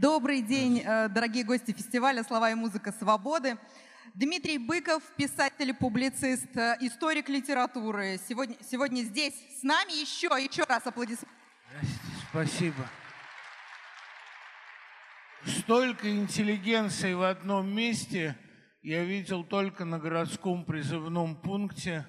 Добрый 0.00 0.40
день, 0.40 0.78
э, 0.82 1.10
дорогие 1.10 1.44
гости 1.44 1.72
фестиваля 1.72 2.24
«Слова 2.24 2.50
и 2.50 2.54
музыка 2.54 2.90
свободы». 2.90 3.58
Дмитрий 4.14 4.56
Быков, 4.56 5.02
писатель, 5.14 5.74
публицист, 5.74 6.56
э, 6.56 6.78
историк 6.80 7.28
литературы. 7.28 8.18
Сегодня, 8.26 8.56
сегодня 8.62 9.02
здесь 9.02 9.34
с 9.60 9.62
нами 9.62 10.00
еще, 10.00 10.28
еще 10.42 10.62
раз 10.62 10.86
аплодисменты. 10.86 11.28
Спасибо. 12.30 12.88
Столько 15.44 16.10
интеллигенции 16.10 17.12
в 17.12 17.22
одном 17.22 17.68
месте 17.70 18.38
я 18.80 19.04
видел 19.04 19.44
только 19.44 19.84
на 19.84 19.98
городском 19.98 20.64
призывном 20.64 21.36
пункте, 21.36 22.06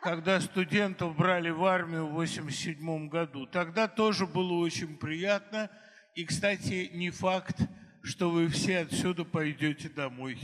когда 0.00 0.40
студентов 0.40 1.14
брали 1.14 1.50
в 1.50 1.64
армию 1.64 2.06
в 2.06 2.10
1987 2.10 3.08
году. 3.08 3.46
Тогда 3.46 3.86
тоже 3.86 4.26
было 4.26 4.54
очень 4.54 4.96
приятно. 4.96 5.70
И, 6.14 6.24
кстати, 6.24 6.90
не 6.92 7.10
факт, 7.10 7.56
что 8.02 8.30
вы 8.30 8.48
все 8.48 8.80
отсюда 8.80 9.24
пойдете 9.24 9.88
домой, 9.88 10.38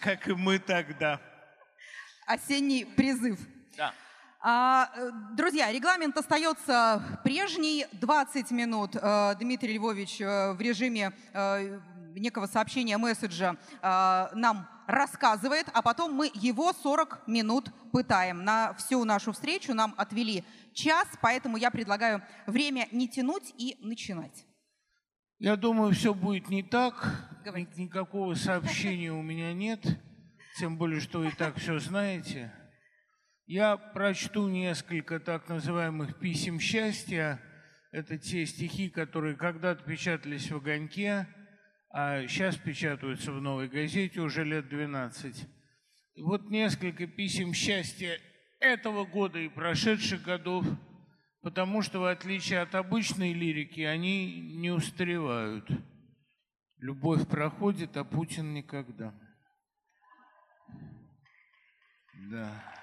как 0.00 0.28
и 0.28 0.32
мы 0.32 0.58
тогда. 0.58 1.20
Осенний 2.26 2.86
призыв. 2.86 3.38
Да. 3.76 3.92
А, 4.40 4.90
э, 4.94 5.10
друзья, 5.36 5.70
регламент 5.70 6.16
остается 6.16 7.20
прежний. 7.22 7.86
20 7.92 8.50
минут 8.50 8.96
э, 8.96 9.34
Дмитрий 9.38 9.76
Львович 9.78 10.20
э, 10.20 10.52
в 10.52 10.60
режиме 10.60 11.12
некого 12.14 12.46
сообщения, 12.46 12.96
месседжа 12.96 13.56
нам 13.82 14.68
рассказывает, 14.86 15.66
а 15.74 15.82
потом 15.82 16.12
мы 16.12 16.30
его 16.32 16.72
40 16.72 17.26
минут 17.26 17.70
пытаем. 17.90 18.44
На 18.44 18.72
всю 18.74 19.04
нашу 19.04 19.32
встречу 19.32 19.74
нам 19.74 19.94
отвели 19.96 20.44
час, 20.72 21.08
поэтому 21.20 21.56
я 21.56 21.72
предлагаю 21.72 22.22
время 22.46 22.86
не 22.92 23.08
тянуть 23.08 23.52
и 23.58 23.76
начинать. 23.80 24.44
Я 25.44 25.56
думаю, 25.56 25.92
все 25.92 26.14
будет 26.14 26.48
не 26.48 26.62
так. 26.62 27.28
Говорите. 27.44 27.70
Никакого 27.76 28.32
сообщения 28.32 29.12
у 29.12 29.20
меня 29.20 29.52
нет. 29.52 29.86
Тем 30.58 30.78
более, 30.78 31.00
что 31.00 31.18
вы 31.18 31.28
и 31.28 31.32
так 31.32 31.58
все 31.58 31.78
знаете. 31.78 32.50
Я 33.44 33.76
прочту 33.76 34.48
несколько 34.48 35.20
так 35.20 35.46
называемых 35.50 36.18
писем 36.18 36.58
счастья. 36.58 37.42
Это 37.92 38.16
те 38.16 38.46
стихи, 38.46 38.88
которые 38.88 39.36
когда-то 39.36 39.84
печатались 39.84 40.50
в 40.50 40.56
«Огоньке», 40.56 41.28
а 41.90 42.26
сейчас 42.26 42.56
печатаются 42.56 43.30
в 43.30 43.42
«Новой 43.42 43.68
газете» 43.68 44.22
уже 44.22 44.44
лет 44.44 44.70
12. 44.70 45.46
И 46.14 46.22
вот 46.22 46.48
несколько 46.48 47.06
писем 47.06 47.52
счастья 47.52 48.18
этого 48.60 49.04
года 49.04 49.38
и 49.38 49.50
прошедших 49.50 50.22
годов– 50.22 50.64
потому 51.44 51.82
что, 51.82 52.00
в 52.00 52.06
отличие 52.06 52.60
от 52.60 52.74
обычной 52.74 53.34
лирики, 53.34 53.82
они 53.82 54.40
не 54.40 54.70
устаревают. 54.70 55.68
Любовь 56.78 57.28
проходит, 57.28 57.98
а 57.98 58.04
Путин 58.04 58.54
никогда. 58.54 59.14
Да. 62.30 62.74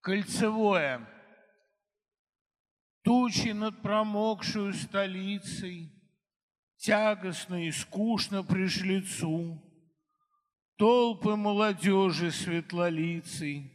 Кольцевое. 0.00 1.04
Тучи 3.02 3.48
над 3.48 3.82
промокшую 3.82 4.72
столицей, 4.74 5.92
Тягостно 6.76 7.66
и 7.66 7.72
скучно 7.72 8.44
пришлицу, 8.44 9.60
Толпы 10.76 11.36
молодежи 11.36 12.30
светлолицей 12.30 13.70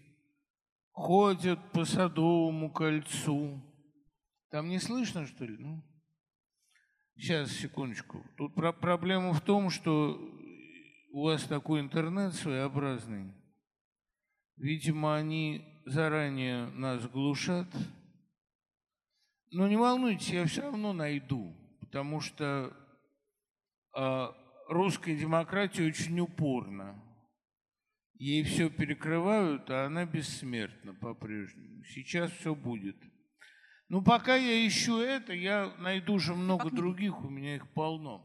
ходят 0.92 1.60
по 1.72 1.86
Садовому 1.86 2.72
кольцу. 2.72 3.62
Там 4.50 4.70
не 4.70 4.80
слышно, 4.80 5.28
что 5.28 5.46
ли? 5.46 5.56
Ну, 5.58 5.84
сейчас, 7.16 7.52
секундочку. 7.52 8.24
Тут 8.36 8.56
про 8.56 8.74
проблема 8.74 9.34
в 9.34 9.42
том, 9.42 9.70
что 9.70 10.20
у 11.12 11.24
вас 11.24 11.44
такой 11.44 11.82
интернет 11.82 12.34
своеобразный. 12.34 13.32
Видимо, 14.56 15.16
они 15.16 15.64
заранее 15.86 16.68
нас 16.72 17.08
глушат. 17.08 17.68
Но 19.52 19.68
не 19.68 19.78
волнуйтесь, 19.78 20.30
я 20.30 20.46
все 20.46 20.64
равно 20.64 20.94
найду, 20.94 21.56
потому 21.80 22.20
что 22.20 22.76
а, 23.94 24.36
русская 24.68 25.16
демократия 25.16 25.86
очень 25.86 26.20
упорна. 26.20 27.04
Ей 28.20 28.44
все 28.44 28.70
перекрывают, 28.70 29.70
а 29.70 29.86
она 29.86 30.06
бессмертна 30.06 30.94
по-прежнему. 30.96 31.84
Сейчас 31.84 32.32
все 32.32 32.56
будет. 32.56 32.98
Ну, 33.90 34.02
пока 34.02 34.36
я 34.36 34.68
ищу 34.68 35.00
это, 35.00 35.34
я 35.34 35.74
найду 35.78 36.20
же 36.20 36.34
много 36.34 36.70
других, 36.72 37.24
у 37.24 37.30
меня 37.30 37.56
их 37.56 37.72
полно. 37.74 38.24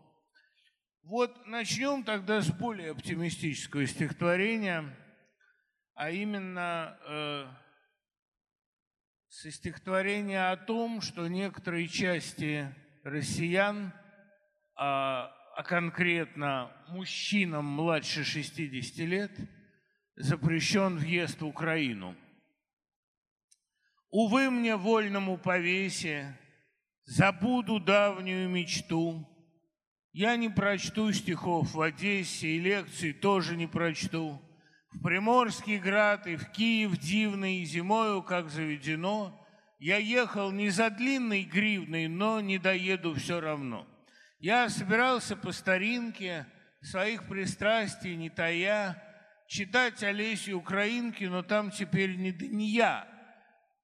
Вот 1.05 1.47
начнем 1.47 2.05
тогда 2.05 2.41
с 2.41 2.51
более 2.51 2.93
оптимистического 2.93 3.87
стихотворения, 3.87 4.97
а 5.95 6.11
именно 6.11 6.99
э, 7.07 7.47
со 9.29 9.51
стихотворения 9.51 10.51
о 10.51 10.57
том, 10.57 11.01
что 11.01 11.29
некоторые 11.29 11.87
части 11.89 12.75
россиян 13.05 13.93
э, 14.81 15.27
а 15.55 15.63
конкретно 15.63 16.71
мужчинам 16.89 17.67
младше 17.67 18.25
60 18.25 18.99
лет, 19.07 19.33
запрещен 20.17 20.97
въезд 20.97 21.41
в 21.41 21.47
Украину. 21.47 22.17
Увы 24.11 24.51
мне 24.51 24.77
вольному 24.77 25.39
повесе, 25.39 26.39
забуду 27.05 27.81
давнюю 27.81 28.49
мечту. 28.49 29.29
Я 30.13 30.37
не 30.37 30.51
прочту 30.51 31.13
стихов 31.13 31.73
в 31.73 31.81
Одессе 31.81 32.49
и 32.49 32.59
лекций 32.59 33.13
тоже 33.13 33.57
не 33.57 33.67
прочту. 33.67 34.41
В 34.91 35.03
Приморский 35.03 35.79
град 35.79 36.27
и 36.27 36.37
в 36.37 36.51
Киев 36.51 36.99
дивный, 36.99 37.65
зимою, 37.65 38.23
как 38.23 38.51
заведено, 38.51 39.39
я 39.79 39.97
ехал 39.97 40.53
не 40.53 40.69
за 40.69 40.91
длинной 40.91 41.45
гривной, 41.45 42.09
но 42.09 42.41
не 42.41 42.59
доеду 42.59 43.15
все 43.15 43.41
равно. 43.41 43.87
Я 44.43 44.69
собирался 44.69 45.37
по 45.37 45.53
старинке, 45.53 46.47
своих 46.81 47.29
пристрастий 47.29 48.17
не 48.17 48.29
тая, 48.29 49.01
читать 49.47 50.03
Олесю 50.03 50.59
Украинки, 50.59 51.23
но 51.23 51.45
там 51.45 51.71
теперь 51.71 52.17
не 52.17 52.33
да 52.33 52.47
не 52.49 52.71
я. 52.71 53.07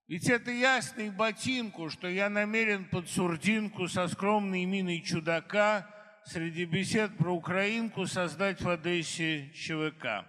Ведь 0.08 0.28
это 0.28 0.50
ясно 0.50 1.02
и 1.02 1.10
ботинку, 1.10 1.90
что 1.90 2.08
я 2.08 2.28
намерен 2.28 2.86
под 2.86 3.08
сурдинку 3.08 3.86
со 3.86 4.08
скромной 4.08 4.64
миной 4.64 5.00
чудака 5.00 5.86
среди 6.24 6.64
бесед 6.64 7.16
про 7.16 7.30
Украинку 7.30 8.06
создать 8.06 8.60
в 8.60 8.68
Одессе 8.68 9.52
ЧВК. 9.54 10.26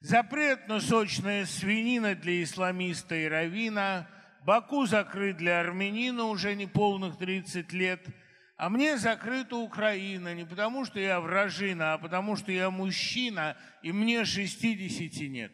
Запрет 0.00 0.66
на 0.68 0.80
сочная 0.80 1.44
свинина 1.44 2.14
для 2.14 2.42
исламиста 2.42 3.16
и 3.16 3.28
равина, 3.28 4.08
Баку 4.46 4.86
закрыт 4.86 5.36
для 5.36 5.60
армянина 5.60 6.24
уже 6.24 6.54
не 6.54 6.66
полных 6.66 7.18
30 7.18 7.70
лет– 7.74 8.06
а 8.58 8.68
мне 8.68 8.98
закрыта 8.98 9.56
Украина 9.56 10.34
не 10.34 10.44
потому, 10.44 10.84
что 10.84 10.98
я 10.98 11.20
вражина, 11.20 11.94
а 11.94 11.98
потому, 11.98 12.34
что 12.34 12.50
я 12.50 12.70
мужчина, 12.70 13.56
и 13.82 13.92
мне 13.92 14.24
60 14.24 15.28
нет. 15.28 15.52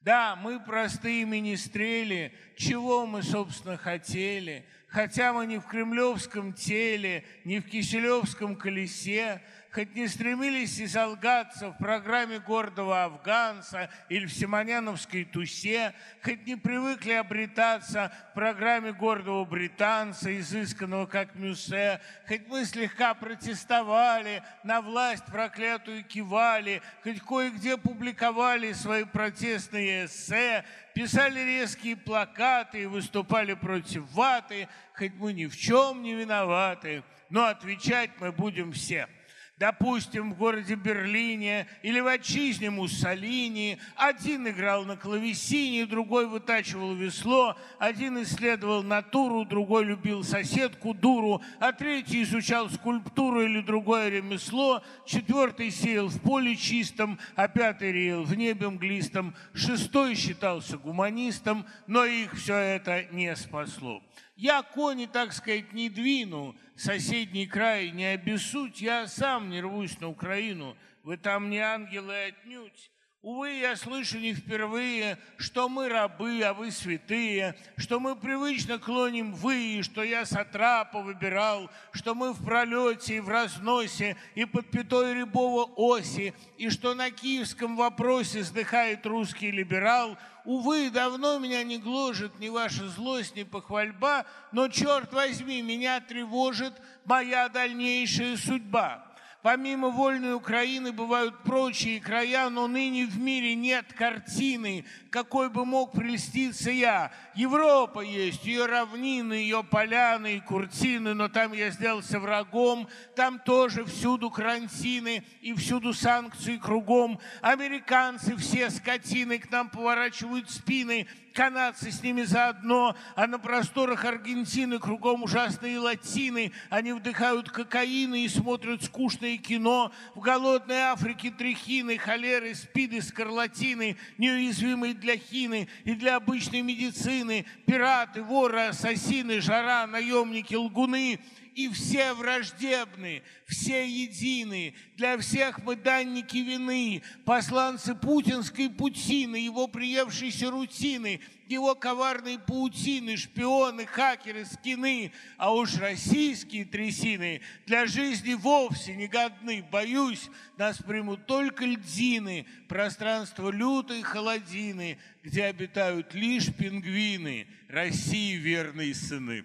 Да, 0.00 0.34
мы 0.34 0.58
простые 0.58 1.24
министрели, 1.24 2.34
чего 2.56 3.06
мы, 3.06 3.22
собственно, 3.22 3.76
хотели, 3.76 4.66
хотя 4.88 5.32
мы 5.32 5.46
не 5.46 5.58
в 5.58 5.66
кремлевском 5.66 6.52
теле, 6.52 7.24
не 7.44 7.60
в 7.60 7.68
киселевском 7.68 8.56
колесе, 8.56 9.40
хоть 9.72 9.94
не 9.94 10.06
стремились 10.06 10.80
изолгаться 10.80 11.70
в 11.70 11.78
программе 11.78 12.38
гордого 12.38 13.04
афганца 13.04 13.88
или 14.10 14.26
в 14.26 14.32
Симоняновской 14.32 15.24
тусе, 15.24 15.94
хоть 16.22 16.46
не 16.46 16.56
привыкли 16.56 17.12
обретаться 17.12 18.12
в 18.30 18.34
программе 18.34 18.92
гордого 18.92 19.44
британца, 19.44 20.38
изысканного 20.38 21.06
как 21.06 21.34
Мюссе, 21.34 22.00
хоть 22.28 22.46
мы 22.48 22.66
слегка 22.66 23.14
протестовали, 23.14 24.42
на 24.62 24.82
власть 24.82 25.24
проклятую 25.24 26.04
кивали, 26.04 26.82
хоть 27.02 27.20
кое-где 27.20 27.78
публиковали 27.78 28.72
свои 28.74 29.04
протестные 29.04 30.04
эссе, 30.04 30.64
писали 30.94 31.40
резкие 31.40 31.96
плакаты 31.96 32.82
и 32.82 32.86
выступали 32.86 33.54
против 33.54 34.04
ваты, 34.12 34.68
хоть 34.94 35.14
мы 35.14 35.32
ни 35.32 35.46
в 35.46 35.56
чем 35.56 36.02
не 36.02 36.14
виноваты, 36.14 37.02
но 37.30 37.46
отвечать 37.46 38.10
мы 38.20 38.32
будем 38.32 38.72
все– 38.72 39.08
допустим, 39.62 40.32
в 40.32 40.36
городе 40.36 40.74
Берлине 40.74 41.68
или 41.82 42.00
в 42.00 42.08
отчизне 42.08 42.68
Муссолини. 42.68 43.78
Один 43.94 44.48
играл 44.48 44.84
на 44.84 44.96
клавесине, 44.96 45.86
другой 45.86 46.26
вытачивал 46.26 46.96
весло, 46.96 47.56
один 47.78 48.20
исследовал 48.24 48.82
натуру, 48.82 49.44
другой 49.44 49.84
любил 49.84 50.24
соседку, 50.24 50.94
дуру, 50.94 51.42
а 51.60 51.70
третий 51.70 52.24
изучал 52.24 52.70
скульптуру 52.70 53.40
или 53.40 53.60
другое 53.60 54.08
ремесло, 54.08 54.82
четвертый 55.06 55.70
сеял 55.70 56.08
в 56.08 56.20
поле 56.20 56.56
чистом, 56.56 57.20
а 57.36 57.46
пятый 57.46 57.92
реял 57.92 58.24
в 58.24 58.34
небе 58.34 58.68
мглистом, 58.68 59.32
шестой 59.54 60.16
считался 60.16 60.76
гуманистом, 60.76 61.66
но 61.86 62.04
их 62.04 62.34
все 62.34 62.56
это 62.56 63.04
не 63.12 63.36
спасло. 63.36 64.02
Я 64.42 64.64
кони, 64.64 65.06
так 65.06 65.32
сказать, 65.32 65.72
не 65.72 65.88
двину, 65.88 66.56
соседний 66.74 67.46
край 67.46 67.92
не 67.92 68.06
обессудь, 68.06 68.80
я 68.80 69.06
сам 69.06 69.50
не 69.50 69.60
рвусь 69.60 70.00
на 70.00 70.08
Украину, 70.08 70.76
вы 71.04 71.16
там 71.16 71.48
не 71.48 71.58
ангелы 71.58 72.24
отнюдь. 72.24 72.90
Увы, 73.22 73.50
я 73.60 73.76
слышу 73.76 74.18
не 74.18 74.34
впервые, 74.34 75.16
что 75.36 75.68
мы 75.68 75.88
рабы, 75.88 76.42
а 76.42 76.54
вы 76.54 76.72
святые, 76.72 77.54
что 77.76 78.00
мы 78.00 78.16
привычно 78.16 78.80
клоним 78.80 79.32
вы, 79.32 79.80
что 79.84 80.02
я 80.02 80.26
сатрапа 80.26 81.02
выбирал, 81.02 81.70
что 81.92 82.16
мы 82.16 82.32
в 82.32 82.44
пролете 82.44 83.18
и 83.18 83.20
в 83.20 83.28
разносе, 83.28 84.16
и 84.34 84.44
под 84.44 84.68
пятой 84.72 85.14
рябого 85.14 85.70
оси, 85.76 86.34
и 86.58 86.68
что 86.68 86.94
на 86.94 87.12
киевском 87.12 87.76
вопросе 87.76 88.40
вздыхает 88.40 89.06
русский 89.06 89.52
либерал. 89.52 90.18
Увы, 90.44 90.90
давно 90.90 91.38
меня 91.38 91.62
не 91.62 91.78
гложет 91.78 92.38
ни 92.40 92.48
ваша 92.48 92.88
злость, 92.88 93.36
ни 93.36 93.44
похвальба, 93.44 94.26
но, 94.50 94.68
черт 94.68 95.12
возьми, 95.12 95.62
меня 95.62 96.00
тревожит 96.00 96.74
моя 97.04 97.48
дальнейшая 97.48 98.36
судьба. 98.36 99.11
Помимо 99.42 99.88
вольной 99.88 100.34
Украины 100.34 100.92
бывают 100.92 101.42
прочие 101.42 102.00
края, 102.00 102.48
но 102.48 102.68
ныне 102.68 103.06
в 103.06 103.18
мире 103.18 103.56
нет 103.56 103.92
картины, 103.92 104.84
какой 105.10 105.50
бы 105.50 105.64
мог 105.64 105.90
прельститься 105.90 106.70
я. 106.70 107.10
Европа 107.34 108.02
есть, 108.02 108.44
ее 108.44 108.66
равнины, 108.66 109.32
ее 109.32 109.64
поляны 109.64 110.36
и 110.36 110.40
куртины, 110.40 111.14
но 111.14 111.28
там 111.28 111.52
я 111.54 111.70
сделался 111.70 112.20
врагом, 112.20 112.88
там 113.16 113.40
тоже 113.40 113.84
всюду 113.84 114.30
карантины 114.30 115.24
и 115.40 115.52
всюду 115.54 115.92
санкции 115.92 116.56
кругом. 116.56 117.18
Американцы 117.40 118.36
все 118.36 118.70
скотины 118.70 119.40
к 119.40 119.50
нам 119.50 119.70
поворачивают 119.70 120.52
спины, 120.52 121.08
канадцы 121.32 121.90
с 121.90 122.02
ними 122.02 122.22
заодно, 122.22 122.96
а 123.16 123.26
на 123.26 123.38
просторах 123.38 124.04
Аргентины 124.04 124.78
кругом 124.78 125.22
ужасные 125.22 125.78
латины. 125.78 126.52
Они 126.70 126.92
вдыхают 126.92 127.50
кокаины 127.50 128.24
и 128.24 128.28
смотрят 128.28 128.82
скучное 128.84 129.36
кино. 129.38 129.92
В 130.14 130.20
голодной 130.20 130.82
Африке 130.82 131.30
трехины, 131.30 131.98
холеры, 131.98 132.54
спиды, 132.54 133.02
скарлатины, 133.02 133.96
неуязвимые 134.18 134.94
для 134.94 135.16
хины 135.16 135.68
и 135.84 135.94
для 135.94 136.16
обычной 136.16 136.62
медицины. 136.62 137.46
Пираты, 137.66 138.22
воры, 138.22 138.66
ассасины, 138.66 139.40
жара, 139.40 139.86
наемники, 139.86 140.54
лгуны– 140.54 141.18
и 141.54 141.68
все 141.68 142.14
враждебны, 142.14 143.22
все 143.46 143.86
едины. 143.86 144.74
Для 144.96 145.18
всех 145.18 145.62
мы 145.64 145.76
данники 145.76 146.38
вины, 146.38 147.02
посланцы 147.24 147.94
путинской 147.94 148.70
путины, 148.70 149.36
его 149.36 149.66
приевшейся 149.66 150.50
рутины, 150.50 151.20
его 151.46 151.74
коварные 151.74 152.38
паутины, 152.38 153.16
шпионы, 153.16 153.86
хакеры, 153.86 154.44
скины, 154.46 155.12
а 155.36 155.52
уж 155.52 155.76
российские 155.76 156.64
трясины 156.64 157.42
для 157.66 157.86
жизни 157.86 158.34
вовсе 158.34 158.96
не 158.96 159.06
годны. 159.06 159.64
Боюсь, 159.70 160.30
нас 160.56 160.78
примут 160.78 161.26
только 161.26 161.64
льдины, 161.64 162.46
пространство 162.68 163.50
лютой 163.50 164.02
холодины, 164.02 164.98
где 165.22 165.44
обитают 165.44 166.14
лишь 166.14 166.52
пингвины, 166.52 167.46
России 167.68 168.36
верные 168.36 168.94
сыны. 168.94 169.44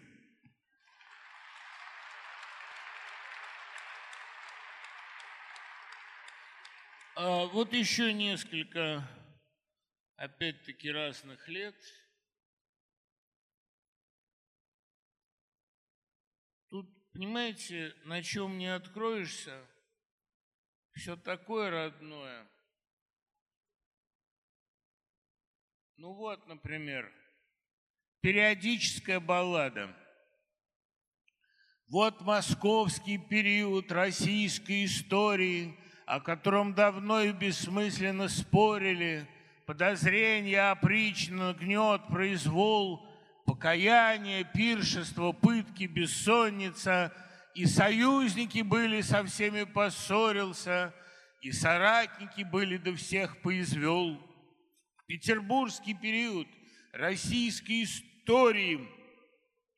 А 7.19 7.47
вот 7.47 7.73
еще 7.73 8.13
несколько, 8.13 9.03
опять-таки, 10.17 10.91
разных 10.91 11.47
лет. 11.47 11.75
Тут, 16.69 16.87
понимаете, 17.13 17.95
на 18.03 18.21
чем 18.21 18.59
не 18.59 18.67
откроешься, 18.67 19.65
все 20.93 21.15
такое 21.15 21.71
родное. 21.71 22.47
Ну 25.95 26.13
вот, 26.13 26.45
например, 26.45 27.11
периодическая 28.21 29.19
баллада. 29.19 29.91
Вот 31.87 32.21
московский 32.21 33.17
период 33.17 33.91
российской 33.91 34.85
истории– 34.85 35.75
о 36.07 36.21
котором 36.21 36.73
давно 36.73 37.21
и 37.21 37.33
бессмысленно 37.33 38.29
спорили, 38.29 39.27
подозрения, 39.65 40.71
опрична, 40.71 41.53
гнет, 41.53 42.07
произвол, 42.07 43.05
покаяние, 43.45 44.45
пиршество, 44.45 45.33
пытки, 45.33 45.83
бессонница, 45.83 47.13
и 47.55 47.65
союзники 47.65 48.61
были, 48.61 49.01
со 49.01 49.25
всеми 49.25 49.65
поссорился, 49.65 50.93
и 51.41 51.51
соратники 51.51 52.43
были, 52.43 52.77
до 52.77 52.95
всех 52.95 53.41
поизвел. 53.41 54.17
Петербургский 55.07 55.93
период 55.93 56.47
российской 56.93 57.83
истории– 57.83 58.87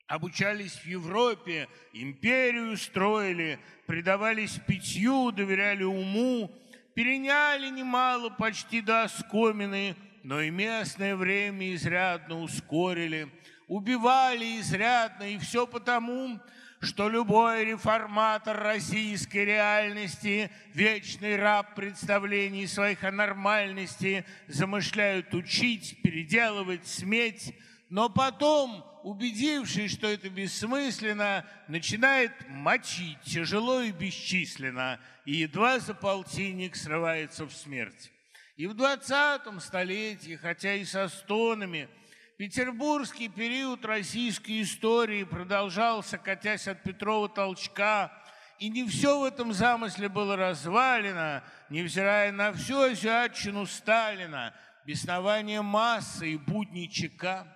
обучались 0.09 0.73
в 0.73 0.85
Европе, 0.85 1.69
империю 1.93 2.75
строили, 2.77 3.59
предавались 3.85 4.59
питью, 4.67 5.31
доверяли 5.31 5.83
уму, 5.83 6.51
переняли 6.95 7.69
немало 7.69 8.31
почти 8.31 8.81
до 8.81 9.03
оскомины, 9.03 9.95
но 10.23 10.41
и 10.41 10.49
местное 10.49 11.15
время 11.15 11.75
изрядно 11.75 12.41
ускорили, 12.41 13.29
убивали 13.67 14.59
изрядно, 14.59 15.23
и 15.31 15.37
все 15.37 15.67
потому, 15.67 16.41
что 16.81 17.07
любой 17.07 17.65
реформатор 17.65 18.57
российской 18.57 19.45
реальности, 19.45 20.49
вечный 20.73 21.35
раб 21.35 21.75
представлений 21.75 22.65
своих 22.65 23.03
о 23.03 23.11
нормальности, 23.11 24.25
замышляют 24.47 25.35
учить, 25.35 26.01
переделывать, 26.01 26.87
сметь, 26.87 27.53
но 27.89 28.09
потом 28.09 28.85
убедившись, 29.03 29.93
что 29.93 30.07
это 30.07 30.29
бессмысленно, 30.29 31.45
начинает 31.67 32.31
мочить 32.47 33.19
тяжело 33.21 33.81
и 33.81 33.91
бесчисленно, 33.91 34.99
и 35.25 35.37
едва 35.37 35.79
за 35.79 35.93
полтинник 35.93 36.75
срывается 36.75 37.45
в 37.45 37.51
смерть. 37.51 38.11
И 38.57 38.67
в 38.67 38.73
20 38.73 39.61
столетии, 39.61 40.35
хотя 40.35 40.75
и 40.75 40.83
со 40.83 41.07
стонами, 41.07 41.89
петербургский 42.37 43.29
период 43.29 43.85
российской 43.85 44.61
истории 44.61 45.23
продолжался, 45.23 46.17
катясь 46.17 46.67
от 46.67 46.83
Петрова 46.83 47.29
толчка, 47.29 48.11
и 48.59 48.69
не 48.69 48.85
все 48.85 49.17
в 49.17 49.23
этом 49.23 49.53
замысле 49.53 50.09
было 50.09 50.35
развалено, 50.35 51.41
невзирая 51.69 52.33
на 52.33 52.51
всю 52.51 52.81
азиатчину 52.81 53.65
Сталина, 53.65 54.53
беснование 54.85 55.61
массы 55.61 56.33
и 56.33 56.37
будни 56.37 56.87
ЧК. 56.87 57.47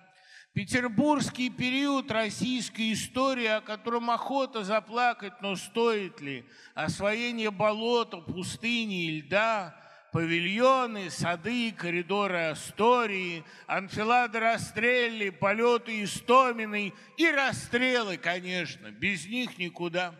Петербургский 0.54 1.50
период 1.50 2.12
российской 2.12 2.92
истории, 2.92 3.46
о 3.46 3.60
котором 3.60 4.08
охота 4.08 4.62
заплакать, 4.62 5.32
но 5.42 5.56
стоит 5.56 6.20
ли? 6.20 6.44
Освоение 6.74 7.50
болота, 7.50 8.18
пустыни 8.18 9.06
и 9.06 9.18
льда, 9.18 9.74
павильоны, 10.12 11.10
сады, 11.10 11.72
коридоры 11.72 12.50
Астории, 12.50 13.42
анфилады 13.66 14.38
Растрелли, 14.38 15.30
полеты 15.30 16.04
Истоминой 16.04 16.94
и 17.16 17.28
расстрелы, 17.32 18.16
конечно, 18.16 18.92
без 18.92 19.26
них 19.26 19.58
никуда. 19.58 20.14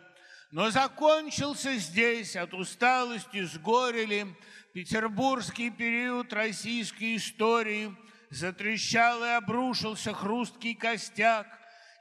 Но 0.51 0.71
закончился 0.71 1.77
здесь, 1.77 2.35
от 2.35 2.55
усталости 2.55 3.45
сгорели, 3.45 4.27
петербургский 4.73 5.71
период 5.71 6.33
российской 6.33 7.15
истории– 7.15 7.95
Затрещал 8.31 9.25
и 9.25 9.29
обрушился 9.29 10.13
хрусткий 10.13 10.75
костяк, 10.75 11.47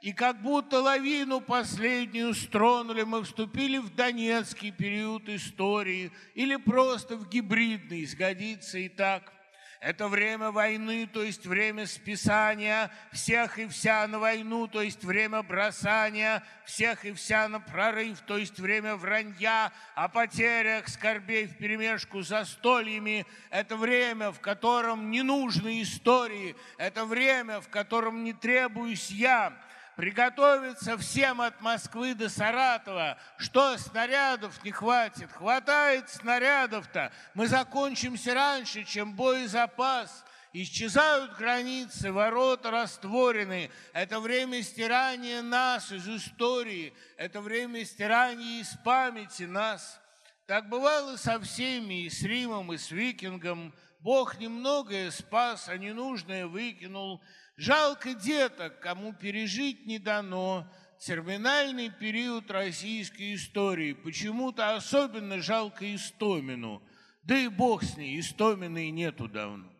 и 0.00 0.12
как 0.12 0.42
будто 0.42 0.80
лавину 0.80 1.40
последнюю 1.40 2.34
стронули, 2.34 3.04
мы 3.04 3.22
вступили 3.22 3.78
в 3.78 3.94
Донецкий 3.94 4.70
период 4.70 5.28
истории 5.28 6.12
или 6.34 6.56
просто 6.56 7.16
в 7.16 7.28
гибридный, 7.28 8.04
сгодится 8.04 8.78
и 8.78 8.88
так. 8.88 9.32
Это 9.80 10.08
время 10.08 10.50
войны, 10.50 11.06
то 11.06 11.22
есть 11.22 11.46
время 11.46 11.86
списания 11.86 12.90
всех 13.12 13.58
и 13.58 13.66
вся 13.66 14.06
на 14.06 14.18
войну, 14.18 14.66
то 14.66 14.80
есть 14.80 15.04
время 15.04 15.42
бросания 15.42 16.42
всех 16.64 17.04
и 17.04 17.12
вся 17.12 17.48
на 17.48 17.60
прорыв, 17.60 18.20
то 18.22 18.38
есть 18.38 18.58
время 18.58 18.96
вранья 18.96 19.72
о 19.94 20.08
потерях, 20.08 20.88
скорбей 20.88 21.46
в 21.46 21.56
перемешку 21.56 22.22
за 22.22 22.44
стольями. 22.44 23.26
Это 23.50 23.76
время, 23.76 24.32
в 24.32 24.40
котором 24.40 25.10
не 25.10 25.22
нужны 25.22 25.82
истории. 25.82 26.56
Это 26.78 27.04
время, 27.04 27.60
в 27.60 27.68
котором 27.68 28.24
не 28.24 28.32
требуюсь 28.32 29.10
я 29.10 29.52
приготовиться 29.96 30.96
всем 30.98 31.40
от 31.40 31.60
Москвы 31.60 32.14
до 32.14 32.28
Саратова. 32.28 33.18
Что, 33.38 33.76
снарядов 33.78 34.62
не 34.64 34.70
хватит? 34.70 35.30
Хватает 35.32 36.08
снарядов-то. 36.10 37.12
Мы 37.34 37.46
закончимся 37.46 38.34
раньше, 38.34 38.84
чем 38.84 39.14
боезапас. 39.14 40.24
Исчезают 40.52 41.36
границы, 41.36 42.12
ворота 42.12 42.70
растворены. 42.70 43.70
Это 43.92 44.20
время 44.20 44.62
стирания 44.62 45.42
нас 45.42 45.90
из 45.90 46.08
истории. 46.08 46.94
Это 47.16 47.40
время 47.40 47.84
стирания 47.84 48.60
из 48.60 48.76
памяти 48.84 49.44
нас. 49.44 50.00
Так 50.46 50.68
бывало 50.68 51.16
со 51.16 51.40
всеми, 51.40 52.04
и 52.04 52.10
с 52.10 52.22
Римом, 52.22 52.72
и 52.72 52.78
с 52.78 52.90
Викингом. 52.90 53.74
Бог 53.98 54.38
немногое 54.38 55.10
спас, 55.10 55.68
а 55.68 55.78
ненужное 55.78 56.46
выкинул. 56.46 57.22
Жалко 57.56 58.14
деток, 58.14 58.80
кому 58.80 59.12
пережить 59.12 59.86
не 59.86 59.98
дано 60.00 60.68
терминальный 60.98 61.88
период 61.88 62.50
российской 62.50 63.34
истории. 63.34 63.92
Почему-то 63.92 64.74
особенно 64.74 65.40
жалко 65.40 65.94
Истомину. 65.94 66.82
Да 67.22 67.38
и 67.38 67.48
бог 67.48 67.84
с 67.84 67.96
ней, 67.96 68.18
Истомина 68.18 68.86
и 68.86 68.90
нету 68.90 69.28
давно. 69.28 69.70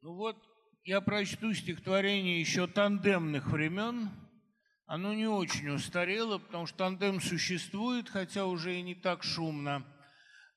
Ну 0.00 0.14
вот, 0.14 0.36
я 0.82 1.00
прочту 1.00 1.54
стихотворение 1.54 2.40
еще 2.40 2.66
тандемных 2.66 3.46
времен– 3.46 4.10
оно 4.86 5.14
не 5.14 5.26
очень 5.26 5.70
устарело, 5.70 6.38
потому 6.38 6.66
что 6.66 6.78
тандем 6.78 7.20
существует, 7.20 8.08
хотя 8.08 8.46
уже 8.46 8.76
и 8.76 8.82
не 8.82 8.94
так 8.94 9.22
шумно. 9.22 9.86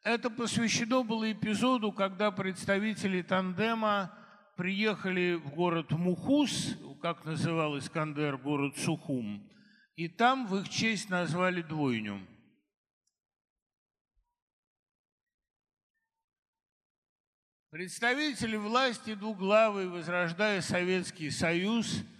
Это 0.04 0.30
посвящено 0.30 1.04
было 1.04 1.32
эпизоду, 1.32 1.92
когда 1.92 2.32
представители 2.32 3.22
тандема 3.22 4.14
приехали 4.56 5.36
в 5.36 5.50
город 5.50 5.92
Мухус, 5.92 6.76
как 7.02 7.26
называл 7.26 7.78
Искандер, 7.78 8.38
город 8.38 8.78
Сухум, 8.78 9.50
и 9.96 10.08
там 10.08 10.48
в 10.48 10.58
их 10.58 10.70
честь 10.70 11.10
назвали 11.10 11.62
двойню. 11.62 12.26
Представители 17.70 18.56
власти 18.56 19.16
двуглавые, 19.16 19.90
возрождая 19.90 20.62
Советский 20.62 21.30
Союз– 21.30 22.04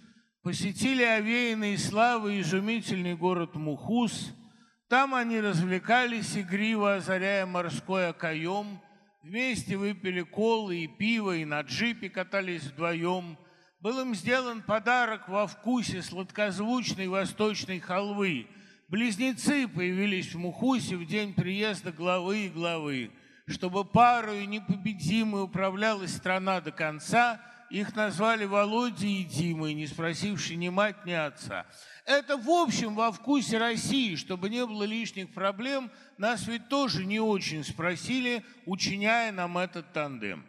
посетили 0.46 1.02
овеянный 1.02 1.76
славы 1.76 2.40
изумительный 2.40 3.16
город 3.16 3.56
Мухус. 3.56 4.32
Там 4.88 5.12
они 5.12 5.40
развлекались 5.40 6.38
игриво, 6.38 6.94
озаряя 6.94 7.46
морской 7.46 8.10
окоем. 8.10 8.80
Вместе 9.24 9.76
выпили 9.76 10.22
колы 10.22 10.84
и 10.84 10.86
пиво, 10.86 11.34
и 11.34 11.44
на 11.44 11.62
джипе 11.62 12.08
катались 12.08 12.62
вдвоем. 12.62 13.36
Был 13.80 13.98
им 13.98 14.14
сделан 14.14 14.62
подарок 14.62 15.28
во 15.28 15.48
вкусе 15.48 16.00
сладкозвучной 16.00 17.08
восточной 17.08 17.80
халвы. 17.80 18.46
Близнецы 18.86 19.66
появились 19.66 20.32
в 20.32 20.38
Мухусе 20.38 20.94
в 20.94 21.04
день 21.06 21.34
приезда 21.34 21.90
главы 21.90 22.46
и 22.46 22.50
главы. 22.50 23.10
Чтобы 23.48 23.84
парою 23.84 24.48
непобедимой 24.48 25.42
управлялась 25.42 26.14
страна 26.14 26.60
до 26.60 26.70
конца– 26.70 27.40
их 27.70 27.94
назвали 27.96 28.44
Володей 28.44 29.22
и 29.22 29.24
Димой, 29.24 29.74
не 29.74 29.86
спросивши 29.86 30.56
ни 30.56 30.68
мать, 30.68 31.04
ни 31.04 31.12
отца. 31.12 31.66
Это, 32.04 32.36
в 32.36 32.48
общем, 32.48 32.94
во 32.94 33.10
вкусе 33.10 33.58
России, 33.58 34.14
чтобы 34.14 34.48
не 34.48 34.64
было 34.64 34.84
лишних 34.84 35.32
проблем, 35.34 35.90
нас 36.18 36.46
ведь 36.46 36.68
тоже 36.68 37.04
не 37.04 37.18
очень 37.18 37.64
спросили, 37.64 38.44
учиняя 38.64 39.32
нам 39.32 39.58
этот 39.58 39.92
тандем. 39.92 40.46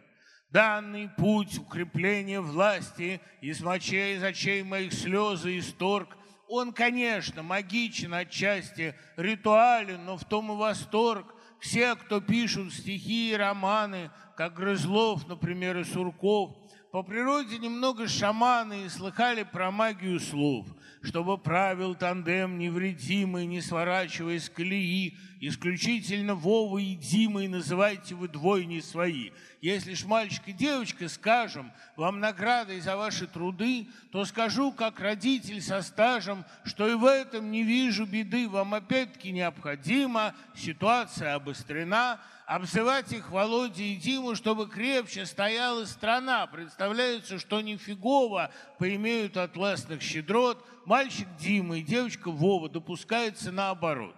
Данный 0.50 1.08
путь 1.08 1.58
укрепления 1.58 2.40
власти 2.40 3.20
из 3.40 3.60
мочей, 3.60 4.16
из 4.16 4.22
очей 4.22 4.62
моих 4.62 4.92
слезы, 4.92 5.58
исторг, 5.58 6.16
он, 6.48 6.72
конечно, 6.72 7.42
магичен 7.42 8.14
отчасти, 8.14 8.94
ритуален, 9.16 10.04
но 10.06 10.16
в 10.16 10.24
том 10.24 10.52
и 10.52 10.56
восторг. 10.56 11.34
Все, 11.60 11.96
кто 11.96 12.20
пишут 12.20 12.72
стихи 12.72 13.32
и 13.32 13.36
романы, 13.36 14.10
как 14.36 14.54
Грызлов, 14.54 15.26
например, 15.26 15.76
и 15.78 15.84
Сурков– 15.84 16.56
по 16.98 17.04
природе 17.04 17.58
немного 17.58 18.08
шаманы 18.08 18.82
и 18.82 18.88
слыхали 18.88 19.44
про 19.44 19.70
магию 19.70 20.18
слов, 20.18 20.66
чтобы 21.02 21.38
правил 21.38 21.94
тандем 21.94 22.58
невредимый, 22.58 23.46
не 23.46 23.60
сворачивая 23.60 24.38
с 24.38 24.48
колеи, 24.48 25.16
исключительно 25.40 26.34
Вова 26.34 26.78
и 26.78 26.94
Димой 26.94 27.48
называйте 27.48 28.14
вы 28.14 28.28
двойни 28.28 28.80
свои. 28.80 29.30
Если 29.60 29.94
ж 29.94 30.04
мальчик 30.04 30.42
и 30.46 30.52
девочка 30.52 31.08
скажем 31.08 31.72
вам 31.96 32.20
наградой 32.20 32.80
за 32.80 32.96
ваши 32.96 33.26
труды, 33.26 33.88
то 34.12 34.24
скажу, 34.24 34.72
как 34.72 35.00
родитель 35.00 35.60
со 35.60 35.82
стажем, 35.82 36.44
что 36.64 36.88
и 36.88 36.94
в 36.94 37.04
этом 37.04 37.50
не 37.50 37.62
вижу 37.62 38.06
беды. 38.06 38.48
Вам 38.48 38.74
опять-таки 38.74 39.30
необходимо, 39.32 40.34
ситуация 40.54 41.34
обострена, 41.34 42.20
обзывать 42.46 43.12
их 43.12 43.30
Володя 43.30 43.82
и 43.82 43.96
Диму, 43.96 44.34
чтобы 44.34 44.68
крепче 44.68 45.26
стояла 45.26 45.84
страна. 45.84 46.46
Представляется, 46.46 47.38
что 47.38 47.60
нифигово 47.60 48.50
поимеют 48.78 49.36
от 49.36 49.56
властных 49.56 50.00
щедрот. 50.00 50.64
Мальчик 50.88 51.28
Дима 51.38 51.76
и 51.76 51.82
девочка 51.82 52.30
Вова 52.30 52.70
допускается 52.70 53.52
наоборот. 53.52 54.16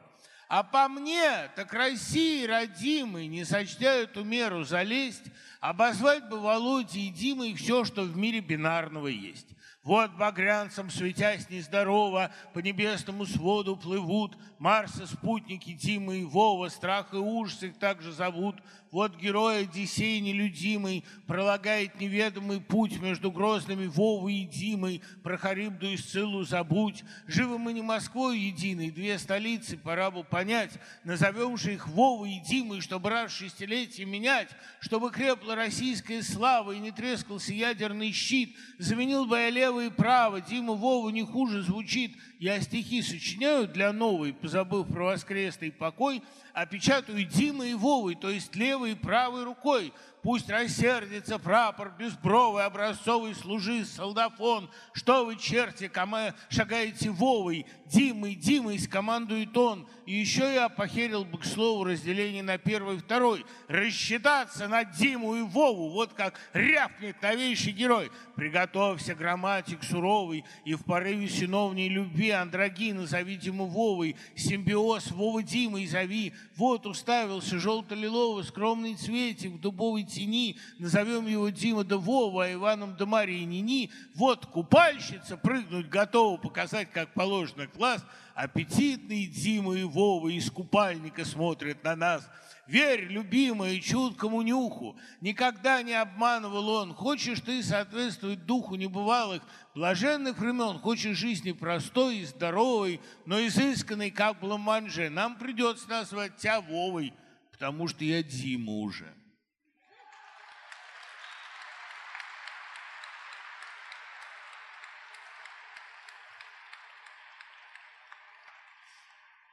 А 0.48 0.62
по 0.62 0.86
мне, 0.88 1.50
так 1.56 1.72
России 1.72 2.46
родимый, 2.46 3.26
не 3.26 3.44
сочтя 3.44 3.92
эту 3.92 4.22
меру 4.22 4.62
залезть, 4.62 5.24
обозвать 5.60 6.28
бы 6.28 6.38
Володя 6.38 7.00
и 7.00 7.08
Дима 7.08 7.48
и 7.48 7.54
все, 7.54 7.82
что 7.84 8.02
в 8.02 8.16
мире 8.16 8.38
бинарного 8.38 9.08
есть. 9.08 9.48
Вот 9.82 10.12
багрянцам, 10.12 10.90
светясь 10.90 11.50
нездорово, 11.50 12.30
по 12.54 12.60
небесному 12.60 13.26
своду 13.26 13.74
плывут 13.74 14.38
Марса, 14.60 15.08
спутники 15.08 15.72
Дима 15.72 16.14
и 16.14 16.24
Вова, 16.24 16.68
страх 16.68 17.12
и 17.12 17.16
ужас 17.16 17.64
их 17.64 17.80
также 17.80 18.12
зовут. 18.12 18.54
Вот 18.90 19.16
герой 19.16 19.62
Одиссей 19.62 20.18
нелюдимый 20.18 21.04
пролагает 21.28 22.00
неведомый 22.00 22.60
путь 22.60 23.00
между 23.00 23.30
грозными 23.30 23.86
Вовой 23.86 24.34
и 24.34 24.44
Димой, 24.44 25.00
про 25.22 25.36
Харибду 25.36 25.86
и 25.86 25.96
Сциллу 25.96 26.42
забудь. 26.42 27.04
Живы 27.28 27.58
мы 27.58 27.72
не 27.72 27.82
Москвой 27.82 28.40
единой, 28.40 28.90
две 28.90 29.16
столицы, 29.18 29.76
пора 29.76 30.10
бы 30.10 30.24
понять. 30.24 30.72
Назовем 31.04 31.56
же 31.56 31.74
их 31.74 31.86
Вовой 31.86 32.32
и 32.32 32.40
Димой, 32.40 32.80
чтобы 32.80 33.10
раз 33.10 33.30
в 33.30 33.36
шестилетие 33.36 34.06
менять, 34.06 34.48
чтобы 34.80 35.12
крепла 35.12 35.54
российская 35.54 36.22
слава 36.22 36.72
и 36.72 36.80
не 36.80 36.90
трескался 36.90 37.52
ядерный 37.52 38.10
щит. 38.10 38.56
Заменил 38.78 39.24
бы 39.24 39.38
я 39.38 39.50
лево 39.50 39.86
и 39.86 39.90
право, 39.90 40.40
Дима 40.40 40.72
Вова 40.72 41.10
не 41.10 41.22
хуже 41.22 41.62
звучит. 41.62 42.16
Я 42.40 42.58
стихи 42.62 43.02
сочиняю 43.02 43.68
для 43.68 43.92
новой, 43.92 44.32
позабыв 44.32 44.88
про 44.88 45.08
воскресный 45.08 45.70
покой, 45.70 46.22
а 46.54 46.64
печатаю 46.64 47.22
Дима 47.26 47.66
и 47.66 47.74
Вовой, 47.74 48.14
то 48.14 48.30
есть 48.30 48.56
левой 48.56 48.92
и 48.92 48.94
правой 48.94 49.44
рукой. 49.44 49.92
Пусть 50.22 50.50
рассердится 50.50 51.38
прапор 51.38 51.94
безбровый, 51.98 52.64
образцовый 52.64 53.34
служи, 53.34 53.86
солдафон. 53.86 54.70
Что 54.92 55.24
вы, 55.24 55.36
черти, 55.36 55.88
кому 55.88 56.32
шагаете 56.50 57.10
Вовой? 57.10 57.64
Димой, 57.86 58.34
Димой 58.34 58.78
скомандует 58.78 59.56
он. 59.56 59.88
И 60.04 60.14
еще 60.14 60.54
я 60.54 60.68
похерил 60.68 61.24
бы, 61.24 61.38
к 61.38 61.44
слову, 61.44 61.84
разделение 61.84 62.42
на 62.42 62.58
первый 62.58 62.96
и 62.96 62.98
второй. 62.98 63.46
Рассчитаться 63.68 64.68
на 64.68 64.84
Диму 64.84 65.36
и 65.36 65.42
Вову, 65.42 65.90
вот 65.90 66.12
как 66.12 66.38
рявкнет 66.52 67.20
новейший 67.22 67.72
герой. 67.72 68.10
Приготовься, 68.36 69.14
грамматик 69.14 69.82
суровый, 69.82 70.44
и 70.64 70.74
в 70.74 70.84
порыве 70.84 71.28
синовней 71.28 71.88
любви 71.88 72.30
андрогина 72.30 73.06
зови 73.06 73.36
Диму 73.36 73.66
Вовой, 73.66 74.16
симбиоз 74.36 75.10
Вова 75.12 75.42
Димой 75.42 75.86
зови. 75.86 76.34
Вот 76.60 76.84
уставился 76.84 77.58
желто-лиловый 77.58 78.44
скромный 78.44 78.94
цветик 78.94 79.52
в 79.52 79.60
дубовой 79.60 80.02
тени, 80.02 80.58
назовем 80.78 81.26
его 81.26 81.48
Дима 81.48 81.84
да 81.84 81.96
Вова, 81.96 82.44
а 82.44 82.52
Иваном 82.52 82.98
да 82.98 83.06
Мария 83.06 83.46
Нини. 83.46 83.90
Вот 84.14 84.44
купальщица 84.44 85.38
прыгнуть 85.38 85.88
готова, 85.88 86.36
показать, 86.36 86.90
как 86.90 87.14
положено 87.14 87.66
класс. 87.66 88.04
Аппетитные 88.34 89.26
Дима 89.26 89.74
и 89.74 89.84
Вова 89.84 90.28
из 90.28 90.50
купальника 90.50 91.24
смотрят 91.24 91.82
на 91.82 91.96
нас. 91.96 92.28
Верь, 92.70 93.06
любимая, 93.06 93.80
чуткому 93.80 94.42
нюху. 94.42 94.96
Никогда 95.20 95.82
не 95.82 95.94
обманывал 95.94 96.68
он. 96.68 96.94
Хочешь 96.94 97.40
ты 97.40 97.64
соответствовать 97.64 98.46
духу 98.46 98.76
небывалых, 98.76 99.42
блаженных 99.74 100.38
времен. 100.38 100.78
Хочешь 100.78 101.18
жизни 101.18 101.50
простой 101.50 102.18
и 102.18 102.24
здоровой, 102.24 103.00
но 103.26 103.44
изысканной, 103.44 104.12
как 104.12 104.38
бламанже. 104.38 105.10
Нам 105.10 105.36
придется 105.36 105.88
назвать 105.88 106.36
тебя 106.36 106.60
Вовой, 106.60 107.12
потому 107.50 107.88
что 107.88 108.04
я 108.04 108.22
Дима 108.22 108.74
уже. 108.74 109.12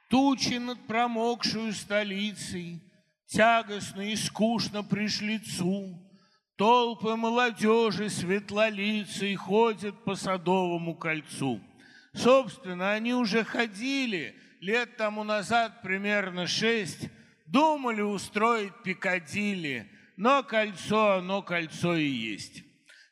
Тучи 0.08 0.58
над 0.58 0.86
промокшую 0.86 1.72
столицей 1.72 2.80
Тягостно 3.28 4.10
и 4.10 4.16
скучно 4.16 4.82
пришли 4.82 5.34
лицу. 5.34 6.02
Толпы 6.56 7.14
молодежи 7.14 8.08
светлолицей 8.08 9.36
Ходят 9.36 10.02
по 10.04 10.14
Садовому 10.14 10.94
кольцу. 10.94 11.60
Собственно, 12.14 12.92
они 12.92 13.14
уже 13.14 13.44
ходили 13.44 14.34
лет 14.60 14.96
тому 14.96 15.24
назад 15.24 15.82
примерно 15.82 16.46
шесть, 16.46 17.10
Думали 17.46 18.02
устроить 18.02 18.74
Пикадилли, 18.84 19.90
но 20.18 20.42
кольцо, 20.42 21.12
оно 21.12 21.40
кольцо 21.40 21.94
и 21.94 22.04
есть. 22.04 22.62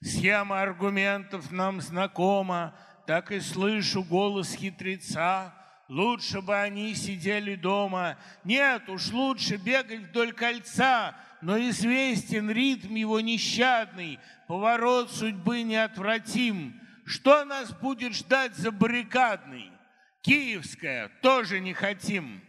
Схема 0.03 0.61
аргументов 0.61 1.51
нам 1.51 1.81
знакома, 1.81 2.77
так 3.07 3.33
и 3.33 3.41
слышу 3.41 4.03
голос 4.03 4.55
хитреца— 4.55 5.55
Лучше 5.89 6.41
бы 6.41 6.57
они 6.57 6.95
сидели 6.95 7.55
дома. 7.55 8.19
Нет, 8.45 8.89
уж 8.89 9.11
лучше 9.13 9.57
бегать 9.57 10.01
вдоль 10.01 10.33
кольца, 10.33 11.15
но 11.41 11.59
известен 11.69 12.51
ритм 12.51 12.95
его 12.95 13.21
нещадный, 13.21 14.19
поворот 14.49 15.13
судьбы 15.13 15.63
неотвратим. 15.63 16.81
Что 17.05 17.45
нас 17.45 17.73
будет 17.73 18.15
ждать 18.15 18.57
за 18.57 18.73
баррикадный? 18.73 19.71
Киевская 20.23 21.09
тоже 21.23 21.61
не 21.61 21.73
хотим. 21.73 22.43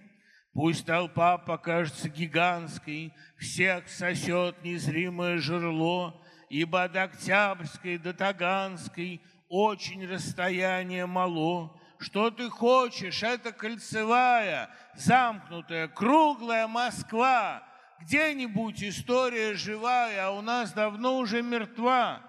Пусть 0.54 0.88
толпа 0.88 1.38
покажется 1.38 2.10
гигантской, 2.10 3.14
всех 3.38 3.88
сосет 3.88 4.64
незримое 4.64 5.38
жерло, 5.38 6.20
ибо 6.50 6.84
от 6.84 6.96
Октябрьской 6.96 8.00
до 8.00 8.14
Таганской 8.14 9.22
очень 9.48 10.08
расстояние 10.08 11.06
мало. 11.06 11.80
Что 12.00 12.30
ты 12.30 12.50
хочешь? 12.50 13.24
Это 13.24 13.52
кольцевая, 13.52 14.70
замкнутая, 14.96 15.88
круглая 15.88 16.68
Москва. 16.68 17.64
Где-нибудь 18.02 18.84
история 18.84 19.56
живая, 19.56 20.28
а 20.28 20.32
у 20.32 20.42
нас 20.42 20.72
давно 20.74 21.18
уже 21.18 21.42
мертва. 21.42 22.22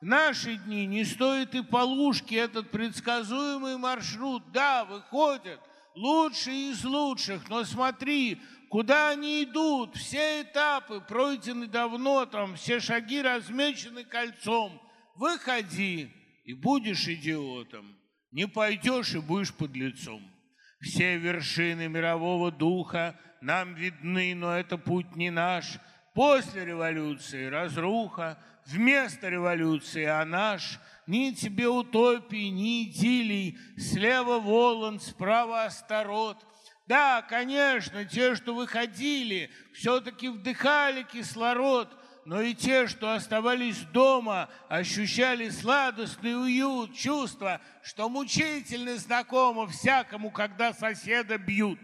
В 0.00 0.04
наши 0.06 0.56
дни 0.56 0.86
не 0.86 1.04
стоит 1.04 1.54
и 1.54 1.62
полушки 1.62 2.34
этот 2.34 2.70
предсказуемый 2.70 3.76
маршрут. 3.76 4.50
Да, 4.50 4.86
выходят 4.86 5.60
лучшие 5.94 6.70
из 6.70 6.84
лучших, 6.84 7.48
но 7.50 7.64
смотри, 7.64 8.40
куда 8.70 9.10
они 9.10 9.44
идут. 9.44 9.96
Все 9.96 10.42
этапы 10.42 11.00
пройдены 11.00 11.66
давно, 11.66 12.24
там 12.24 12.56
все 12.56 12.80
шаги 12.80 13.20
размечены 13.20 14.04
кольцом. 14.04 14.80
Выходи 15.16 16.10
и 16.44 16.54
будешь 16.54 17.06
идиотом. 17.06 17.99
Не 18.32 18.46
пойдешь 18.46 19.14
и 19.14 19.18
будешь 19.18 19.52
под 19.52 19.74
лицом. 19.74 20.22
Все 20.80 21.16
вершины 21.16 21.88
мирового 21.88 22.50
духа 22.50 23.18
нам 23.40 23.74
видны, 23.74 24.34
но 24.34 24.56
это 24.56 24.78
путь 24.78 25.16
не 25.16 25.30
наш. 25.30 25.78
После 26.14 26.64
революции 26.64 27.46
разруха, 27.46 28.38
вместо 28.66 29.28
революции 29.28 30.04
а 30.04 30.24
наш. 30.24 30.78
Ни 31.06 31.32
тебе 31.32 31.66
утопии, 31.66 32.50
ни 32.50 32.84
идиллий, 32.84 33.58
слева 33.76 34.38
Волан, 34.38 35.00
справа 35.00 35.64
Астарот. 35.64 36.46
Да, 36.86 37.22
конечно, 37.22 38.04
те, 38.04 38.34
что 38.36 38.54
выходили, 38.54 39.50
все-таки 39.72 40.28
вдыхали 40.28 41.02
кислород, 41.02 41.88
но 42.24 42.40
и 42.42 42.54
те, 42.54 42.86
что 42.86 43.12
оставались 43.12 43.80
дома, 43.92 44.48
ощущали 44.68 45.48
сладостный 45.48 46.40
уют, 46.40 46.94
чувство, 46.94 47.60
что 47.82 48.08
мучительно 48.08 48.96
знакомо 48.96 49.66
всякому, 49.66 50.30
когда 50.30 50.72
соседа 50.72 51.38
бьют. 51.38 51.78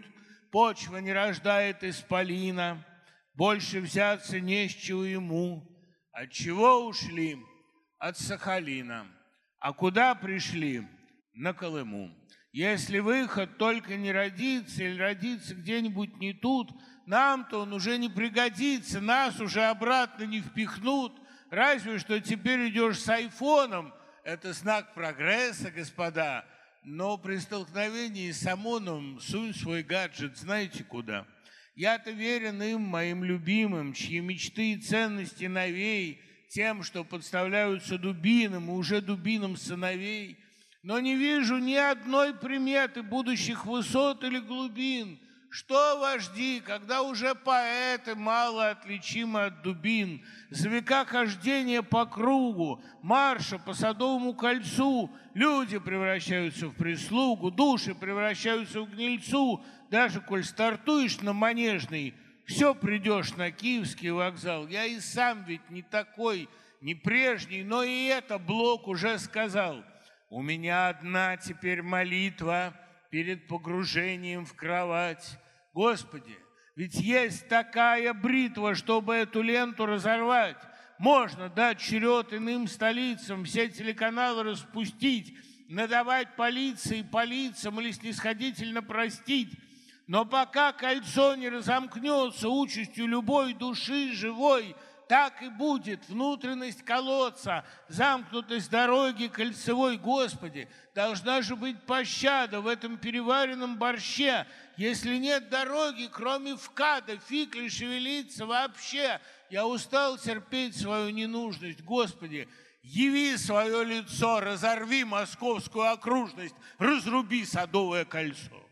Почва 0.51 0.97
не 0.97 1.11
рождает 1.11 1.83
исполина, 1.83 2.85
больше 3.33 3.81
взяться 3.81 4.39
не 4.39 4.67
с 4.69 4.73
чего 4.73 5.03
ему. 5.03 5.67
От 6.11 6.31
чего 6.31 6.87
ушли? 6.87 7.37
От 7.99 8.17
Сахалина. 8.17 9.07
А 9.59 9.73
куда 9.73 10.15
пришли? 10.15 10.87
На 11.33 11.53
Колыму. 11.53 12.11
Если 12.51 12.99
выход 12.99 13.57
только 13.57 13.97
не 13.97 14.11
родится 14.11 14.83
или 14.83 14.97
родится 14.97 15.53
где-нибудь 15.53 16.17
не 16.17 16.33
тут– 16.33 16.71
нам-то 17.07 17.61
он 17.61 17.71
уже 17.71 17.97
не 17.97 18.09
пригодится, 18.09 18.99
нас 18.99 19.39
уже 19.39 19.63
обратно 19.63 20.25
не 20.25 20.41
впихнут. 20.41 21.13
Разве 21.49 21.99
что 21.99 22.19
теперь 22.19 22.67
идешь 22.69 22.99
с 22.99 23.07
айфоном. 23.07 23.93
Это 24.25 24.51
знак 24.51 24.93
прогресса, 24.93 25.71
господа. 25.71 26.45
Но 26.83 27.17
при 27.17 27.37
столкновении 27.37 28.31
с 28.31 28.45
ОМОНом 28.45 29.21
сунь 29.21 29.53
свой 29.53 29.83
гаджет 29.83 30.37
знаете 30.37 30.83
куда. 30.83 31.25
Я-то 31.75 32.11
верен 32.11 32.61
им, 32.61 32.81
моим 32.81 33.23
любимым, 33.23 33.93
чьи 33.93 34.19
мечты 34.19 34.73
и 34.73 34.77
ценности 34.77 35.45
новей, 35.45 36.21
тем, 36.49 36.83
что 36.83 37.05
подставляются 37.05 37.97
дубинам 37.97 38.69
и 38.69 38.73
уже 38.73 38.99
дубинам 38.99 39.55
сыновей. 39.55 40.37
Но 40.83 40.99
не 40.99 41.15
вижу 41.15 41.57
ни 41.57 41.75
одной 41.75 42.33
приметы 42.33 43.01
будущих 43.01 43.65
высот 43.65 44.25
или 44.25 44.39
глубин– 44.39 45.21
что 45.57 45.99
вожди, 45.99 46.59
когда 46.59 47.01
уже 47.01 47.33
поэты 47.33 48.13
мало 48.13 48.69
отличимы 48.69 49.45
от 49.45 49.63
дубин, 49.63 50.23
за 50.51 50.69
века 50.69 51.03
хождения 51.03 51.81
по 51.81 52.05
кругу, 52.05 52.79
марша 53.01 53.57
по 53.57 53.73
Садовому 53.73 54.35
кольцу, 54.35 55.09
люди 55.33 55.79
превращаются 55.79 56.67
в 56.67 56.75
прислугу, 56.75 57.49
души 57.49 57.95
превращаются 57.95 58.81
в 58.81 58.91
гнильцу, 58.91 59.65
даже 59.89 60.21
коль 60.21 60.43
стартуешь 60.43 61.21
на 61.21 61.33
Манежный, 61.33 62.13
все 62.45 62.75
придешь 62.75 63.35
на 63.35 63.49
Киевский 63.49 64.11
вокзал. 64.11 64.67
Я 64.67 64.85
и 64.85 64.99
сам 64.99 65.43
ведь 65.45 65.67
не 65.71 65.81
такой, 65.81 66.49
не 66.81 66.93
прежний, 66.93 67.63
но 67.63 67.81
и 67.81 68.05
это 68.05 68.37
Блок 68.37 68.87
уже 68.87 69.17
сказал. 69.17 69.83
У 70.29 70.43
меня 70.43 70.89
одна 70.89 71.35
теперь 71.35 71.81
молитва— 71.81 72.75
перед 73.09 73.47
погружением 73.47 74.45
в 74.45 74.53
кровать. 74.53 75.39
Господи, 75.77 76.35
ведь 76.75 76.95
есть 76.95 77.47
такая 77.49 78.11
бритва, 78.11 78.73
чтобы 78.73 79.13
эту 79.13 79.43
ленту 79.43 79.85
разорвать. 79.85 80.57
Можно 80.97 81.49
дать 81.49 81.77
черед 81.77 82.33
иным 82.33 82.67
столицам, 82.67 83.45
все 83.45 83.69
телеканалы 83.69 84.41
распустить, 84.41 85.37
надавать 85.69 86.35
полиции, 86.35 87.03
полицам 87.03 87.79
или 87.79 87.91
снисходительно 87.91 88.81
простить. 88.81 89.51
Но 90.07 90.25
пока 90.25 90.73
кольцо 90.73 91.35
не 91.35 91.47
разомкнется 91.47 92.49
участью 92.49 93.05
любой 93.05 93.53
души 93.53 94.13
живой– 94.13 94.75
так 95.07 95.41
и 95.41 95.49
будет 95.49 96.07
внутренность 96.09 96.83
колодца, 96.83 97.63
замкнутость 97.87 98.69
дороги 98.69 99.27
кольцевой, 99.27 99.97
Господи. 99.97 100.67
Должна 100.93 101.41
же 101.41 101.55
быть 101.55 101.81
пощада 101.83 102.61
в 102.61 102.67
этом 102.67 102.97
переваренном 102.97 103.77
борще. 103.77 104.45
Если 104.75 105.17
нет 105.17 105.49
дороги, 105.49 106.09
кроме 106.11 106.55
вкада, 106.55 107.17
фиг 107.17 107.55
ли 107.55 107.69
шевелиться 107.69 108.45
вообще. 108.45 109.21
Я 109.49 109.65
устал 109.65 110.17
терпеть 110.17 110.75
свою 110.75 111.09
ненужность, 111.09 111.81
Господи. 111.81 112.47
Яви 112.83 113.37
свое 113.37 113.83
лицо, 113.83 114.39
разорви 114.39 115.03
московскую 115.03 115.91
окружность, 115.91 116.55
разруби 116.77 117.45
садовое 117.45 118.05
кольцо. 118.05 118.66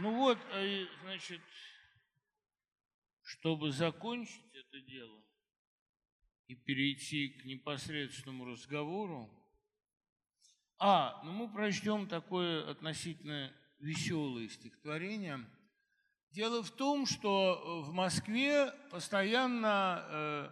Ну 0.00 0.14
вот, 0.14 0.38
а 0.52 0.86
значит, 1.02 1.40
чтобы 3.22 3.72
закончить 3.72 4.54
это 4.54 4.80
дело 4.80 5.20
и 6.46 6.54
перейти 6.54 7.30
к 7.30 7.44
непосредственному 7.44 8.44
разговору, 8.44 9.28
а, 10.78 11.20
ну 11.24 11.32
мы 11.32 11.52
прочтем 11.52 12.06
такое 12.06 12.70
относительно 12.70 13.52
веселое 13.80 14.48
стихотворение. 14.48 15.44
Дело 16.30 16.62
в 16.62 16.70
том, 16.70 17.04
что 17.04 17.82
в 17.82 17.92
Москве 17.92 18.70
постоянно 18.92 20.04
э, 20.10 20.50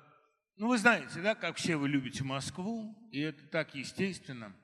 Ну, 0.56 0.68
вы 0.68 0.78
знаете, 0.78 1.20
да, 1.22 1.36
как 1.36 1.56
все 1.56 1.76
вы 1.76 1.88
любите 1.88 2.24
Москву, 2.24 2.96
и 3.12 3.20
это 3.20 3.46
так 3.46 3.76
естественно. 3.76 4.56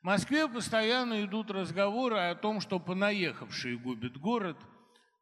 В 0.00 0.04
Москве 0.04 0.48
постоянно 0.48 1.22
идут 1.24 1.50
разговоры 1.50 2.16
о 2.16 2.34
том, 2.34 2.62
что 2.62 2.80
понаехавшие 2.80 3.76
губят 3.76 4.16
город. 4.16 4.56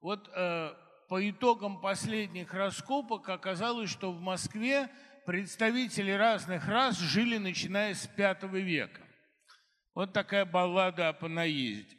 Вот 0.00 0.30
э, 0.32 0.72
по 1.08 1.28
итогам 1.28 1.80
последних 1.80 2.54
раскопок 2.54 3.28
оказалось, 3.28 3.90
что 3.90 4.12
в 4.12 4.20
Москве 4.20 4.88
представители 5.26 6.12
разных 6.12 6.68
рас 6.68 6.96
жили 6.96 7.38
начиная 7.38 7.92
с 7.92 8.08
V 8.16 8.60
века. 8.60 9.00
Вот 9.94 10.12
такая 10.12 10.44
баллада 10.44 11.08
о 11.08 11.12
понаезде. 11.12 11.96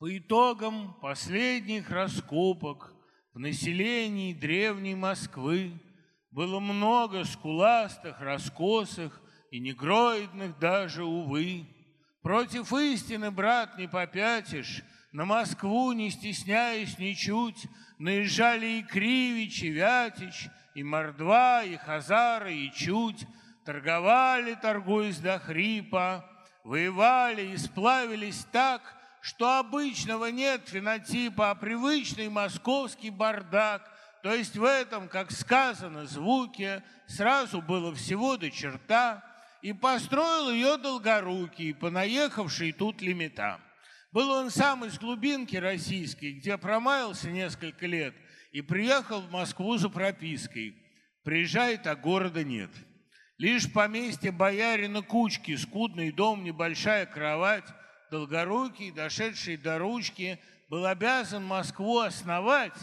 По 0.00 0.18
итогам 0.18 0.94
последних 1.00 1.88
раскопок 1.88 2.92
в 3.32 3.38
населении 3.38 4.34
древней 4.34 4.96
Москвы 4.96 5.80
было 6.32 6.58
много 6.58 7.22
скуластых, 7.22 8.20
раскосых 8.20 9.22
и 9.50 9.58
негроидных 9.58 10.58
даже, 10.58 11.04
увы. 11.04 11.66
Против 12.22 12.72
истины, 12.72 13.30
брат, 13.30 13.78
не 13.78 13.88
попятишь, 13.88 14.82
на 15.12 15.24
Москву, 15.24 15.92
не 15.92 16.10
стесняясь 16.10 16.98
ничуть, 16.98 17.66
наезжали 17.98 18.66
и 18.66 18.82
Кривич, 18.82 19.62
и 19.62 19.70
Вятич, 19.70 20.48
и 20.74 20.84
Мордва, 20.84 21.64
и 21.64 21.76
Хазары, 21.76 22.54
и 22.54 22.72
Чуть, 22.72 23.26
торговали, 23.64 24.54
торгуясь 24.54 25.18
до 25.18 25.38
хрипа, 25.38 26.24
воевали 26.62 27.42
и 27.42 27.56
сплавились 27.56 28.46
так, 28.52 28.82
что 29.20 29.58
обычного 29.58 30.26
нет 30.26 30.68
фенотипа, 30.68 31.50
а 31.50 31.54
привычный 31.54 32.28
московский 32.28 33.10
бардак. 33.10 33.90
То 34.22 34.32
есть 34.34 34.56
в 34.56 34.64
этом, 34.64 35.08
как 35.08 35.30
сказано, 35.32 36.06
звуке 36.06 36.84
сразу 37.06 37.60
было 37.60 37.94
всего 37.94 38.36
до 38.36 38.50
черта, 38.50 39.24
и 39.62 39.72
построил 39.72 40.50
ее 40.50 40.76
долгорукий, 40.76 41.74
понаехавший 41.74 42.72
тут 42.72 43.02
лимита. 43.02 43.60
Был 44.12 44.30
он 44.30 44.50
сам 44.50 44.84
из 44.84 44.98
глубинки 44.98 45.56
российской, 45.56 46.32
где 46.32 46.56
промаялся 46.58 47.30
несколько 47.30 47.86
лет 47.86 48.14
и 48.52 48.60
приехал 48.60 49.20
в 49.20 49.30
Москву 49.30 49.76
за 49.76 49.88
пропиской. 49.88 50.74
Приезжает, 51.22 51.86
а 51.86 51.94
города 51.94 52.42
нет. 52.42 52.70
Лишь 53.38 53.72
поместье 53.72 54.32
боярина 54.32 55.02
Кучки, 55.02 55.56
скудный 55.56 56.10
дом, 56.10 56.44
небольшая 56.44 57.06
кровать, 57.06 57.64
Долгорукий, 58.10 58.90
дошедший 58.90 59.56
до 59.56 59.78
ручки, 59.78 60.40
был 60.68 60.84
обязан 60.86 61.44
Москву 61.44 62.00
основать, 62.00 62.74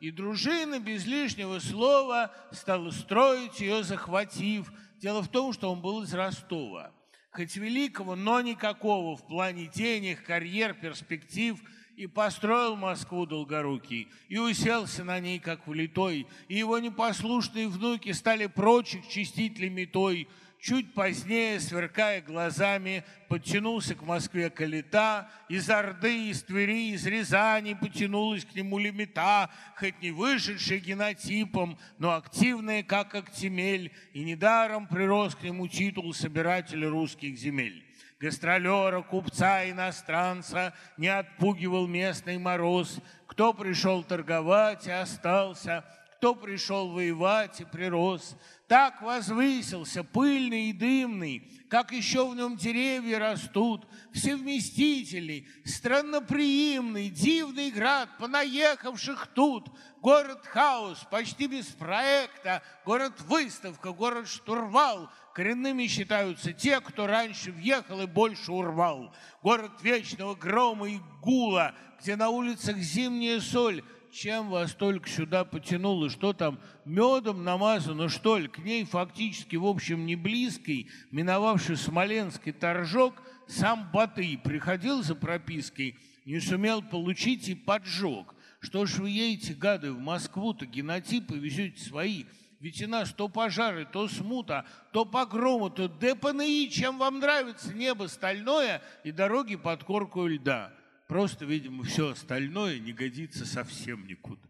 и 0.00 0.10
дружина 0.10 0.80
без 0.80 1.06
лишнего 1.06 1.60
слова 1.60 2.32
стала 2.50 2.90
строить 2.90 3.60
ее, 3.60 3.84
захватив. 3.84 4.72
Дело 5.02 5.20
в 5.20 5.28
том, 5.28 5.52
что 5.52 5.72
он 5.72 5.80
был 5.80 6.04
из 6.04 6.14
Ростова. 6.14 6.92
Хоть 7.32 7.56
великого, 7.56 8.14
но 8.14 8.40
никакого 8.40 9.16
в 9.16 9.26
плане 9.26 9.66
денег, 9.66 10.22
карьер, 10.24 10.74
перспектив– 10.74 11.60
и 11.96 12.06
построил 12.06 12.76
Москву 12.76 13.26
Долгорукий, 13.26 14.08
и 14.28 14.38
уселся 14.38 15.04
на 15.04 15.20
ней, 15.20 15.38
как 15.38 15.66
влитой, 15.66 16.26
и 16.48 16.56
его 16.56 16.78
непослушные 16.78 17.68
внуки 17.68 18.12
стали 18.12 18.46
прочих 18.46 19.08
чистить 19.08 19.58
лимитой, 19.58 20.28
Чуть 20.62 20.94
позднее, 20.94 21.58
сверкая 21.58 22.22
глазами, 22.22 23.02
подтянулся 23.28 23.96
к 23.96 24.02
Москве 24.02 24.48
Калита, 24.48 25.28
из 25.48 25.68
Орды, 25.68 26.28
из 26.30 26.44
Твери, 26.44 26.92
из 26.92 27.04
Рязани 27.04 27.74
потянулась 27.74 28.44
к 28.44 28.54
нему 28.54 28.78
лимита, 28.78 29.50
хоть 29.74 30.00
не 30.00 30.12
вышедшая 30.12 30.78
генотипом, 30.78 31.76
но 31.98 32.14
активная, 32.14 32.84
как 32.84 33.16
Актимель, 33.16 33.90
и 34.12 34.22
недаром 34.22 34.86
прирос 34.86 35.34
к 35.34 35.42
нему 35.42 35.66
титул 35.66 36.14
собирателя 36.14 36.88
русских 36.88 37.36
земель. 37.36 37.84
Гастролера, 38.20 39.02
купца, 39.02 39.68
иностранца 39.68 40.74
не 40.96 41.08
отпугивал 41.08 41.88
местный 41.88 42.38
мороз. 42.38 43.00
Кто 43.26 43.52
пришел 43.52 44.04
торговать 44.04 44.86
и 44.86 44.92
остался, 44.92 45.84
кто 46.22 46.36
пришел 46.36 46.88
воевать 46.92 47.60
и 47.62 47.64
прирос 47.64 48.36
так 48.72 49.02
возвысился, 49.02 50.02
пыльный 50.02 50.70
и 50.70 50.72
дымный, 50.72 51.46
как 51.68 51.92
еще 51.92 52.26
в 52.26 52.34
нем 52.34 52.56
деревья 52.56 53.18
растут, 53.18 53.86
всевместительный, 54.14 55.46
странноприимный, 55.62 57.10
дивный 57.10 57.70
град, 57.70 58.08
понаехавших 58.18 59.26
тут, 59.34 59.68
город-хаус, 60.00 61.00
почти 61.10 61.48
без 61.48 61.66
проекта, 61.66 62.62
город-выставка, 62.86 63.92
город-штурвал, 63.92 65.10
коренными 65.34 65.86
считаются 65.86 66.54
те, 66.54 66.80
кто 66.80 67.06
раньше 67.06 67.52
въехал 67.52 68.00
и 68.00 68.06
больше 68.06 68.52
урвал. 68.52 69.14
Город 69.42 69.82
вечного 69.82 70.34
грома 70.34 70.88
и 70.88 70.98
гула, 71.20 71.74
где 72.00 72.16
на 72.16 72.30
улицах 72.30 72.78
зимняя 72.78 73.38
соль, 73.38 73.84
чем 74.12 74.50
вас 74.50 74.74
только 74.74 75.08
сюда 75.08 75.44
потянуло, 75.44 76.10
что 76.10 76.34
там 76.34 76.60
медом 76.84 77.44
намазано, 77.44 78.08
что 78.10 78.36
ли, 78.36 78.46
к 78.46 78.58
ней 78.58 78.84
фактически, 78.84 79.56
в 79.56 79.64
общем, 79.64 80.04
не 80.04 80.16
близкий, 80.16 80.90
миновавший 81.10 81.76
Смоленский 81.76 82.52
торжок, 82.52 83.14
сам 83.48 83.90
Батый 83.90 84.38
приходил 84.38 85.02
за 85.02 85.14
пропиской, 85.14 85.96
не 86.26 86.40
сумел 86.40 86.82
получить 86.82 87.48
и 87.48 87.54
поджег. 87.54 88.34
Что 88.60 88.86
ж 88.86 88.98
вы 88.98 89.10
едете, 89.10 89.54
гады, 89.54 89.92
в 89.92 89.98
Москву-то 89.98 90.66
генотипы 90.66 91.38
везете 91.38 91.82
свои, 91.82 92.26
ведь 92.60 92.80
у 92.82 92.88
нас 92.88 93.12
то 93.12 93.28
пожары, 93.28 93.86
то 93.90 94.06
смута, 94.06 94.66
то 94.92 95.04
погромы, 95.04 95.70
то 95.70 95.88
ДПНИ, 95.88 96.70
чем 96.70 96.98
вам 96.98 97.18
нравится 97.18 97.72
небо 97.72 98.06
стальное 98.06 98.82
и 99.02 99.10
дороги 99.10 99.56
под 99.56 99.82
корку 99.82 100.26
льда. 100.26 100.72
Просто, 101.12 101.44
видимо, 101.44 101.84
все 101.84 102.08
остальное 102.08 102.78
не 102.78 102.94
годится 102.94 103.44
совсем 103.44 104.06
никуда. 104.06 104.48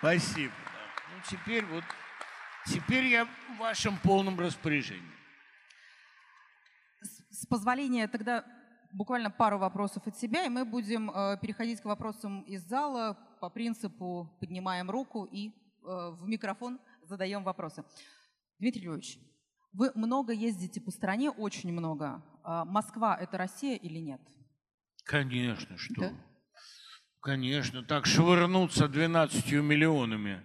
Спасибо. 0.00 0.52
Ну, 1.14 1.22
теперь 1.30 1.64
вот, 1.66 1.84
теперь 2.66 3.04
я 3.04 3.26
в 3.26 3.58
вашем 3.60 3.96
полном 4.02 4.36
распоряжении. 4.40 5.12
С, 7.00 7.42
с 7.42 7.46
позволения 7.46 8.08
тогда 8.08 8.44
буквально 8.90 9.30
пару 9.30 9.56
вопросов 9.56 10.04
от 10.08 10.18
себя, 10.18 10.44
и 10.46 10.48
мы 10.48 10.64
будем 10.64 11.12
э, 11.12 11.38
переходить 11.40 11.80
к 11.80 11.84
вопросам 11.84 12.42
из 12.42 12.64
зала 12.64 13.16
по 13.40 13.48
принципу 13.48 14.36
поднимаем 14.40 14.90
руку 14.90 15.26
и 15.26 15.50
э, 15.50 15.52
в 15.84 16.26
микрофон 16.26 16.80
задаем 17.04 17.44
вопросы. 17.44 17.84
Дмитрий 18.58 18.82
Львович, 18.82 19.20
вы 19.72 19.92
много 19.94 20.32
ездите 20.32 20.80
по 20.80 20.90
стране, 20.90 21.30
очень 21.30 21.70
много. 21.70 22.20
А 22.50 22.64
Москва– 22.64 23.14
это 23.20 23.36
Россия 23.36 23.76
или 23.76 23.98
нет? 23.98 24.22
Конечно, 25.04 25.76
что? 25.76 26.00
Да? 26.00 26.12
Конечно, 27.20 27.82
так 27.82 28.06
швырнуться 28.06 28.88
12 28.88 29.52
миллионами. 29.52 30.42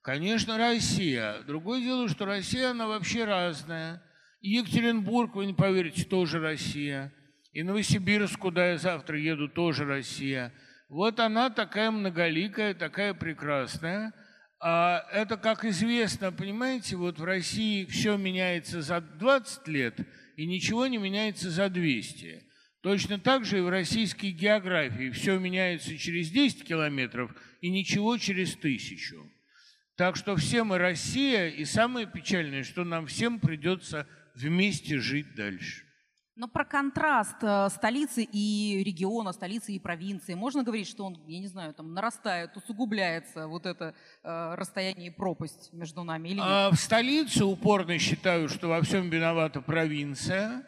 Конечно, 0.00 0.58
Россия. 0.58 1.42
Другое 1.48 1.80
дело, 1.80 2.08
что 2.08 2.24
Россия, 2.24 2.70
она 2.70 2.86
вообще 2.86 3.24
разная. 3.24 4.00
И 4.40 4.50
Екатеринбург, 4.50 5.34
вы 5.34 5.46
не 5.46 5.52
поверите, 5.52 6.04
тоже 6.04 6.38
Россия. 6.38 7.12
И 7.50 7.64
Новосибирск, 7.64 8.38
куда 8.38 8.70
я 8.70 8.78
завтра 8.78 9.18
еду, 9.18 9.48
тоже 9.48 9.84
Россия. 9.84 10.52
Вот 10.88 11.18
она 11.18 11.50
такая 11.50 11.90
многоликая, 11.90 12.74
такая 12.74 13.12
прекрасная. 13.12 14.12
А 14.60 15.04
это, 15.10 15.36
как 15.36 15.64
известно, 15.64 16.30
понимаете, 16.30 16.94
вот 16.94 17.18
в 17.18 17.24
России 17.24 17.86
все 17.86 18.16
меняется 18.16 18.82
за 18.82 19.00
20 19.00 19.66
лет– 19.66 19.96
и 20.40 20.46
ничего 20.46 20.86
не 20.86 20.96
меняется 20.96 21.50
за 21.50 21.68
200. 21.68 22.42
Точно 22.80 23.18
так 23.18 23.44
же 23.44 23.58
и 23.58 23.60
в 23.60 23.68
российской 23.68 24.30
географии 24.30 25.10
все 25.10 25.38
меняется 25.38 25.98
через 25.98 26.30
10 26.30 26.64
километров 26.64 27.30
и 27.60 27.68
ничего 27.68 28.16
через 28.16 28.56
тысячу. 28.56 29.30
Так 29.96 30.16
что 30.16 30.36
все 30.36 30.64
мы 30.64 30.78
Россия, 30.78 31.48
и 31.50 31.66
самое 31.66 32.06
печальное, 32.06 32.64
что 32.64 32.84
нам 32.84 33.06
всем 33.06 33.38
придется 33.38 34.08
вместе 34.34 34.98
жить 34.98 35.34
дальше. 35.34 35.84
Но 36.40 36.48
про 36.48 36.64
контраст 36.64 37.36
э, 37.42 37.68
столицы 37.68 38.22
и 38.22 38.82
региона, 38.82 39.30
столицы 39.32 39.74
и 39.74 39.78
провинции, 39.78 40.32
можно 40.32 40.62
говорить, 40.62 40.88
что 40.88 41.04
он, 41.04 41.22
я 41.26 41.38
не 41.38 41.48
знаю, 41.48 41.74
там 41.74 41.92
нарастает, 41.92 42.56
усугубляется 42.56 43.46
вот 43.46 43.66
это 43.66 43.94
э, 44.24 44.54
расстояние 44.54 45.08
и 45.08 45.10
пропасть 45.10 45.70
между 45.74 46.02
нами 46.02 46.28
или 46.30 46.36
нет? 46.36 46.46
А 46.46 46.70
в 46.70 46.76
столице 46.76 47.44
упорно 47.44 47.98
считают, 47.98 48.50
что 48.50 48.68
во 48.68 48.80
всем 48.80 49.10
виновата 49.10 49.60
провинция, 49.60 50.62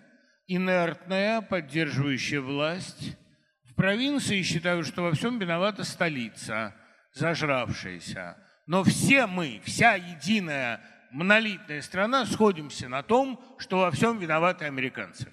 инертная, 0.47 1.41
поддерживающая 1.41 2.43
власть. 2.43 3.17
В 3.65 3.75
провинции 3.75 4.43
считают, 4.43 4.87
что 4.87 5.05
во 5.05 5.13
всем 5.13 5.39
виновата 5.39 5.85
столица, 5.85 6.77
зажравшаяся. 7.15 8.37
Но 8.67 8.85
все 8.85 9.27
мы, 9.27 9.63
вся 9.65 9.95
единая 9.95 10.83
монолитная 11.13 11.81
страна, 11.81 12.27
сходимся 12.27 12.91
на 12.91 13.03
том, 13.03 13.43
что 13.57 13.79
во 13.79 13.91
всем 13.91 14.19
виноваты 14.19 14.67
американцы. 14.67 15.33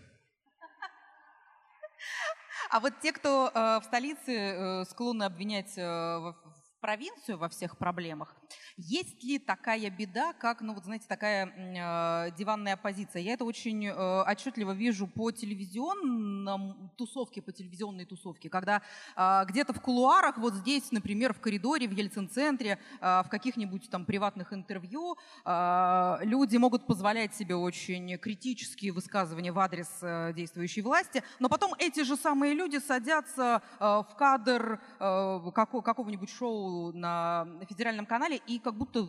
А 2.70 2.80
вот 2.80 2.94
те, 3.02 3.12
кто 3.12 3.50
э, 3.50 3.80
в 3.80 3.84
столице 3.84 4.32
э, 4.32 4.86
склонны 4.86 5.24
обвинять 5.24 5.76
э, 5.76 6.34
провинцию 6.80 7.40
во 7.40 7.50
всех 7.50 7.78
проблемах. 7.78 8.36
Есть 8.78 9.24
ли 9.24 9.40
такая 9.40 9.90
беда, 9.90 10.34
как, 10.34 10.62
ну 10.62 10.74
вот 10.74 10.86
знаете, 10.86 11.06
такая 11.08 11.48
э, 11.48 12.32
диванная 12.38 12.74
оппозиция? 12.74 13.22
Я 13.22 13.34
это 13.34 13.46
очень 13.46 13.88
э, 13.88 14.24
отчетливо 14.24 14.72
вижу 14.72 15.08
по 15.08 15.32
телевизионным 15.32 16.90
тусовке, 16.96 17.42
по 17.42 17.52
телевизионной 17.52 18.06
тусовке, 18.06 18.50
когда 18.50 18.82
э, 19.16 19.46
где-то 19.48 19.74
в 19.74 19.82
кулуарах, 19.82 20.38
вот 20.38 20.54
здесь, 20.54 20.92
например, 20.92 21.34
в 21.34 21.40
коридоре, 21.40 21.88
в 21.88 21.92
Ельцин-центре, 21.92 22.80
э, 23.02 23.24
в 23.26 23.28
каких-нибудь 23.30 23.90
там 23.90 24.06
приватных 24.06 24.54
интервью 24.54 25.18
э, 25.46 26.18
люди 26.22 26.58
могут 26.58 26.88
позволять 26.88 27.36
себе 27.36 27.56
очень 27.56 28.18
критические 28.18 28.92
высказывания 28.92 29.52
в 29.52 29.60
адрес 29.60 29.90
э, 30.02 30.34
действующей 30.34 30.82
власти, 30.82 31.24
но 31.40 31.50
потом 31.50 31.74
эти 31.78 32.04
же 32.04 32.16
самые 32.16 32.54
люди 32.54 32.78
садятся 32.78 33.62
э, 33.80 33.84
в 33.84 34.16
кадр 34.18 34.80
э, 35.00 35.52
какого-нибудь 35.54 36.30
шоу 36.30 36.94
на 36.94 37.48
федеральном 37.68 38.06
канале, 38.06 38.39
и 38.48 38.60
как 38.60 38.76
будто, 38.78 39.08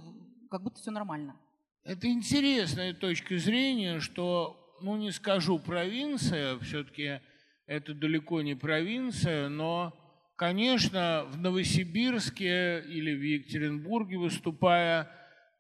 как 0.51 0.63
будто 0.63 0.81
все 0.81 0.91
нормально. 0.91 1.37
Это 1.85 2.09
интересная 2.09 2.93
точка 2.93 3.39
зрения, 3.39 4.01
что, 4.01 4.77
ну 4.81 4.97
не 4.97 5.13
скажу 5.13 5.59
провинция, 5.59 6.59
все-таки 6.59 7.21
это 7.67 7.95
далеко 7.95 8.43
не 8.43 8.55
провинция, 8.55 9.49
но, 9.49 9.95
конечно, 10.37 11.25
в 11.31 11.39
Новосибирске 11.39 12.83
или 12.83 13.15
в 13.15 13.23
Екатеринбурге 13.23 14.19
выступая, 14.19 15.11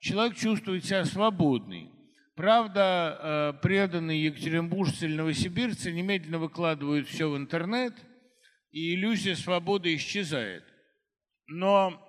человек 0.00 0.37
чувствует 0.37 0.85
себя 0.85 1.04
свободный. 1.04 1.90
Правда, 2.35 3.18
э, 3.20 3.61
преданные 3.62 4.24
екатеринбуржцы 4.24 5.06
или 5.06 5.14
новосибирцы 5.14 5.92
немедленно 5.92 6.38
выкладывают 6.38 7.06
все 7.06 7.30
в 7.30 7.37
интернет, 7.37 7.94
и 8.72 8.94
иллюзия 8.94 9.37
свободы 9.37 9.94
исчезает. 9.94 10.64
Но 11.46 12.02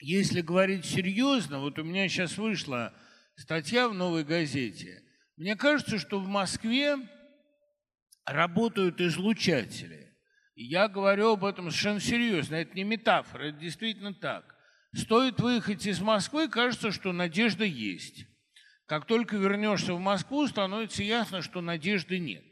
если 0.00 0.40
говорить 0.40 0.84
серьезно, 0.84 1.60
вот 1.60 1.78
у 1.78 1.84
меня 1.84 2.08
сейчас 2.08 2.38
вышла 2.38 2.94
статья 3.36 3.88
в 3.88 3.94
«Новой 3.94 4.24
газете». 4.24 5.02
Мне 5.36 5.56
кажется, 5.56 5.98
что 5.98 6.20
в 6.20 6.28
Москве 6.28 6.96
работают 8.26 9.00
излучатели. 9.00 10.14
Я 10.54 10.88
говорю 10.88 11.32
об 11.32 11.44
этом 11.44 11.70
совершенно 11.70 12.00
серьезно. 12.00 12.56
Это 12.56 12.74
не 12.74 12.84
метафора, 12.84 13.44
это 13.44 13.58
действительно 13.58 14.12
так. 14.12 14.54
Стоит 14.94 15.40
выехать 15.40 15.86
из 15.86 16.00
Москвы, 16.00 16.48
кажется, 16.48 16.92
что 16.92 17.12
надежда 17.12 17.64
есть. 17.64 18.26
Как 18.86 19.06
только 19.06 19.36
вернешься 19.36 19.94
в 19.94 20.00
Москву, 20.00 20.46
становится 20.46 21.02
ясно, 21.02 21.42
что 21.42 21.60
надежды 21.60 22.18
нет. 22.18 22.44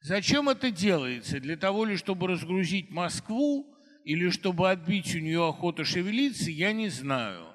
Зачем 0.00 0.48
это 0.48 0.70
делается? 0.70 1.40
Для 1.40 1.56
того 1.56 1.84
ли, 1.84 1.96
чтобы 1.96 2.26
разгрузить 2.26 2.90
Москву 2.90 3.74
или 4.10 4.28
чтобы 4.30 4.68
отбить 4.68 5.14
у 5.14 5.20
нее 5.20 5.46
охоту 5.46 5.84
шевелиться, 5.84 6.50
я 6.50 6.72
не 6.72 6.88
знаю. 6.88 7.46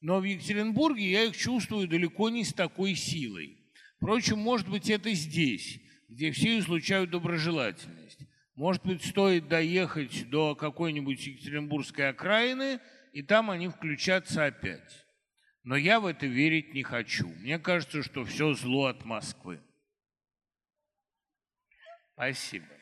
Но 0.00 0.20
в 0.20 0.24
Екатеринбурге 0.24 1.10
я 1.10 1.24
их 1.24 1.36
чувствую 1.36 1.86
далеко 1.86 2.30
не 2.30 2.44
с 2.44 2.54
такой 2.54 2.94
силой. 2.94 3.58
Впрочем, 3.98 4.38
может 4.38 4.70
быть, 4.70 4.88
это 4.88 5.12
здесь, 5.12 5.78
где 6.08 6.30
все 6.30 6.60
излучают 6.60 7.10
доброжелательность. 7.10 8.20
Может 8.54 8.86
быть, 8.86 9.04
стоит 9.04 9.48
доехать 9.48 10.30
до 10.30 10.54
какой-нибудь 10.54 11.26
Екатеринбургской 11.26 12.08
окраины, 12.08 12.80
и 13.12 13.22
там 13.22 13.50
они 13.50 13.68
включатся 13.68 14.46
опять. 14.46 15.04
Но 15.62 15.76
я 15.76 16.00
в 16.00 16.06
это 16.06 16.24
верить 16.24 16.72
не 16.72 16.84
хочу. 16.84 17.28
Мне 17.28 17.58
кажется, 17.58 18.02
что 18.02 18.24
все 18.24 18.54
зло 18.54 18.86
от 18.86 19.04
Москвы. 19.04 19.60
Спасибо. 22.14 22.77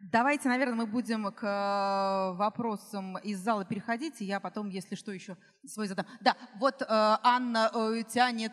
Давайте, 0.00 0.48
наверное, 0.48 0.76
мы 0.76 0.86
будем 0.86 1.30
к 1.30 1.44
э, 1.44 2.36
вопросам 2.36 3.18
из 3.18 3.38
зала 3.38 3.66
переходить, 3.66 4.22
и 4.22 4.24
я 4.24 4.40
потом, 4.40 4.70
если 4.70 4.94
что, 4.94 5.12
еще 5.12 5.36
свой 5.66 5.88
задам. 5.88 6.06
Да, 6.22 6.36
вот 6.58 6.80
э, 6.80 6.86
Анна 6.88 7.70
э, 7.74 8.02
тянет 8.08 8.52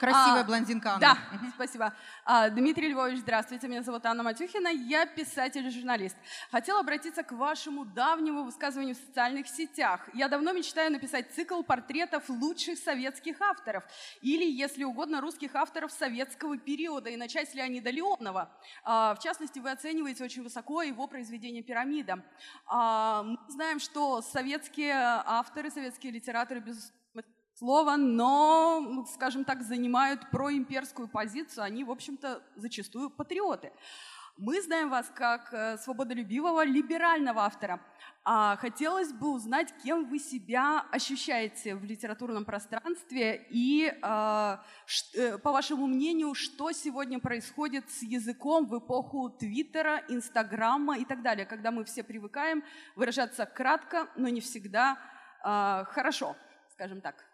Красивая 0.00 0.40
а, 0.40 0.44
блондинка 0.44 0.94
Анна. 0.94 1.00
Да, 1.00 1.36
угу. 1.36 1.52
спасибо. 1.54 1.92
А, 2.24 2.48
Дмитрий 2.48 2.88
Львович, 2.88 3.18
здравствуйте. 3.18 3.68
Меня 3.68 3.82
зовут 3.82 4.06
Анна 4.06 4.22
Матюхина. 4.22 4.68
Я 4.68 5.04
писатель 5.04 5.66
и 5.66 5.70
журналист. 5.70 6.16
Хотела 6.50 6.80
обратиться 6.80 7.22
к 7.22 7.32
вашему 7.32 7.84
давнему 7.84 8.44
высказыванию 8.44 8.94
в 8.94 8.98
социальных 8.98 9.46
сетях. 9.46 10.08
Я 10.14 10.28
давно 10.28 10.52
мечтаю 10.52 10.90
написать 10.90 11.30
цикл 11.34 11.62
портретов 11.62 12.30
лучших 12.30 12.78
советских 12.78 13.42
авторов. 13.42 13.84
Или, 14.22 14.50
если 14.50 14.84
угодно, 14.84 15.20
русских 15.20 15.54
авторов 15.54 15.92
советского 15.92 16.56
периода. 16.56 17.10
И 17.10 17.16
начать 17.18 17.50
с 17.50 17.54
Леонида 17.54 17.90
Леонова. 17.90 18.50
А, 18.82 19.14
в 19.14 19.18
частности, 19.18 19.58
вы 19.58 19.70
оцениваете 19.70 20.24
очень 20.24 20.42
высоко 20.42 20.80
его 20.80 21.06
произведение 21.08 21.62
«Пирамида». 21.62 22.24
А, 22.66 23.22
мы 23.22 23.38
знаем, 23.48 23.78
что 23.78 24.22
советские 24.22 24.94
авторы, 24.94 25.70
советские 25.70 26.12
литераторы, 26.12 26.60
безусловно, 26.60 26.99
слово, 27.60 27.96
но, 27.96 29.04
скажем 29.12 29.44
так, 29.44 29.62
занимают 29.62 30.30
проимперскую 30.30 31.08
позицию, 31.08 31.64
они, 31.64 31.84
в 31.84 31.90
общем-то, 31.90 32.42
зачастую 32.56 33.10
патриоты. 33.10 33.70
Мы 34.38 34.62
знаем 34.62 34.88
вас 34.88 35.12
как 35.14 35.52
э, 35.52 35.76
свободолюбивого 35.76 36.64
либерального 36.64 37.42
автора. 37.42 37.78
А 38.24 38.56
хотелось 38.56 39.12
бы 39.12 39.34
узнать, 39.34 39.74
кем 39.82 40.08
вы 40.08 40.18
себя 40.18 40.86
ощущаете 40.90 41.74
в 41.74 41.84
литературном 41.84 42.46
пространстве 42.46 43.46
и, 43.50 43.92
а, 44.00 44.64
ш, 44.86 45.38
по 45.38 45.52
вашему 45.52 45.86
мнению, 45.86 46.34
что 46.34 46.72
сегодня 46.72 47.18
происходит 47.18 47.90
с 47.90 48.02
языком 48.02 48.66
в 48.66 48.78
эпоху 48.78 49.28
Твиттера, 49.28 50.02
Инстаграма 50.08 50.96
и 50.96 51.04
так 51.04 51.20
далее, 51.20 51.44
когда 51.44 51.70
мы 51.70 51.84
все 51.84 52.02
привыкаем 52.02 52.64
выражаться 52.96 53.44
кратко, 53.44 54.08
но 54.16 54.28
не 54.28 54.40
всегда 54.40 54.98
а, 55.42 55.84
хорошо, 55.84 56.34
скажем 56.72 57.02
так. 57.02 57.29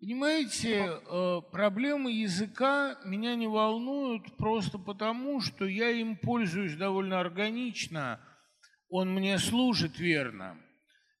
Понимаете, 0.00 0.98
э, 0.98 1.40
проблемы 1.52 2.10
языка 2.10 2.98
меня 3.04 3.34
не 3.34 3.46
волнуют 3.46 4.34
просто 4.38 4.78
потому, 4.78 5.42
что 5.42 5.66
я 5.66 5.90
им 5.90 6.16
пользуюсь 6.16 6.74
довольно 6.74 7.20
органично, 7.20 8.18
он 8.88 9.12
мне 9.12 9.38
служит 9.38 9.98
верно. 9.98 10.56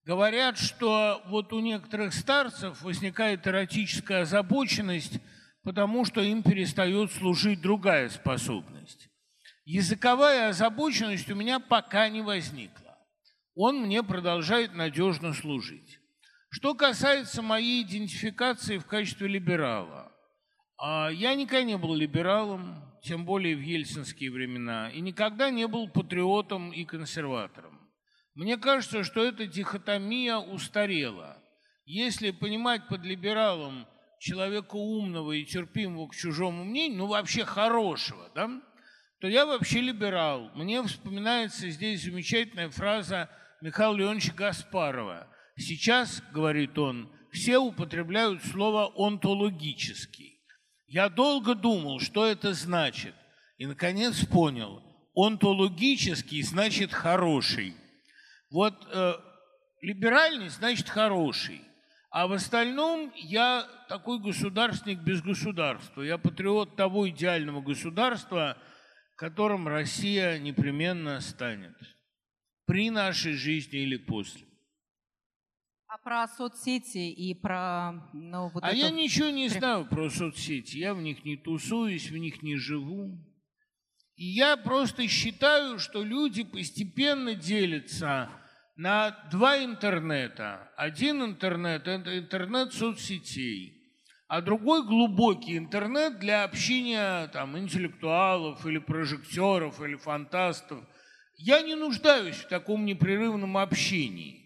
Говорят, 0.06 0.56
что 0.56 1.22
вот 1.26 1.52
у 1.52 1.60
некоторых 1.60 2.14
старцев 2.14 2.80
возникает 2.80 3.46
эротическая 3.46 4.22
озабоченность, 4.22 5.20
потому 5.62 6.06
что 6.06 6.22
им 6.22 6.42
перестает 6.42 7.12
служить 7.12 7.60
другая 7.60 8.08
способность. 8.08 9.10
Языковая 9.66 10.48
озабоченность 10.48 11.30
у 11.30 11.34
меня 11.34 11.60
пока 11.60 12.08
не 12.08 12.22
возникла. 12.22 12.98
Он 13.54 13.82
мне 13.82 14.02
продолжает 14.02 14.74
надежно 14.74 15.34
служить. 15.34 15.99
Что 16.52 16.74
касается 16.74 17.42
моей 17.42 17.84
идентификации 17.84 18.78
в 18.78 18.84
качестве 18.84 19.28
либерала, 19.28 20.10
а, 20.78 21.08
я 21.08 21.36
никогда 21.36 21.62
не 21.62 21.78
был 21.78 21.94
либералом, 21.94 22.92
тем 23.04 23.24
более 23.24 23.54
в 23.54 23.60
ельцинские 23.60 24.32
времена, 24.32 24.90
и 24.90 25.00
никогда 25.00 25.50
не 25.50 25.68
был 25.68 25.88
патриотом 25.88 26.72
и 26.72 26.84
консерватором. 26.84 27.78
Мне 28.34 28.56
кажется, 28.56 29.04
что 29.04 29.24
эта 29.24 29.46
дихотомия 29.46 30.38
устарела. 30.38 31.40
Если 31.84 32.32
понимать 32.32 32.88
под 32.88 33.04
либералом 33.04 33.86
человека 34.18 34.74
умного 34.74 35.30
и 35.30 35.44
терпимого 35.44 36.08
к 36.08 36.16
чужому 36.16 36.64
мнению, 36.64 36.98
ну 36.98 37.06
вообще 37.06 37.44
хорошего, 37.44 38.28
да, 38.34 38.50
то 39.20 39.28
я 39.28 39.46
вообще 39.46 39.80
либерал. 39.80 40.50
Мне 40.56 40.82
вспоминается 40.82 41.70
здесь 41.70 42.02
замечательная 42.02 42.70
фраза 42.70 43.30
Михаила 43.60 43.94
Леоновича 43.94 44.32
Гаспарова– 44.32 45.28
Сейчас, 45.60 46.22
говорит 46.32 46.78
он, 46.78 47.10
все 47.30 47.58
употребляют 47.58 48.42
слово 48.44 48.92
«онтологический». 48.96 50.40
Я 50.86 51.08
долго 51.08 51.54
думал, 51.54 52.00
что 52.00 52.26
это 52.26 52.52
значит, 52.52 53.14
и, 53.58 53.66
наконец, 53.66 54.24
понял. 54.26 54.82
Онтологический 55.14 56.42
значит 56.42 56.92
«хороший». 56.92 57.76
Вот 58.50 58.74
э, 58.90 59.14
либеральный 59.82 60.48
значит 60.48 60.88
«хороший». 60.88 61.62
А 62.10 62.26
в 62.26 62.32
остальном 62.32 63.12
я 63.14 63.68
такой 63.88 64.18
государственник 64.18 64.98
без 64.98 65.22
государства. 65.22 66.02
Я 66.02 66.18
патриот 66.18 66.74
того 66.74 67.08
идеального 67.08 67.60
государства, 67.60 68.58
которым 69.14 69.68
Россия 69.68 70.38
непременно 70.40 71.20
станет 71.20 71.76
при 72.66 72.90
нашей 72.90 73.34
жизни 73.34 73.80
или 73.80 73.96
после. 73.96 74.49
А 75.92 75.98
про 75.98 76.28
соцсети 76.28 77.10
и 77.10 77.34
про... 77.34 77.94
Ну, 78.12 78.48
вот 78.54 78.62
а 78.62 78.68
это... 78.68 78.76
я 78.76 78.90
ничего 78.90 79.30
не 79.30 79.48
знаю 79.48 79.86
про 79.86 80.08
соцсети. 80.08 80.76
Я 80.76 80.94
в 80.94 81.02
них 81.02 81.24
не 81.24 81.36
тусуюсь, 81.36 82.10
в 82.10 82.16
них 82.16 82.44
не 82.44 82.54
живу. 82.54 83.18
И 84.14 84.24
я 84.24 84.56
просто 84.56 85.08
считаю, 85.08 85.80
что 85.80 86.04
люди 86.04 86.44
постепенно 86.44 87.34
делятся 87.34 88.30
на 88.76 89.10
два 89.32 89.64
интернета. 89.64 90.70
Один 90.76 91.24
интернет– 91.24 91.82
это 91.88 92.16
интернет 92.16 92.72
соцсетей, 92.72 93.82
а 94.28 94.42
другой 94.42 94.86
глубокий 94.86 95.58
интернет 95.58 96.20
для 96.20 96.44
общения 96.44 97.26
там, 97.32 97.58
интеллектуалов 97.58 98.64
или 98.64 98.78
прожекторов 98.78 99.82
или 99.82 99.96
фантастов. 99.96 100.84
Я 101.36 101.62
не 101.62 101.74
нуждаюсь 101.74 102.36
в 102.36 102.46
таком 102.46 102.84
непрерывном 102.84 103.56
общении. 103.56 104.39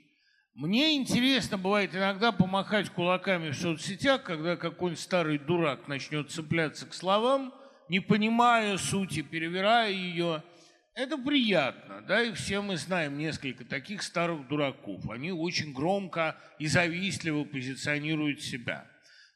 Мне 0.55 0.95
интересно 0.95 1.59
бывает 1.59 1.97
иногда 1.97 2.31
помахать 2.31 2.89
кулаками 2.89 3.51
в 3.51 3.57
соцсетях, 3.57 4.23
когда 4.23 4.55
какой-нибудь 4.57 5.03
старый 5.03 5.37
дурак 5.37 5.89
начнет 5.89 6.31
цепляться 6.31 6.87
к 6.87 6.95
словам, 6.95 7.53
не 7.89 7.99
понимая 7.99 8.77
сути, 8.79 9.23
перевирая 9.23 9.91
ее. 9.91 10.45
Это 10.95 11.19
приятно, 11.19 12.03
да, 12.03 12.23
и 12.23 12.33
все 12.35 12.61
мы 12.61 12.77
знаем 12.77 13.19
несколько 13.19 13.65
таких 13.65 14.05
старых 14.05 14.47
дураков. 14.47 15.11
Они 15.11 15.33
очень 15.33 15.73
громко 15.73 16.39
и 16.61 16.69
завистливо 16.69 17.43
позиционируют 17.43 18.41
себя. 18.41 18.87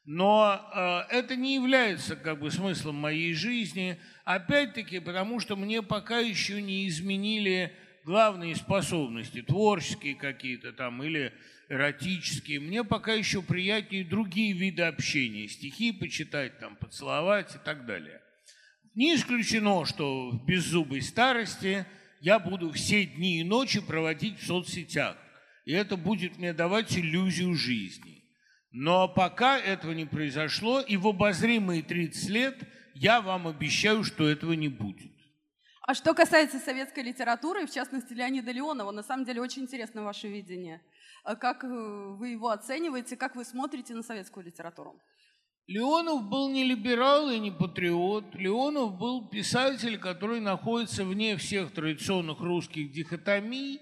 Но 0.05 0.71
э, 0.73 1.17
это 1.17 1.35
не 1.35 1.55
является 1.55 2.15
как 2.15 2.39
бы 2.39 2.49
смыслом 2.49 2.95
моей 2.95 3.33
жизни, 3.33 3.99
опять-таки 4.23 4.99
потому, 4.99 5.41
что 5.41 5.57
мне 5.57 5.81
пока 5.81 6.19
еще 6.19 6.61
не 6.61 6.87
изменили 6.87 7.75
главные 8.05 8.55
способности, 8.55 9.41
творческие 9.41 10.15
какие-то 10.15 10.73
там 10.73 11.03
или 11.03 11.33
эротические. 11.69 12.59
Мне 12.59 12.83
пока 12.83 13.13
еще 13.13 13.41
приятнее 13.41 14.03
другие 14.03 14.53
виды 14.53 14.83
общения, 14.83 15.47
стихи 15.47 15.91
почитать, 15.91 16.59
там, 16.59 16.75
поцеловать 16.75 17.55
и 17.55 17.59
так 17.59 17.85
далее. 17.85 18.21
Не 18.95 19.15
исключено, 19.15 19.85
что 19.85 20.31
в 20.31 20.45
беззубой 20.45 21.01
старости 21.01 21.85
я 22.21 22.39
буду 22.39 22.71
все 22.71 23.05
дни 23.05 23.39
и 23.39 23.43
ночи 23.43 23.79
проводить 23.79 24.39
в 24.39 24.45
соцсетях, 24.45 25.15
и 25.65 25.71
это 25.71 25.95
будет 25.95 26.37
мне 26.37 26.53
давать 26.53 26.97
иллюзию 26.97 27.53
жизни. 27.55 28.23
Но 28.71 29.07
пока 29.07 29.57
этого 29.57 29.93
не 29.93 30.05
произошло, 30.05 30.81
и 30.81 30.97
в 30.97 31.07
обозримые 31.07 31.81
30 31.81 32.29
лет 32.29 32.57
я 32.93 33.21
вам 33.21 33.47
обещаю, 33.47 34.03
что 34.03 34.27
этого 34.27 34.53
не 34.53 34.67
будет. 34.67 35.11
А 35.89 35.95
что 35.95 36.13
касается 36.13 36.59
советской 36.59 36.99
литературы, 36.99 37.65
в 37.65 37.71
частности 37.71 38.13
Леонида 38.13 38.51
Леонова, 38.51 38.91
на 38.91 39.01
самом 39.01 39.25
деле 39.25 39.41
очень 39.41 39.63
интересно 39.63 40.03
ваше 40.03 40.27
видение. 40.27 40.83
А 41.23 41.35
как 41.35 41.63
э, 41.63 41.67
вы 41.67 42.27
его 42.27 42.49
оцениваете, 42.49 43.17
как 43.17 43.35
вы 43.35 43.43
смотрите 43.43 43.95
на 43.95 44.03
советскую 44.03 44.45
литературу? 44.45 45.01
Леонов 45.65 46.29
был 46.29 46.51
не 46.51 46.63
либерал 46.63 47.31
и 47.31 47.39
не 47.39 47.49
патриот. 47.49 48.35
Леонов 48.35 48.99
был 48.99 49.29
писатель, 49.29 49.97
который 49.97 50.41
находится 50.41 51.03
вне 51.03 51.37
всех 51.37 51.71
традиционных 51.71 52.39
русских 52.39 52.91
дихотомий, 52.91 53.81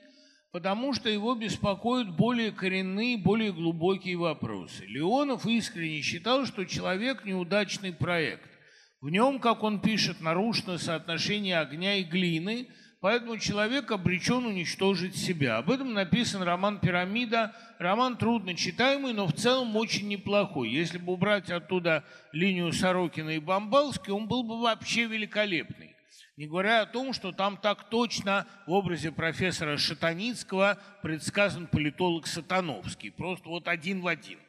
потому 0.54 0.94
что 0.94 1.10
его 1.10 1.36
беспокоят 1.36 2.16
более 2.16 2.54
коренные, 2.54 3.18
более 3.18 3.52
глубокие 3.52 4.16
вопросы. 4.16 4.86
Леонов 4.86 5.46
искренне 5.46 6.00
считал, 6.00 6.46
что 6.46 6.64
человек– 6.64 7.26
неудачный 7.26 7.92
проект. 7.92 8.50
В 9.00 9.10
нем, 9.10 9.40
как 9.40 9.64
он 9.64 9.80
пишет, 9.80 10.22
нарушено 10.22 10.78
соотношение 10.80 11.60
огня 11.60 11.98
и 11.98 12.04
глины, 12.04 12.68
поэтому 13.00 13.38
человек 13.38 13.92
обречен 13.92 14.44
уничтожить 14.46 15.16
себя. 15.16 15.58
Об 15.58 15.70
этом 15.70 15.94
написан 15.94 16.42
роман 16.42 16.80
«Пирамида». 16.80 17.56
Роман 17.78 18.18
трудно 18.18 18.56
читаемый, 18.56 19.14
но 19.14 19.28
в 19.28 19.34
целом 19.34 19.76
очень 19.76 20.08
неплохой. 20.08 20.70
Если 20.70 20.98
бы 20.98 21.14
убрать 21.14 21.52
оттуда 21.52 22.04
линию 22.32 22.74
Сорокина 22.74 23.32
и 23.32 23.40
Бомбалски, 23.40 24.10
он 24.10 24.28
был 24.28 24.42
бы 24.42 24.60
вообще 24.60 25.06
великолепный. 25.06 25.96
Не 26.36 26.48
говоря 26.48 26.82
о 26.82 26.86
том, 26.88 27.14
что 27.14 27.32
там 27.32 27.58
так 27.58 27.90
точно 27.90 28.48
в 28.66 28.72
образе 28.72 29.12
профессора 29.12 29.78
Шатаницкого 29.78 30.80
предсказан 31.04 31.68
политолог 31.68 32.26
Сатановский. 32.26 33.12
Просто 33.12 33.50
вот 33.50 33.68
один 33.68 34.02
в 34.02 34.08
один. 34.08 34.40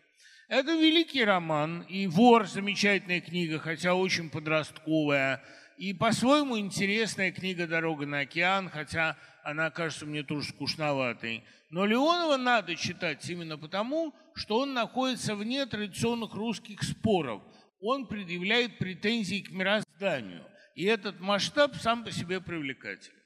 Это 0.48 0.72
великий 0.72 1.24
роман, 1.24 1.82
и 1.82 2.06
«Вор»– 2.06 2.46
замечательная 2.48 3.20
книга, 3.20 3.58
хотя 3.58 3.94
очень 3.94 4.30
подростковая, 4.30 5.44
и 5.76 5.92
по-своему 5.92 6.58
интересная 6.58 7.30
книга 7.32 7.66
«Дорога 7.66 8.06
на 8.06 8.20
океан», 8.20 8.70
хотя 8.70 9.18
она 9.42 9.70
кажется 9.70 10.06
мне 10.06 10.22
тоже 10.22 10.48
скучноватой. 10.48 11.44
Но 11.68 11.84
Леонова 11.84 12.38
надо 12.38 12.76
читать 12.76 13.28
именно 13.28 13.58
потому, 13.58 14.14
что 14.34 14.60
он 14.60 14.72
находится 14.72 15.34
вне 15.34 15.66
традиционных 15.66 16.32
русских 16.32 16.82
споров. 16.82 17.42
Он 17.78 18.06
предъявляет 18.06 18.78
претензии 18.78 19.42
к 19.42 19.50
мирозданию. 19.50 20.46
И 20.74 20.84
этот 20.84 21.20
масштаб 21.20 21.76
сам 21.76 22.04
по 22.04 22.10
себе 22.10 22.40
привлекателен. 22.40 23.20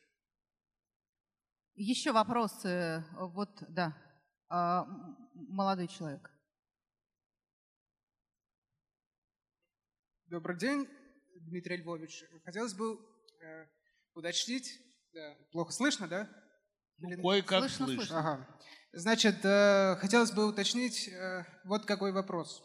Еще 1.76 2.10
вопросы. 2.10 3.04
Вот, 3.16 3.50
да, 3.68 3.96
а, 4.48 4.86
молодой 5.34 5.86
человек. 5.86 6.31
Добрый 10.32 10.56
день, 10.56 10.88
Дмитрий 11.42 11.76
Львович. 11.76 12.24
Хотелось 12.46 12.72
бы 12.72 12.98
э, 13.42 13.66
уточнить, 14.14 14.80
да, 15.12 15.36
плохо 15.50 15.72
слышно, 15.72 16.08
да? 16.08 16.26
Ну, 16.96 17.22
кое-как 17.22 17.68
слышно. 17.68 17.86
слышно. 17.86 18.18
Ага. 18.18 18.58
Значит, 18.94 19.44
э, 19.44 19.96
хотелось 19.96 20.32
бы 20.32 20.46
уточнить 20.46 21.08
э, 21.08 21.44
вот 21.64 21.84
какой 21.84 22.12
вопрос. 22.12 22.64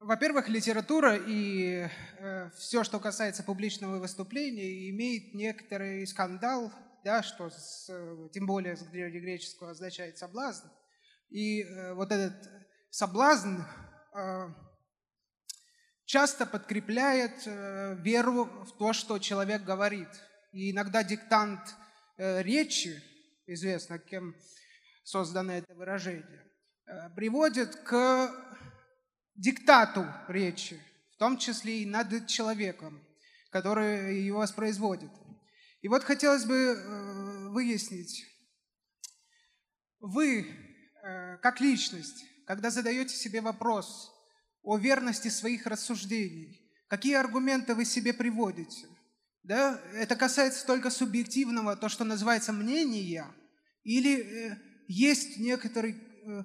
Во-первых, 0.00 0.48
литература 0.48 1.16
и 1.16 1.88
э, 2.18 2.50
все, 2.56 2.82
что 2.82 2.98
касается 2.98 3.44
публичного 3.44 4.00
выступления, 4.00 4.90
имеет 4.90 5.34
некоторый 5.34 6.04
скандал, 6.08 6.72
да, 7.04 7.22
что 7.22 7.48
с, 7.48 7.86
тем 8.32 8.46
более 8.46 8.76
с 8.76 8.80
древнегреческого 8.82 9.70
означает 9.70 10.18
соблазн. 10.18 10.66
И 11.28 11.62
э, 11.62 11.94
вот 11.94 12.10
этот 12.10 12.50
соблазн 12.90 13.60
э, 14.16 14.48
часто 16.06 16.46
подкрепляет 16.46 17.42
э, 17.46 17.96
веру 17.98 18.44
в 18.44 18.72
то, 18.78 18.92
что 18.92 19.18
человек 19.18 19.64
говорит. 19.64 20.08
И 20.52 20.70
иногда 20.70 21.02
диктант 21.02 21.60
э, 22.16 22.42
речи, 22.42 23.02
известно 23.46 23.98
кем 23.98 24.34
создано 25.02 25.52
это 25.52 25.74
выражение, 25.74 26.44
э, 26.86 27.10
приводит 27.10 27.74
к 27.76 28.30
диктату 29.34 30.06
речи, 30.28 30.80
в 31.12 31.18
том 31.18 31.36
числе 31.38 31.82
и 31.82 31.86
над 31.86 32.26
человеком, 32.28 33.04
который 33.50 34.22
его 34.22 34.38
воспроизводит. 34.38 35.10
И 35.82 35.88
вот 35.88 36.04
хотелось 36.04 36.44
бы 36.44 37.50
выяснить, 37.50 38.24
вы, 40.00 40.46
как 41.42 41.60
личность, 41.60 42.24
когда 42.46 42.70
задаете 42.70 43.14
себе 43.14 43.40
вопрос– 43.40 44.12
о 44.66 44.76
верности 44.76 45.28
своих 45.28 45.64
рассуждений. 45.66 46.60
Какие 46.88 47.14
аргументы 47.14 47.74
вы 47.74 47.84
себе 47.84 48.12
приводите? 48.12 48.88
Да? 49.44 49.80
Это 49.94 50.16
касается 50.16 50.66
только 50.66 50.90
субъективного, 50.90 51.76
то, 51.76 51.88
что 51.88 52.04
называется 52.04 52.52
мнение, 52.52 53.26
или 53.84 54.20
э, 54.20 54.56
есть 54.88 55.38
некоторый 55.38 55.92
э, 55.92 56.42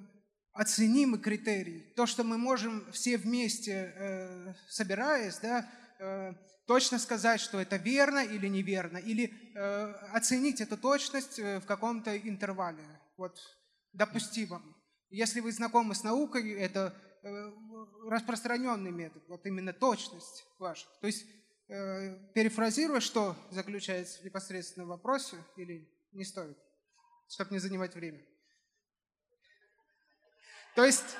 оценимый 0.52 1.18
критерий, 1.20 1.92
то, 1.96 2.06
что 2.06 2.22
мы 2.22 2.38
можем 2.38 2.84
все 2.92 3.18
вместе, 3.18 3.92
э, 3.96 4.54
собираясь, 4.68 5.38
да, 5.38 5.68
э, 5.98 6.32
точно 6.68 7.00
сказать, 7.00 7.40
что 7.40 7.60
это 7.60 7.74
верно 7.74 8.20
или 8.20 8.46
неверно, 8.46 8.98
или 8.98 9.34
э, 9.56 9.92
оценить 10.12 10.60
эту 10.60 10.76
точность 10.76 11.40
э, 11.40 11.58
в 11.58 11.66
каком-то 11.66 12.16
интервале, 12.16 12.84
вот, 13.16 13.36
допустимом. 13.92 14.76
Если 15.10 15.40
вы 15.40 15.50
знакомы 15.50 15.96
с 15.96 16.04
наукой, 16.04 16.52
это 16.52 16.94
распространенный 17.22 18.90
метод, 18.90 19.22
вот 19.28 19.46
именно 19.46 19.72
точность 19.72 20.44
ваша. 20.58 20.86
То 21.00 21.06
есть, 21.06 21.24
э, 21.68 22.32
перефразируя, 22.34 23.00
что 23.00 23.36
заключается 23.50 24.24
непосредственно 24.24 24.86
в 24.86 24.88
вопросе 24.88 25.36
или 25.56 25.88
не 26.12 26.24
стоит, 26.24 26.58
чтобы 27.28 27.52
не 27.52 27.58
занимать 27.58 27.94
время. 27.94 28.20
То 30.74 30.84
есть, 30.84 31.16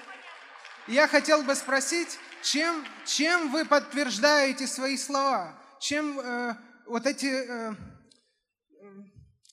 я 0.89 1.07
хотел 1.07 1.43
бы 1.43 1.55
спросить, 1.55 2.19
чем, 2.43 2.85
чем 3.07 3.53
вы 3.53 3.65
подтверждаете 3.65 4.67
свои 4.67 4.97
слова? 4.97 5.57
Чем 5.81 6.19
э, 6.19 6.57
вот 6.87 7.07
эти 7.07 7.27
э, 7.27 7.73
э 7.73 7.75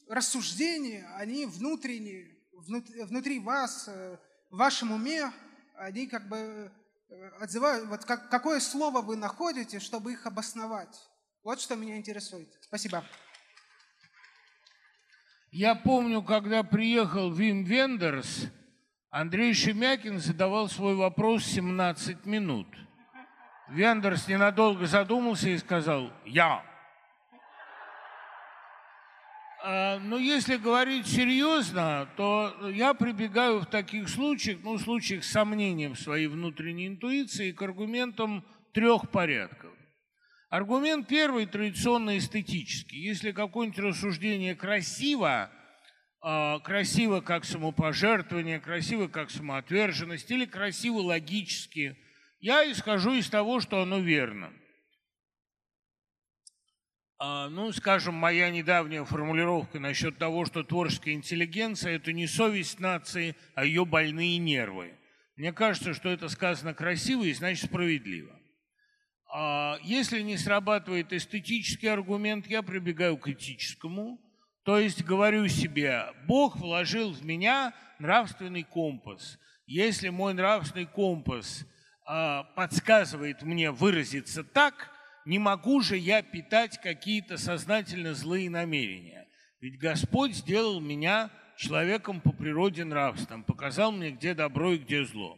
рассуждения, 0.08 1.08
они 1.18 1.46
внутренние, 1.46 2.40
внутри, 2.54 3.04
внутри 3.04 3.40
вас, 3.40 3.88
э, 3.88 4.18
в 4.50 4.58
вашем 4.58 4.92
уме, 4.92 5.32
они 5.80 6.08
как 6.08 6.28
бы 6.28 6.72
э, 7.10 7.30
отзывают, 7.40 7.88
вот 7.88 8.06
как, 8.06 8.30
какое 8.30 8.60
слово 8.60 9.02
вы 9.02 9.16
находите, 9.16 9.80
чтобы 9.80 10.14
их 10.14 10.26
обосновать. 10.26 11.10
Вот 11.44 11.60
что 11.62 11.76
меня 11.76 11.98
интересует. 11.98 12.50
Спасибо. 12.62 13.04
Я 15.52 15.74
помню, 15.74 16.22
когда 16.22 16.64
приехал 16.64 17.32
Вим 17.32 17.64
Вендерс, 17.64 18.48
Андрей 19.10 19.54
Шемякин 19.54 20.20
задавал 20.20 20.70
свой 20.70 20.96
вопрос 20.96 21.46
17 21.46 22.26
минут. 22.26 22.68
Вендерс 23.70 24.28
ненадолго 24.28 24.86
задумался 24.86 25.50
и 25.50 25.58
сказал 25.58 26.12
«Я». 26.26 26.69
А, 29.62 30.00
но 30.00 30.18
если 30.18 30.56
говорить 30.56 31.06
серьезно, 31.08 32.08
то 32.16 32.54
я 32.74 32.94
прибегаю 32.94 33.60
в 33.60 33.66
таких 33.66 34.08
случаях, 34.08 34.60
ну, 34.64 34.76
в 34.76 34.82
случаях 34.82 35.24
с 35.24 35.32
сомнением 35.32 35.96
в 35.96 36.00
своей 36.00 36.28
внутренней 36.28 36.88
интуиции, 36.88 37.52
к 37.52 37.62
аргументам 37.62 38.46
трех 38.74 39.10
порядков. 39.10 39.72
Аргумент 40.50 41.08
первый 41.08 41.46
традиционно 41.46 42.18
эстетический. 42.18 43.00
Если 43.00 43.32
какое-нибудь 43.32 43.80
рассуждение 43.80 44.56
красиво, 44.56 45.52
э, 46.24 46.60
красиво 46.64 47.20
как 47.20 47.44
самопожертвование, 47.44 48.60
красиво 48.60 49.10
как 49.10 49.30
самоотверженность 49.30 50.32
или 50.32 50.46
красиво 50.46 51.00
логически, 51.00 51.98
я 52.40 52.70
исхожу 52.72 53.14
из 53.14 53.30
того, 53.30 53.60
что 53.60 53.82
оно 53.82 54.00
верно. 54.00 54.54
А, 57.22 57.50
ну, 57.50 57.74
скажем, 57.74 58.14
моя 58.14 58.50
недавняя 58.50 59.04
формулировка 59.04 59.78
насчет 59.78 60.18
того, 60.18 60.46
что 60.46 60.64
творческая 60.64 61.16
интеллигенция– 61.16 61.96
это 61.98 62.14
не 62.14 62.28
совесть 62.28 62.80
нации, 62.80 63.36
а 63.56 63.66
ее 63.66 63.86
больные 63.86 64.38
нервы. 64.38 64.94
Мне 65.36 65.52
кажется, 65.52 65.94
что 65.94 66.08
это 66.08 66.30
сказано 66.30 66.74
красиво 66.74 67.26
и 67.26 67.34
значит 67.34 67.66
справедливо. 67.66 68.34
А 69.34 69.78
если 69.84 70.22
не 70.22 70.38
срабатывает 70.38 71.12
эстетический 71.12 71.92
аргумент, 71.92 72.48
я 72.48 72.62
прибегаю 72.62 73.18
к 73.18 73.28
этическому. 73.28 74.18
То 74.64 74.80
есть 74.80 75.04
говорю 75.04 75.50
себе, 75.50 76.14
Бог 76.26 76.56
вложил 76.56 77.12
в 77.12 77.26
меня 77.26 77.74
нравственный 78.00 78.64
компас. 78.64 79.38
Если 79.66 80.08
мой 80.08 80.34
нравственный 80.34 80.86
компас 80.86 81.66
э, 82.10 82.44
подсказывает 82.56 83.44
мне 83.44 83.72
выразиться 83.72 84.42
так– 84.46 84.94
не 85.26 85.40
могу 85.40 85.82
же 85.82 85.98
я 85.98 86.22
питать 86.22 86.80
какие-то 86.82 87.38
сознательно 87.38 88.14
злые 88.14 88.50
намерения. 88.50 89.28
Ведь 89.62 89.78
Господь 89.78 90.34
сделал 90.34 90.80
меня 90.80 91.30
человеком 91.58 92.22
по 92.22 92.32
природе 92.32 92.86
нравственным, 92.86 93.44
показал 93.44 93.92
мне, 93.92 94.12
где 94.12 94.34
добро 94.34 94.74
и 94.74 94.78
где 94.78 95.04
зло. 95.04 95.38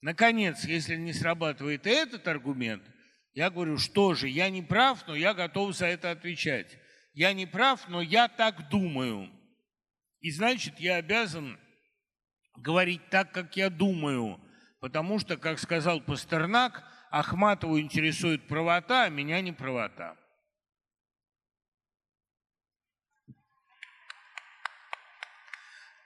Наконец, 0.00 0.64
если 0.64 0.94
не 0.96 1.12
срабатывает 1.12 1.86
этот 1.86 2.28
аргумент, 2.28 2.82
я 3.34 3.50
говорю, 3.50 3.78
что 3.78 4.14
же, 4.14 4.28
я 4.28 4.48
не 4.50 4.62
прав, 4.62 5.06
но 5.06 5.16
я 5.16 5.34
готов 5.34 5.74
за 5.76 5.86
это 5.86 6.10
отвечать. 6.10 6.78
Я 7.12 7.32
не 7.32 7.46
прав, 7.46 7.88
но 7.88 8.00
я 8.00 8.28
так 8.28 8.68
думаю. 8.68 9.28
И 10.20 10.30
значит, 10.30 10.78
я 10.78 10.96
обязан 10.96 11.58
говорить 12.56 13.08
так, 13.10 13.32
как 13.32 13.56
я 13.56 13.70
думаю, 13.70 14.40
потому 14.80 15.18
что, 15.18 15.36
как 15.36 15.58
сказал 15.58 16.00
Пастернак, 16.00 16.84
Ахматову 17.10 17.80
интересует 17.80 18.46
правота, 18.46 19.04
а 19.04 19.08
меня 19.08 19.40
не 19.40 19.52
правота. 19.52 20.16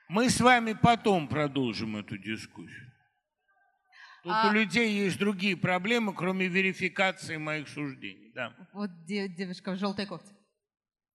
Мы 0.09 0.29
с 0.29 0.41
вами 0.41 0.75
потом 0.75 1.27
продолжим 1.27 1.97
эту 1.97 2.19
дискуссию. 2.19 2.93
Тут 4.23 4.33
а... 4.33 4.51
у 4.51 4.53
людей 4.53 4.93
есть 4.93 5.19
другие 5.19 5.57
проблемы, 5.57 6.15
кроме 6.15 6.49
верификации 6.49 7.39
моих 7.39 7.69
суждений. 7.69 8.31
Да. 8.35 8.55
Вот 8.73 8.91
девушка 9.07 9.73
в 9.73 9.79
желтой 9.79 10.07
кофте. 10.07 10.35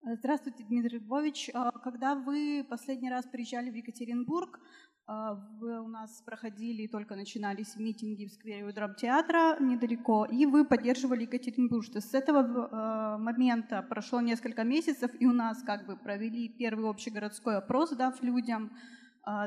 Здравствуйте, 0.01 0.63
Дмитрий 0.63 0.99
Львович. 0.99 1.49
А 1.53 1.71
когда 1.71 2.15
вы 2.15 2.65
последний 2.69 3.09
раз 3.09 3.25
приезжали 3.25 3.69
в 3.69 3.75
Екатеринбург, 3.75 4.59
вы 5.07 5.79
у 5.79 5.87
нас 5.87 6.21
проходили, 6.25 6.85
только 6.85 7.15
начинались 7.15 7.77
митинги 7.77 8.25
в 8.25 8.31
сквере 8.31 8.65
у 8.65 8.73
драмтеатра 8.73 9.57
недалеко, 9.59 10.25
и 10.25 10.45
вы 10.45 10.65
поддерживали 10.65 11.21
Екатеринбург. 11.21 11.85
Что 11.85 12.01
с 12.01 12.13
этого 12.13 12.41
э, 12.41 13.17
момента 13.17 13.81
прошло 13.81 14.19
несколько 14.19 14.65
месяцев, 14.65 15.11
и 15.17 15.25
у 15.25 15.31
нас 15.31 15.63
как 15.63 15.85
бы 15.85 15.95
провели 15.95 16.49
первый 16.49 16.89
общегородской 16.89 17.55
опрос, 17.55 17.91
дав 17.91 18.21
людям 18.21 18.71
а, 18.73 18.96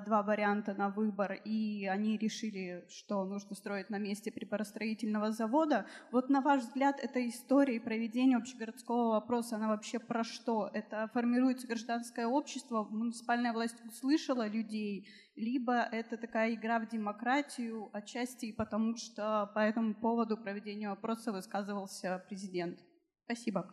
два 0.05 0.23
варианта 0.23 0.75
на 0.75 0.91
выбор, 0.91 1.33
и 1.45 1.87
они 1.87 2.19
решили, 2.19 2.85
что 2.91 3.25
нужно 3.25 3.57
строить 3.57 3.89
на 3.89 3.99
месте 3.99 4.31
приборостроительного 4.31 5.33
завода. 5.33 5.87
Вот 6.13 6.29
на 6.29 6.43
ваш 6.43 6.63
взгляд, 6.63 7.01
эта 7.01 7.27
история 7.27 7.77
и 7.77 7.81
проведение 7.81 8.37
общегородского 8.37 9.13
вопроса, 9.13 9.57
она 9.57 9.69
вообще 9.69 9.99
про 9.99 10.23
что? 10.23 10.71
Это 10.75 11.09
формируется 11.15 11.67
гражданское 11.67 12.27
общество, 12.27 12.87
муниципальная 12.91 13.55
власть 13.55 13.77
услышала 13.87 14.47
людей, 14.47 15.09
либо 15.35 15.81
это 15.81 16.19
такая 16.19 16.55
игра 16.55 16.79
в 16.79 16.89
демократию, 16.89 17.89
отчасти 17.95 18.53
потому, 18.53 18.97
что 18.97 19.51
по 19.55 19.61
этому 19.61 19.95
поводу 19.95 20.37
проведения 20.37 20.91
вопроса 20.91 21.33
высказывался 21.33 22.23
президент. 22.29 22.79
Спасибо. 23.25 23.73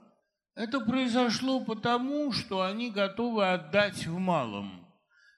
Это 0.55 0.79
произошло 0.79 1.63
потому, 1.63 2.31
что 2.31 2.61
они 2.61 2.91
готовы 2.91 3.51
отдать 3.51 4.07
в 4.07 4.17
малом– 4.17 4.85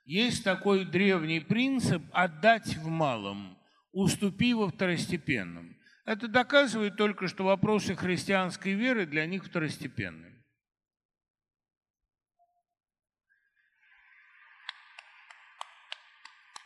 есть 0.09 0.43
такой 0.43 0.85
древний 0.85 1.39
принцип 1.39 2.01
«отдать 2.11 2.75
в 2.77 2.87
малом, 2.87 3.59
уступи 3.91 4.55
во 4.55 4.67
второстепенном». 4.67 5.77
Это 6.03 6.27
доказывает 6.27 6.97
только, 6.97 7.27
что 7.27 7.43
вопросы 7.43 7.95
христианской 7.95 8.73
веры 8.73 9.05
для 9.05 9.27
них 9.27 9.45
второстепенны. 9.45 10.43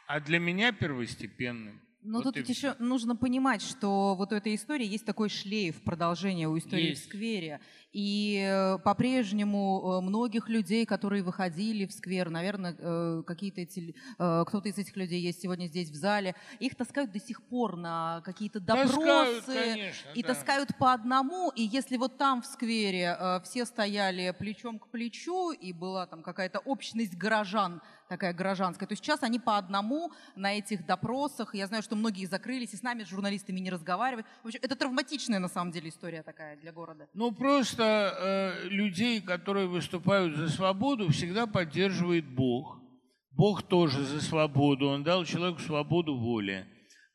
А 0.07 0.21
для 0.21 0.39
меня 0.39 0.71
первостепенным. 0.71 1.82
Но 2.03 2.21
вот 2.21 2.35
тут 2.35 2.49
еще 2.49 2.75
нужно 2.79 3.15
понимать, 3.15 3.61
что 3.61 4.15
вот 4.15 4.31
у 4.31 4.35
этой 4.35 4.55
истории 4.55 4.85
есть 4.85 5.05
такой 5.05 5.29
шлейф 5.29 5.81
продолжения 5.83 6.47
у 6.47 6.57
истории 6.57 6.89
есть. 6.89 7.03
в 7.03 7.05
сквере. 7.05 7.61
И 7.93 8.43
э, 8.43 8.79
по-прежнему 8.79 9.99
э, 9.99 10.01
многих 10.01 10.49
людей, 10.49 10.85
которые 10.85 11.21
выходили 11.21 11.85
в 11.85 11.93
сквер, 11.93 12.31
наверное, 12.31 12.75
э, 12.77 13.23
какие-то 13.25 13.61
эти, 13.61 13.95
кто-то 14.17 14.67
из 14.67 14.77
этих 14.77 14.95
людей 14.97 15.21
есть 15.21 15.41
сегодня 15.41 15.67
здесь 15.67 15.91
в 15.91 15.95
зале, 15.95 16.35
их 16.59 16.75
таскают 16.75 17.11
до 17.11 17.19
сих 17.19 17.43
пор 17.43 17.77
на 17.77 18.21
какие-то 18.25 18.59
допросы. 18.59 18.95
Таскают, 18.95 19.45
конечно, 19.45 20.09
и 20.15 20.23
да. 20.23 20.27
таскают 20.33 20.77
по 20.77 20.93
одному. 20.93 21.51
И 21.55 21.61
если 21.61 21.97
вот 21.97 22.17
там 22.17 22.41
в 22.41 22.45
сквере 22.47 23.41
все 23.43 23.65
стояли 23.65 24.35
плечом 24.37 24.79
к 24.79 24.87
плечу, 24.87 25.51
и 25.51 25.71
была 25.71 26.07
там 26.07 26.23
какая-то 26.23 26.59
общность 26.59 27.15
горожан, 27.15 27.81
такая 28.14 28.34
гражданская, 28.34 28.88
то 28.88 28.95
сейчас 28.95 29.24
они 29.24 29.39
по 29.39 29.57
одному 29.57 30.11
на 30.36 30.57
этих 30.57 30.86
допросах. 30.86 31.55
Я 31.55 31.66
знаю, 31.68 31.82
что 31.82 31.95
многие 31.95 32.26
закрылись, 32.26 32.74
и 32.74 32.78
с 32.78 32.84
нами, 32.84 33.03
с 33.03 33.07
журналистами, 33.07 33.59
не 33.59 33.72
разговаривают. 33.72 34.28
В 34.43 34.47
общем, 34.47 34.59
это 34.61 34.76
травматичная 34.76 35.39
на 35.39 35.47
самом 35.47 35.72
деле 35.72 35.89
история 35.89 36.22
такая 36.22 36.57
для 36.57 36.72
города. 36.72 37.07
Ну, 37.14 37.32
просто 37.32 37.84
э, 38.64 38.68
людей, 38.70 39.20
которые 39.20 39.68
выступают 39.68 40.36
за 40.36 40.49
свободу, 40.49 41.09
всегда 41.09 41.47
поддерживает 41.47 42.28
Бог. 42.28 42.80
Бог 43.32 43.64
тоже 43.64 44.03
за 44.03 44.22
свободу, 44.22 44.89
Он 44.89 45.03
дал 45.03 45.26
человеку 45.26 45.59
свободу 45.59 46.16
воли. 46.16 46.68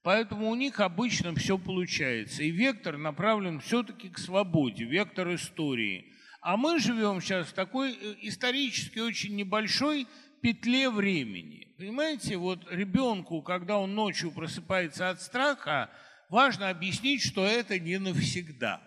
Поэтому 0.03 0.51
у 0.51 0.55
них 0.57 0.81
обычно 0.81 1.33
все 1.35 1.59
получается. 1.59 2.43
И 2.43 2.51
вектор 2.51 2.97
направлен 2.97 3.61
все-таки 3.61 4.09
к 4.09 4.19
свободе, 4.19 4.85
вектор 4.85 5.33
истории. 5.33 6.13
А 6.41 6.57
мы 6.57 6.79
живем 6.79 7.21
сейчас 7.21 7.49
в 7.49 7.53
такой 7.53 7.93
э, 7.93 8.15
исторически 8.23 9.01
очень 9.01 9.37
небольшой 9.37 10.07
петле 10.41 10.91
времени. 10.91 11.74
Понимаете, 11.78 12.36
вот 12.36 12.70
ребенку, 12.70 13.43
когда 13.43 13.78
он 13.78 13.95
ночью 13.95 14.32
просыпается 14.32 15.11
от 15.11 15.22
страха, 15.22 15.91
важно 16.28 16.68
объяснить, 16.70 17.22
что 17.22 17.47
это 17.47 17.78
не 17.78 17.99
навсегда. 17.99 18.82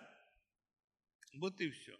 Вот 1.38 1.60
и 1.60 1.70
все. 1.70 1.92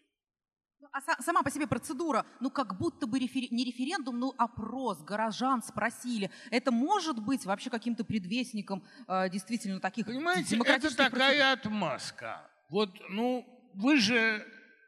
Ну, 0.80 0.88
а 0.92 1.22
сама 1.22 1.42
по 1.42 1.50
себе 1.50 1.68
процедура, 1.68 2.26
ну 2.40 2.50
как 2.50 2.76
будто 2.76 3.07
бы 3.07 3.18
рефер... 3.20 3.53
не 3.53 3.64
референдум, 3.64 4.18
ну 4.18 4.34
опрос, 4.36 5.00
горожан 5.03 5.62
спросили. 5.62 6.30
Это 6.50 6.72
может 6.72 7.20
быть 7.22 7.44
вообще 7.46 7.70
каким-то 7.70 8.05
предвестником 8.05 8.84
э, 9.07 9.30
действительно 9.30 9.78
таких 9.78 10.07
Понимаете, 10.07 10.57
это 10.57 10.96
такая 10.96 11.55
процедур. 11.55 11.72
отмазка. 11.72 12.50
Вот, 12.68 12.90
ну, 13.11 13.46
вы 13.74 13.98
же, 13.98 14.44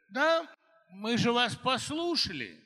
да, 0.09 0.45
мы 0.89 1.17
же 1.17 1.31
вас 1.31 1.55
послушали. 1.55 2.64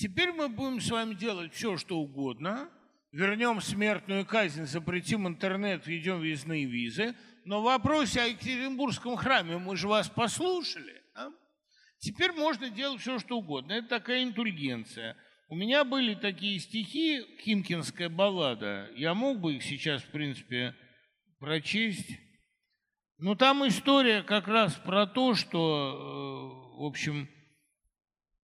Теперь 0.00 0.32
мы 0.32 0.48
будем 0.48 0.80
с 0.80 0.90
вами 0.90 1.12
делать 1.12 1.52
все, 1.52 1.76
что 1.76 1.98
угодно. 1.98 2.70
Вернем 3.12 3.60
смертную 3.60 4.24
казнь, 4.24 4.64
запретим 4.64 5.28
интернет, 5.28 5.86
введем 5.86 6.20
въездные 6.20 6.64
визы. 6.64 7.14
Но 7.44 7.60
в 7.60 7.64
вопросе 7.64 8.22
о 8.22 8.26
Екатеринбургском 8.28 9.16
храме 9.16 9.58
мы 9.58 9.76
же 9.76 9.88
вас 9.88 10.08
послушали. 10.08 11.02
Да? 11.14 11.30
Теперь 11.98 12.32
можно 12.32 12.70
делать 12.70 13.02
все, 13.02 13.18
что 13.18 13.36
угодно. 13.36 13.72
Это 13.72 13.88
такая 13.88 14.22
интульгенция. 14.22 15.18
У 15.50 15.54
меня 15.54 15.84
были 15.84 16.14
такие 16.14 16.58
стихи, 16.60 17.22
Химкинская 17.42 18.08
баллада. 18.08 18.88
Я 18.96 19.12
мог 19.12 19.38
бы 19.38 19.56
их 19.56 19.62
сейчас, 19.62 20.00
в 20.00 20.10
принципе, 20.12 20.74
прочесть. 21.40 22.08
Но 23.18 23.34
там 23.34 23.68
история 23.68 24.22
как 24.22 24.48
раз 24.48 24.76
про 24.76 25.06
то, 25.06 25.34
что, 25.34 26.70
э, 26.78 26.80
в 26.80 26.86
общем, 26.86 27.28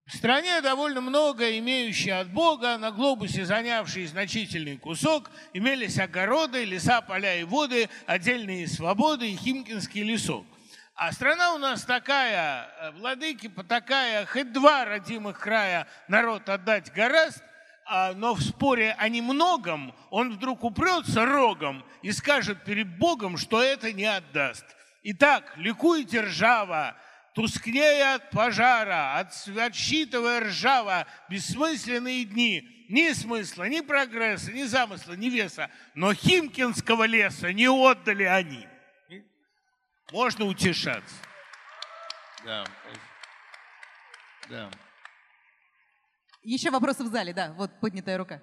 в 0.06 0.16
стране 0.16 0.60
довольно 0.60 1.00
много 1.00 1.58
имеющие 1.58 2.14
от 2.14 2.30
Бога, 2.30 2.78
на 2.78 2.92
глобусе 2.92 3.44
занявшие 3.44 4.06
значительный 4.06 4.78
кусок, 4.78 5.32
имелись 5.52 5.98
огороды, 5.98 6.64
леса, 6.64 7.00
поля 7.00 7.34
и 7.40 7.42
воды, 7.42 7.88
отдельные 8.06 8.68
свободы 8.68 9.28
и 9.28 9.36
Химкинский 9.36 10.04
лесок. 10.04 10.46
А 10.94 11.12
страна 11.12 11.54
у 11.54 11.58
нас 11.58 11.84
такая, 11.84 12.70
э, 12.80 12.90
владыки 12.92 13.50
такая, 13.68 14.24
хоть 14.26 14.52
два 14.52 14.84
родимых 14.84 15.40
края 15.40 15.88
народ 16.06 16.48
отдать 16.48 16.92
гораст, 16.92 17.42
а, 17.84 18.14
но 18.14 18.34
в 18.34 18.42
споре 18.42 18.94
о 18.98 19.08
немногом 19.08 19.92
он 20.10 20.32
вдруг 20.32 20.62
упрется 20.62 21.26
рогом 21.26 21.84
и 22.02 22.12
скажет 22.12 22.64
перед 22.64 22.96
Богом, 22.96 23.36
что 23.36 23.60
это 23.60 23.92
не 23.92 24.06
отдаст. 24.06 24.64
Итак, 25.02 25.52
ликуй, 25.56 26.04
держава, 26.04 26.96
тускнее 27.36 28.14
от 28.14 28.30
пожара, 28.30 29.18
от, 29.18 29.28
отсчитывая 29.58 30.40
ржаво 30.40 31.06
бессмысленные 31.28 32.24
дни, 32.24 32.86
ни 32.88 33.12
смысла, 33.12 33.68
ни 33.68 33.80
прогресса, 33.80 34.50
ни 34.52 34.62
замысла, 34.62 35.12
ни 35.12 35.28
веса. 35.28 35.70
Но 35.94 36.14
Химкинского 36.14 37.04
леса 37.04 37.52
не 37.52 37.68
отдали 37.68 38.22
они. 38.22 38.66
Можно 40.12 40.46
утешаться. 40.46 41.14
Да. 42.42 42.64
Да. 44.48 44.70
Еще 46.42 46.70
вопросы 46.70 47.04
в 47.04 47.08
зале, 47.08 47.34
да, 47.34 47.52
вот 47.52 47.70
поднятая 47.80 48.16
рука. 48.16 48.40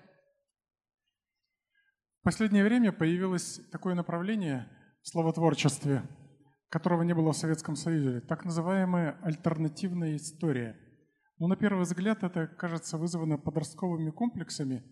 В 2.19 2.23
последнее 2.25 2.63
время 2.63 2.91
появилось 2.91 3.59
такое 3.71 3.95
направление 3.95 4.69
в 5.01 5.07
словотворчестве, 5.07 6.03
которого 6.73 7.03
не 7.03 7.13
было 7.13 7.33
в 7.33 7.37
Советском 7.37 7.75
Союзе, 7.75 8.19
так 8.21 8.45
называемая 8.45 9.19
альтернативная 9.21 10.15
история. 10.15 10.75
Но 11.37 11.45
на 11.45 11.55
первый 11.55 11.83
взгляд 11.83 12.23
это 12.23 12.47
кажется 12.47 12.97
вызвано 12.97 13.37
подростковыми 13.37 14.09
комплексами 14.09 14.83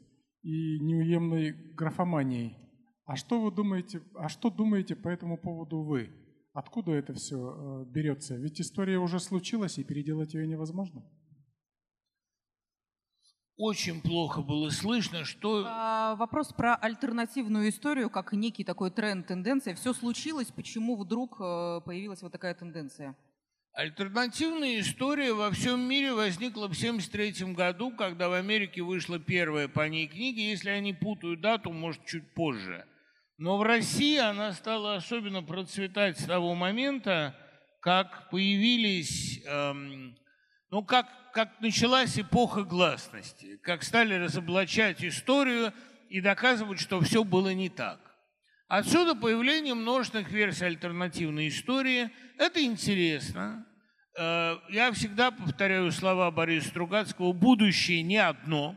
и 0.43 0.79
неуемной 0.79 1.73
графоманией. 1.75 2.55
А 3.05 3.15
что 3.15 3.41
вы 3.41 3.51
думаете, 3.51 4.03
а 4.13 4.29
что 4.29 4.51
думаете 4.51 4.95
по 4.95 5.09
этому 5.09 5.39
поводу 5.39 5.81
вы? 5.81 6.11
Откуда 6.53 6.91
это 6.91 7.13
все 7.13 7.37
э, 7.37 7.85
берется? 7.89 8.35
Ведь 8.35 8.61
история 8.61 8.99
уже 8.99 9.19
случилась, 9.19 9.79
и 9.79 9.83
переделать 9.83 10.35
ее 10.35 10.45
невозможно. 10.45 11.01
Очень 13.61 14.01
плохо 14.01 14.41
было 14.41 14.71
слышно, 14.71 15.23
что... 15.23 15.63
А, 15.67 16.15
вопрос 16.15 16.51
про 16.51 16.73
альтернативную 16.73 17.69
историю, 17.69 18.09
как 18.09 18.33
некий 18.33 18.63
такой 18.63 18.89
тренд, 18.89 19.27
тенденция. 19.27 19.75
Все 19.75 19.93
случилось, 19.93 20.47
почему 20.47 20.95
вдруг 20.95 21.39
э, 21.39 21.79
появилась 21.85 22.23
вот 22.23 22.31
такая 22.31 22.55
тенденция? 22.55 23.15
Альтернативная 23.73 24.79
история 24.79 25.33
во 25.33 25.51
всем 25.51 25.79
мире 25.81 26.11
возникла 26.11 26.61
в 26.61 26.73
1973 26.73 27.53
году, 27.53 27.91
когда 27.91 28.29
в 28.29 28.33
Америке 28.33 28.81
вышла 28.81 29.19
первая 29.19 29.67
по 29.67 29.87
ней 29.87 30.07
книга. 30.07 30.41
Если 30.41 30.71
я 30.71 30.79
не 30.79 30.93
путаю 30.93 31.37
дату, 31.37 31.71
может, 31.71 32.03
чуть 32.07 32.33
позже. 32.33 32.87
Но 33.37 33.59
в 33.59 33.61
России 33.61 34.17
она 34.17 34.53
стала 34.53 34.95
особенно 34.95 35.43
процветать 35.43 36.19
с 36.19 36.25
того 36.25 36.55
момента, 36.55 37.35
как 37.79 38.31
появились, 38.31 39.39
эм, 39.45 40.17
ну, 40.71 40.83
как, 40.83 41.20
как 41.31 41.59
началась 41.61 42.17
эпоха 42.19 42.63
гласности, 42.63 43.57
как 43.63 43.83
стали 43.83 44.15
разоблачать 44.15 45.03
историю 45.03 45.73
и 46.09 46.21
доказывать, 46.21 46.79
что 46.79 47.01
все 47.01 47.23
было 47.23 47.53
не 47.53 47.69
так. 47.69 47.99
Отсюда 48.67 49.15
появление 49.15 49.73
множественных 49.73 50.31
версий 50.31 50.65
альтернативной 50.65 51.49
истории. 51.49 52.09
Это 52.37 52.63
интересно. 52.63 53.65
Э, 54.17 54.57
я 54.69 54.91
всегда 54.93 55.31
повторяю 55.31 55.91
слова 55.91 56.31
Бориса 56.31 56.69
Стругацкого 56.69 57.33
«будущее 57.33 58.01
не 58.01 58.17
одно», 58.17 58.75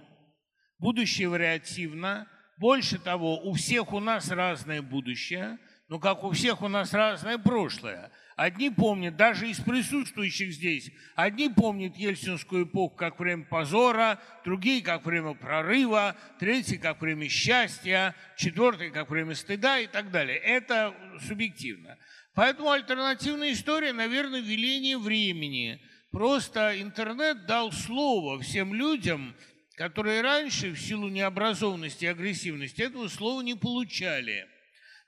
будущее 0.78 1.28
вариативно– 1.28 2.28
больше 2.56 2.98
того, 2.98 3.40
у 3.40 3.54
всех 3.54 3.92
у 3.92 4.00
нас 4.00 4.30
разное 4.30 4.82
будущее, 4.82 5.58
но 5.88 5.98
как 5.98 6.24
у 6.24 6.30
всех 6.30 6.62
у 6.62 6.68
нас 6.68 6.92
разное 6.92 7.38
прошлое. 7.38 8.10
Одни 8.36 8.68
помнят, 8.70 9.16
даже 9.16 9.48
из 9.48 9.60
присутствующих 9.60 10.52
здесь, 10.52 10.90
одни 11.14 11.48
помнят 11.48 11.96
ельцинскую 11.96 12.64
эпоху 12.64 12.96
как 12.96 13.20
время 13.20 13.44
позора, 13.44 14.20
другие 14.44 14.82
как 14.82 15.06
время 15.06 15.34
прорыва, 15.34 16.16
третьи 16.40 16.76
как 16.76 17.00
время 17.00 17.28
счастья, 17.28 18.16
четвертый 18.36 18.90
как 18.90 19.08
время 19.08 19.36
стыда 19.36 19.78
и 19.78 19.86
так 19.86 20.10
далее. 20.10 20.36
Это 20.36 20.92
субъективно. 21.28 21.96
Поэтому 22.34 22.70
альтернативная 22.70 23.52
история, 23.52 23.92
наверное, 23.92 24.40
веление 24.40 24.98
времени. 24.98 25.80
Просто 26.10 26.80
интернет 26.80 27.46
дал 27.46 27.70
слово 27.70 28.40
всем 28.40 28.74
людям, 28.74 29.36
которые 29.76 30.22
раньше 30.22 30.70
в 30.70 30.80
силу 30.80 31.08
необразованности 31.08 32.04
и 32.04 32.08
агрессивности 32.08 32.82
этого 32.82 33.06
слова 33.06 33.42
не 33.42 33.54
получали. 33.54 34.48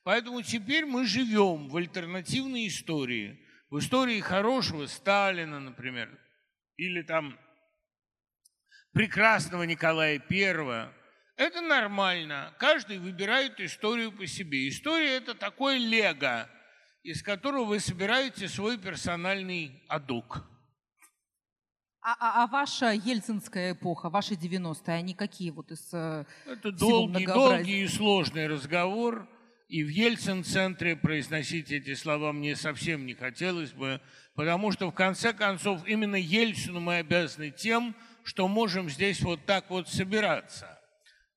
Поэтому 0.07 0.41
теперь 0.41 0.87
мы 0.87 1.05
живем 1.05 1.69
в 1.69 1.77
альтернативной 1.77 2.69
истории, 2.69 3.41
в 3.71 3.81
истории 3.81 4.21
хорошего 4.21 4.87
Сталина, 4.87 5.59
например, 5.59 6.17
или 6.77 7.03
там 7.03 7.37
прекрасного 8.93 9.65
Николая 9.65 10.23
I. 10.31 10.93
Это 11.37 11.61
нормально. 11.61 12.55
Каждый 12.61 13.01
выбирает 13.01 13.59
историю 13.59 14.13
по 14.13 14.29
себе. 14.29 14.69
История– 14.69 15.17
это 15.17 15.35
такое 15.35 15.77
лего, 15.77 16.49
из 17.03 17.21
которого 17.21 17.65
вы 17.65 17.81
собираете 17.81 18.47
свой 18.47 18.79
персональный 18.79 19.83
адок. 19.89 20.49
А, 22.01 22.13
а, 22.21 22.45
а 22.45 22.47
ваша 22.47 22.93
ельцинская 22.93 23.73
эпоха, 23.73 24.09
ваши 24.09 24.35
90-е, 24.35 24.95
они 24.95 25.15
какие 25.15 25.51
вот 25.51 25.73
из 25.73 25.93
э, 25.93 26.25
Это 26.47 26.71
долгий, 26.71 27.27
долгий 27.27 27.83
и 27.83 27.89
сложный 27.89 28.47
разговор. 28.47 29.29
И 29.69 29.83
в 29.83 29.89
Ельцин-центре 29.89 30.95
произносить 30.95 31.73
эти 31.73 31.95
слова 31.95 32.33
мне 32.33 32.55
совсем 32.55 33.05
не 33.05 33.15
хотелось 33.15 33.73
бы, 33.73 34.01
потому 34.35 34.71
что, 34.71 34.91
в 34.91 34.95
конце 34.95 35.33
концов, 35.33 35.87
именно 35.87 36.17
Ельцину 36.17 36.81
мы 36.81 36.97
обязаны 36.97 37.51
тем, 37.51 37.97
что 38.23 38.47
можем 38.47 38.89
здесь 38.89 39.21
вот 39.23 39.45
так 39.45 39.71
вот 39.71 39.89
собираться. 39.89 40.79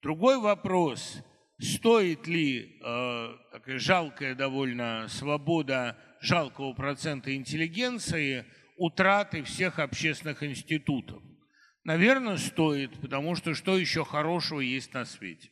Другой 0.01 0.39
вопрос, 0.39 1.23
стоит 1.59 2.27
ли 2.27 2.79
э, 2.83 3.35
такая 3.51 3.79
жалкая 3.79 4.35
довольно 4.35 5.07
свобода 5.07 5.97
жалкого 6.21 6.73
процента 6.73 7.35
интеллигенции– 7.35 8.45
утраты 8.79 9.43
всех 9.43 9.77
общественных 9.77 10.41
институтов? 10.41 11.21
Наверное, 11.83 12.37
стоит, 12.37 12.99
потому 12.99 13.35
что 13.35 13.53
что 13.53 13.77
еще 13.77 14.03
хорошего 14.03 14.61
есть 14.61 14.93
на 14.93 15.05
свете? 15.05 15.51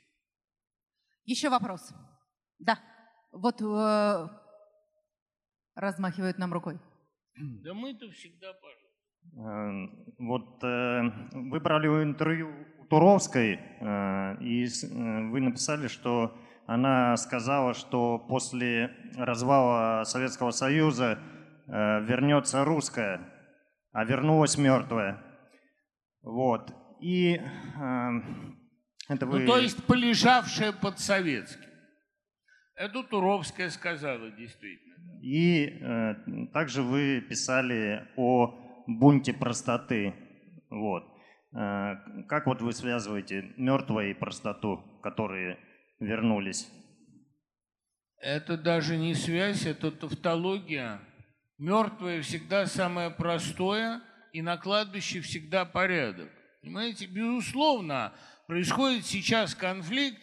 Еще 1.25 1.49
вопрос. 1.49 1.93
Да, 2.59 2.79
вот 3.31 3.61
э, 3.61 4.27
размахивают 5.75 6.37
нам 6.37 6.53
рукой. 6.53 6.79
Да 7.35 7.73
мы-то 7.73 8.09
всегда 8.11 8.53
пожалуйста. 8.53 8.87
Э, 9.35 10.15
вот 10.19 10.63
э, 10.63 11.01
вы 11.33 11.59
брали 11.59 11.87
интервью 12.03 12.49
у 12.79 12.85
Туровской, 12.85 13.55
э, 13.55 14.37
и 14.41 14.65
э, 14.65 15.29
вы 15.29 15.41
написали, 15.41 15.87
что 15.87 16.37
она 16.65 17.15
сказала, 17.17 17.73
что 17.73 18.19
после 18.19 18.91
развала 19.15 20.03
Советского 20.03 20.51
Союза 20.51 21.19
Э, 21.69 21.99
вернется 22.01 22.63
русская, 22.63 23.19
а 23.91 24.05
вернулась 24.05 24.57
мертвая. 24.57 25.21
Вот. 26.21 26.73
И 27.01 27.33
э, 27.33 27.41
это 29.09 29.25
ну, 29.25 29.31
вы... 29.33 29.39
Ну, 29.39 29.47
то 29.47 29.57
есть 29.57 29.83
полежавшая 29.83 30.71
под 30.71 30.99
советским. 30.99 31.66
Это 32.77 33.01
Туровская 33.01 33.71
сказала, 33.71 34.29
действительно. 34.29 34.95
И 35.23 35.79
э, 35.81 36.15
также 36.53 36.83
вы 36.83 37.21
писали 37.21 38.07
о 38.15 38.53
бунте 38.85 39.33
простоты. 39.33 40.13
Вот. 40.69 41.03
Э, 41.53 41.95
как 42.29 42.45
вот 42.45 42.61
вы 42.61 42.71
связываете 42.73 43.51
мертвое 43.57 44.11
и 44.11 44.13
простоту, 44.13 44.83
которые 45.01 45.57
вернулись? 45.99 46.69
Это 48.21 48.57
даже 48.57 48.95
не 48.95 49.15
связь, 49.15 49.65
это 49.65 49.89
тавтология. 49.91 50.99
Мертвое 51.57 52.21
всегда 52.21 52.67
самое 52.67 53.09
простое, 53.09 54.01
и 54.33 54.43
на 54.43 54.55
кладбище 54.57 55.21
всегда 55.21 55.65
порядок. 55.65 56.29
Понимаете, 56.61 57.07
безусловно, 57.07 58.13
происходит 58.45 59.03
сейчас 59.07 59.55
конфликт 59.55 60.21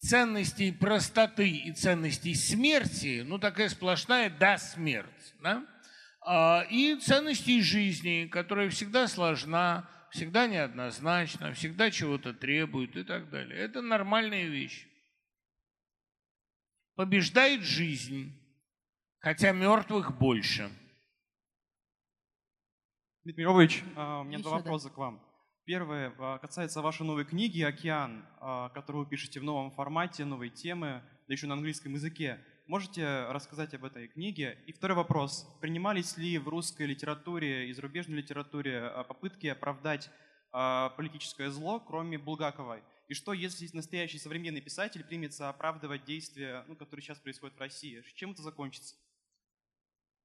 ценностей 0.00 0.72
простоты 0.72 1.48
и 1.48 1.72
ценностей 1.72 2.34
смерти, 2.34 3.22
ну 3.24 3.38
такая 3.38 3.68
сплошная 3.68 4.30
«да, 4.30 4.58
смерть», 4.58 5.34
да? 5.40 5.66
И 6.70 6.98
ценностей 7.00 7.62
жизни, 7.62 8.28
которая 8.30 8.68
всегда 8.70 9.06
сложна, 9.08 9.88
всегда 10.10 10.46
неоднозначна, 10.46 11.52
всегда 11.52 11.90
чего-то 11.90 12.34
требует 12.34 12.96
и 12.96 13.04
так 13.04 13.30
далее. 13.30 13.58
Это 13.58 13.80
нормальная 13.80 14.46
вещь. 14.46 14.86
Побеждает 16.94 17.62
жизнь 17.62 18.36
хотя 19.20 19.52
мертвых 19.52 20.18
больше. 20.18 20.70
Дмитрий 23.22 23.44
Львович, 23.44 23.84
а, 23.96 24.20
у 24.20 24.24
меня 24.24 24.38
два 24.38 24.52
вопроса 24.52 24.88
да. 24.88 24.94
к 24.94 24.98
вам. 24.98 25.29
Первое 25.70 26.12
а, 26.18 26.38
касается 26.38 26.82
вашей 26.82 27.06
новой 27.06 27.24
книги 27.24 27.62
«Океан», 27.62 28.26
а, 28.40 28.70
которую 28.70 29.04
вы 29.04 29.08
пишете 29.08 29.38
в 29.38 29.44
новом 29.44 29.70
формате, 29.70 30.24
новые 30.24 30.50
темы, 30.50 31.00
да 31.28 31.32
еще 31.32 31.46
на 31.46 31.54
английском 31.54 31.92
языке. 31.92 32.40
Можете 32.66 33.26
рассказать 33.28 33.72
об 33.74 33.84
этой 33.84 34.08
книге? 34.08 34.58
И 34.66 34.72
второй 34.72 34.96
вопрос. 34.96 35.46
Принимались 35.60 36.16
ли 36.16 36.38
в 36.38 36.48
русской 36.48 36.86
литературе 36.88 37.68
и 37.68 37.72
зарубежной 37.72 38.18
литературе 38.18 38.90
попытки 39.06 39.46
оправдать 39.46 40.10
политическое 40.50 41.50
зло, 41.50 41.78
кроме 41.78 42.18
Булгаковой? 42.18 42.82
И 43.06 43.14
что, 43.14 43.32
если 43.32 43.70
настоящий 43.72 44.18
современный 44.18 44.60
писатель 44.60 45.04
примется 45.04 45.50
оправдывать 45.50 46.04
действия, 46.04 46.64
ну, 46.66 46.74
которые 46.74 47.04
сейчас 47.04 47.20
происходят 47.20 47.56
в 47.56 47.60
России? 47.60 48.02
Чем 48.16 48.32
это 48.32 48.42
закончится? 48.42 48.96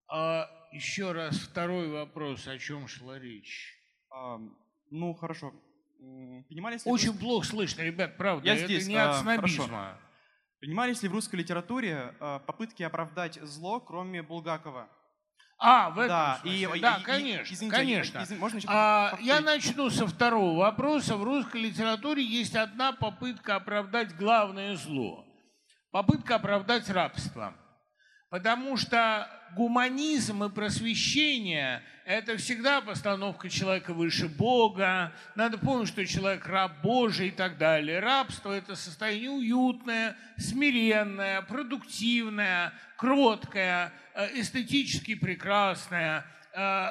А, 0.08 0.50
еще 0.72 1.12
раз 1.12 1.38
второй 1.38 1.88
вопрос, 1.90 2.48
о 2.48 2.58
чем 2.58 2.88
шла 2.88 3.20
речь? 3.20 3.80
А, 4.86 4.88
ну, 4.92 5.14
хорошо. 5.14 5.54
Принимались 6.48 6.82
Очень 6.86 7.12
вы... 7.14 7.20
плохо 7.20 7.48
слышно, 7.48 7.82
ребят, 7.82 8.18
правда. 8.18 8.46
Я 8.46 8.56
это 8.56 8.66
здесь, 8.66 8.88
не 8.88 8.96
от 8.96 9.18
снобизма. 9.18 10.00
Хорошо. 10.62 11.04
Ли 11.04 11.10
в 11.10 11.12
русской 11.12 11.36
литературе 11.36 12.16
попытки 12.20 12.84
оправдать 12.84 13.40
зло, 13.42 13.80
кроме 13.80 14.22
Булгакова? 14.24 14.90
А, 15.58 15.90
в 15.90 16.00
этом 16.00 16.10
да, 16.10 16.40
смысле. 16.42 16.78
И, 16.78 16.82
да, 16.82 16.98
и, 16.98 17.04
конечно, 17.04 17.54
извините, 17.54 17.76
конечно. 17.76 18.18
Извините, 18.24 18.42
можно 18.42 18.58
еще 18.58 18.68
а, 18.70 19.18
я 19.22 19.40
начну 19.40 19.90
со 19.90 20.06
второго 20.06 20.58
вопроса. 20.60 21.16
В 21.16 21.24
русской 21.24 21.62
литературе 21.62 22.24
есть 22.24 22.56
одна 22.56 22.92
попытка 22.92 23.56
оправдать 23.56 24.16
главное 24.18 24.76
зло. 24.76 25.26
Попытка 25.92 26.36
оправдать 26.36 26.90
рабство. 26.90 27.56
Потому 28.36 28.76
что 28.76 29.30
гуманизм 29.56 30.44
и 30.44 30.50
просвещение– 30.50 31.82
это 32.06 32.36
всегда 32.36 32.82
постановка 32.82 33.50
человека 33.50 33.94
выше 33.94 34.28
Бога. 34.28 35.14
Надо 35.36 35.58
помнить, 35.58 35.88
что 35.88 36.06
человек– 36.06 36.46
раб 36.48 36.82
Божий 36.84 37.30
и 37.30 37.32
так 37.32 37.58
далее. 37.58 38.02
Рабство– 38.02 38.52
это 38.58 38.76
состояние 38.76 39.32
уютное, 39.32 40.18
смиренное, 40.36 41.44
продуктивное, 41.44 42.74
кроткое, 42.98 43.94
э, 44.16 44.42
эстетически 44.42 45.16
прекрасное. 45.16 46.26
Э, 46.52 46.90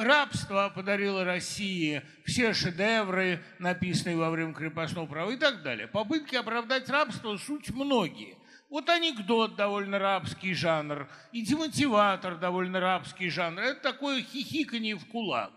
рабство 0.00 0.70
подарило 0.72 1.24
России 1.24 2.02
все 2.24 2.54
шедевры, 2.54 3.42
написанные 3.58 4.16
во 4.16 4.30
время 4.30 4.54
крепостного 4.54 5.06
права 5.06 5.32
и 5.32 5.36
так 5.36 5.64
далее. 5.64 5.88
Попытки 5.88 6.36
оправдать 6.36 6.88
рабство– 6.88 7.36
суть 7.44 7.70
многие– 7.70 8.36
вот 8.74 8.88
анекдот 8.88 9.54
довольно 9.54 10.00
рабский 10.00 10.52
жанр, 10.52 11.08
и 11.30 11.42
демотиватор 11.42 12.36
довольно 12.36 12.80
рабский 12.80 13.30
жанр. 13.30 13.60
Это 13.60 13.80
такое 13.80 14.20
хихиканье 14.20 14.96
в 14.96 15.06
кулак. 15.06 15.52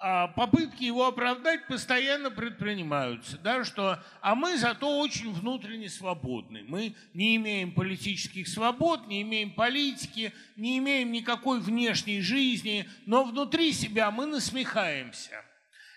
А 0.00 0.26
попытки 0.26 0.82
его 0.82 1.06
оправдать 1.06 1.68
постоянно 1.68 2.28
предпринимаются, 2.28 3.38
да, 3.38 3.62
что, 3.62 4.02
а 4.20 4.34
мы 4.34 4.58
зато 4.58 4.98
очень 4.98 5.32
внутренне 5.32 5.88
свободны. 5.88 6.64
Мы 6.66 6.96
не 7.14 7.36
имеем 7.36 7.70
политических 7.70 8.48
свобод, 8.48 9.06
не 9.06 9.22
имеем 9.22 9.52
политики, 9.52 10.32
не 10.56 10.78
имеем 10.78 11.12
никакой 11.12 11.60
внешней 11.60 12.20
жизни, 12.20 12.88
но 13.06 13.22
внутри 13.22 13.72
себя 13.72 14.10
мы 14.10 14.26
насмехаемся– 14.26 15.44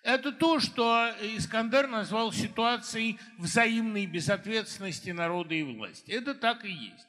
это 0.04 0.32
то, 0.32 0.60
что 0.60 1.10
Искандер 1.22 1.88
назвал 1.88 2.32
ситуацией 2.32 3.18
взаимной 3.38 4.06
безответственности 4.06 5.12
народа 5.12 5.56
и 5.56 5.64
власти. 5.64 6.12
Это 6.12 6.36
так 6.36 6.66
и 6.66 6.72
есть. 6.72 7.08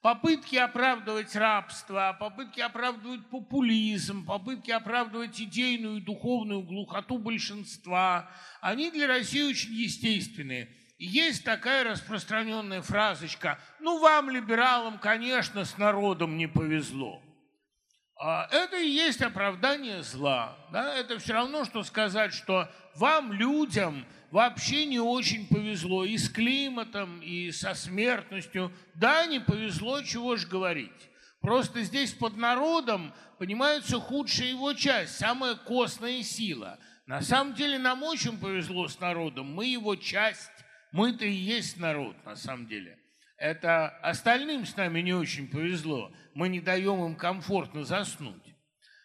Попытки 0.00 0.56
оправдывать 0.56 1.36
рабство, 1.36 2.16
попытки 2.18 2.60
оправдывать 2.60 3.24
популизм, 3.30 4.26
попытки 4.26 4.72
оправдывать 4.72 5.40
идейную 5.40 5.98
и 5.98 6.00
духовную 6.00 6.62
глухоту 6.62 7.18
большинства, 7.18 8.28
они 8.60 8.90
для 8.90 9.06
России 9.06 9.42
очень 9.42 9.72
естественные. 9.72 10.74
Есть 10.98 11.44
такая 11.44 11.84
распространенная 11.84 12.82
фразочка, 12.82 13.60
ну 13.78 14.00
вам, 14.00 14.30
либералам, 14.30 14.98
конечно, 14.98 15.64
с 15.64 15.78
народом 15.78 16.36
не 16.36 16.48
повезло. 16.48 17.22
А 18.24 18.46
это 18.52 18.76
и 18.78 18.88
есть 18.88 19.20
оправдание 19.20 20.00
зла. 20.04 20.56
Да? 20.70 20.94
Это 20.94 21.18
все 21.18 21.32
равно, 21.32 21.64
что 21.64 21.82
сказать, 21.82 22.32
что 22.32 22.70
вам, 22.94 23.32
людям, 23.32 24.06
вообще 24.30 24.84
не 24.86 25.00
очень 25.00 25.48
повезло 25.48 26.04
и 26.04 26.16
с 26.16 26.30
климатом, 26.30 27.20
и 27.20 27.50
со 27.50 27.74
смертностью. 27.74 28.72
Да, 28.94 29.26
не 29.26 29.40
повезло, 29.40 30.02
чего 30.02 30.36
ж 30.36 30.46
говорить. 30.46 31.10
Просто 31.40 31.82
здесь 31.82 32.12
под 32.12 32.36
народом 32.36 33.12
понимается 33.38 33.98
худшая 33.98 34.50
его 34.50 34.72
часть, 34.72 35.18
самая 35.18 35.56
костная 35.56 36.22
сила. 36.22 36.78
На 37.06 37.22
самом 37.22 37.54
деле 37.54 37.76
нам 37.76 38.04
очень 38.04 38.38
повезло 38.38 38.86
с 38.86 39.00
народом, 39.00 39.52
мы 39.52 39.66
его 39.66 39.96
часть, 39.96 40.52
мы-то 40.92 41.24
и 41.24 41.32
есть 41.32 41.76
народ 41.76 42.14
на 42.24 42.36
самом 42.36 42.68
деле. 42.68 43.00
Это 43.36 43.88
остальным 43.88 44.64
с 44.64 44.76
нами 44.76 45.00
не 45.00 45.12
очень 45.12 45.48
повезло. 45.48 46.12
Мы 46.34 46.48
не 46.48 46.60
даем 46.60 47.04
им 47.04 47.16
комфортно 47.16 47.84
заснуть. 47.84 48.42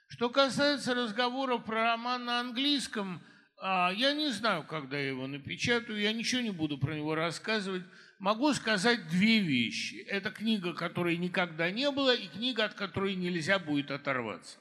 Что 0.07 0.29
касается 0.29 0.95
разговоров 0.95 1.65
про 1.65 1.83
роман 1.83 2.25
на 2.25 2.39
английском, 2.39 3.21
а, 3.59 3.91
я 3.91 4.13
не 4.13 4.29
знаю, 4.29 4.63
когда 4.63 4.97
я 4.97 5.09
его 5.09 5.27
напечатаю, 5.27 5.99
я 5.99 6.13
ничего 6.13 6.41
не 6.41 6.51
буду 6.51 6.77
про 6.77 6.93
него 6.93 7.15
рассказывать. 7.15 7.83
Могу 8.19 8.53
сказать 8.53 9.09
две 9.09 9.39
вещи. 9.39 9.95
Это 10.07 10.31
книга, 10.31 10.73
которой 10.73 11.17
никогда 11.17 11.69
не 11.71 11.91
было, 11.91 12.15
и 12.15 12.27
книга, 12.27 12.65
от 12.65 12.73
которой 12.73 13.15
нельзя 13.15 13.59
будет 13.59 13.91
оторваться. 13.91 14.59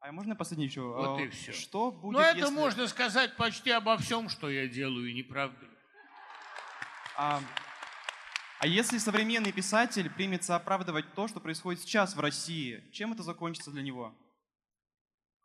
А 0.00 0.12
можно 0.12 0.36
последний 0.36 0.66
еще? 0.66 0.82
Вот 0.82 1.18
а, 1.18 1.22
и 1.22 1.28
все. 1.28 1.52
Что 1.52 1.90
будет, 1.90 2.14
Но 2.14 2.22
это 2.22 2.38
если... 2.38 2.54
можно 2.54 2.86
сказать 2.86 3.36
почти 3.36 3.70
обо 3.70 3.96
всем, 3.96 4.28
что 4.28 4.48
я 4.48 4.68
делаю, 4.68 5.12
не 5.12 5.22
правда 5.22 5.66
А, 7.16 7.40
а 8.58 8.66
если 8.66 8.98
современный 8.98 9.52
писатель 9.52 10.10
примется 10.10 10.56
оправдывать 10.56 11.12
то, 11.14 11.28
что 11.28 11.40
происходит 11.40 11.80
сейчас 11.82 12.16
в 12.16 12.20
России, 12.20 12.82
чем 12.92 13.12
это 13.12 13.22
закончится 13.22 13.70
для 13.70 13.82
него? 13.82 14.16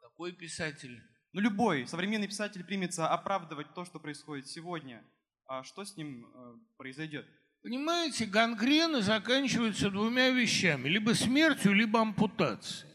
Какой 0.02 0.32
писатель? 0.32 1.02
Ну, 1.34 1.42
любой. 1.42 1.88
Современный 1.88 2.28
писатель 2.28 2.64
примется 2.64 3.08
оправдывать 3.08 3.74
то, 3.74 3.86
что 3.86 4.00
происходит 4.00 4.48
сегодня. 4.48 5.04
А 5.48 5.64
что 5.64 5.84
с 5.84 5.98
ним 5.98 6.26
э, 6.26 6.56
произойдет? 6.78 7.26
Понимаете, 7.64 8.26
гангрены 8.26 9.02
заканчиваются 9.02 9.90
двумя 9.90 10.30
вещами. 10.30 10.90
Либо 10.90 11.14
смертью, 11.14 11.74
либо 11.74 12.02
ампутацией. 12.02 12.92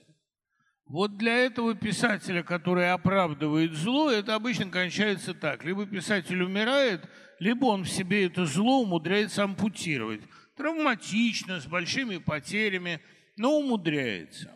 Вот 0.87 1.17
для 1.17 1.37
этого 1.37 1.75
писателя, 1.75 2.43
который 2.43 2.91
оправдывает 2.93 3.75
зло, 3.75 4.11
это 4.11 4.35
обычно 4.35 4.71
кончается 4.71 5.35
так. 5.35 5.65
Либо 5.65 5.85
писатель 5.85 6.43
умирает, 6.43 7.09
либо 7.39 7.67
он 7.67 7.85
в 7.85 7.89
себе 7.89 8.27
это 8.27 8.47
зло 8.47 8.83
умудряется 8.83 9.45
ампутировать. 9.45 10.23
Травматично, 10.57 11.61
с 11.61 11.67
большими 11.67 12.19
потерями, 12.19 13.01
но 13.37 13.59
умудряется. 13.59 14.53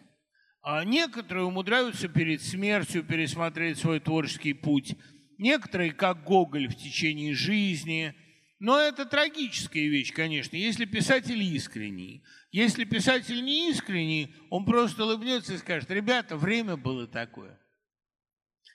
А 0.63 0.85
некоторые 0.85 1.45
умудряются 1.47 2.09
перед 2.09 2.43
смертью 2.43 3.03
пересмотреть 3.03 3.79
свой 3.79 4.01
творческий 4.01 4.53
путь. 4.53 4.97
Некоторые, 5.39 5.93
как 5.93 6.25
Гоголь, 6.25 6.69
в 6.69 6.77
течение 6.77 7.35
жизни. 7.35 8.15
Но 8.59 8.79
это 8.79 9.07
трагическая 9.07 9.89
вещь, 9.89 10.13
конечно, 10.13 10.57
если 10.57 10.85
писатель 10.85 11.43
искренний. 11.43 12.23
Если 12.51 12.85
писатель 12.85 13.43
не 13.43 13.71
искренний, 13.71 14.35
он 14.51 14.67
просто 14.67 15.05
улыбнется 15.05 15.55
и 15.55 15.59
скажет, 15.59 15.91
ребята, 15.91 16.37
время 16.37 16.77
было 16.77 17.07
такое. 17.07 17.59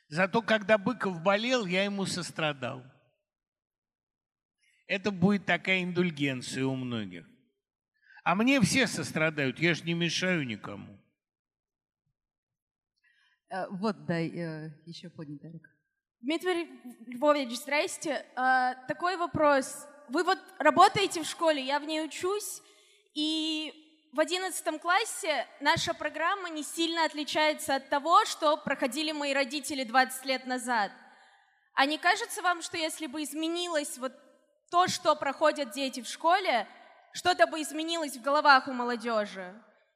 Зато 0.08 0.41
когда 0.41 0.78
Быков 0.80 1.22
болел, 1.22 1.66
я 1.66 1.84
ему 1.84 2.06
сострадал. 2.06 2.84
Это 4.88 5.11
будет 5.11 5.45
такая 5.45 5.83
индульгенция 5.83 6.65
у 6.65 6.75
многих. 6.75 7.25
А 8.23 8.36
мне 8.36 8.59
все 8.61 8.88
сострадают, 8.88 9.59
я 9.59 9.73
же 9.73 9.83
не 9.83 9.93
мешаю 9.93 10.45
никому. 10.45 10.99
Э, 13.49 13.67
вот, 13.69 14.05
дай 14.05 14.29
э, 14.29 14.71
еще 14.86 15.09
поднятая 15.09 15.51
рука. 15.51 15.69
Дмитрий 16.21 16.69
Львович, 17.07 17.57
здрасте. 17.57 18.25
Э, 18.36 18.73
такой 18.88 19.17
вопрос. 19.17 19.88
Вы 20.09 20.23
вот 20.23 20.39
работаете 20.59 21.21
в 21.21 21.25
школе, 21.25 21.63
я 21.63 21.79
в 21.79 21.86
ней 21.86 22.03
учусь, 22.03 22.61
и 23.13 23.73
в 24.13 24.19
одиннадцатом 24.19 24.79
классе 24.79 25.47
наша 25.61 25.93
программа 25.93 26.49
не 26.49 26.63
сильно 26.63 27.05
отличается 27.05 27.75
от 27.75 27.89
того, 27.89 28.25
что 28.25 28.57
проходили 28.57 29.11
мои 29.11 29.33
родители 29.33 29.83
20 29.83 30.25
лет 30.25 30.45
назад. 30.45 30.91
А 31.73 31.86
не 31.86 31.97
кажется 31.97 32.41
вам, 32.41 32.61
что 32.61 32.77
если 32.77 33.07
бы 33.07 33.23
изменилось 33.23 33.97
вот 33.97 34.13
то, 34.70 34.88
что 34.88 35.16
проходят 35.16 35.72
дети 35.72 36.01
в 36.01 36.07
школе, 36.07 36.68
что-то 37.13 37.47
бы 37.47 37.61
изменилось 37.61 38.18
в 38.18 38.22
головах 38.22 38.68
у 38.68 38.74
молодежи. 38.74 39.53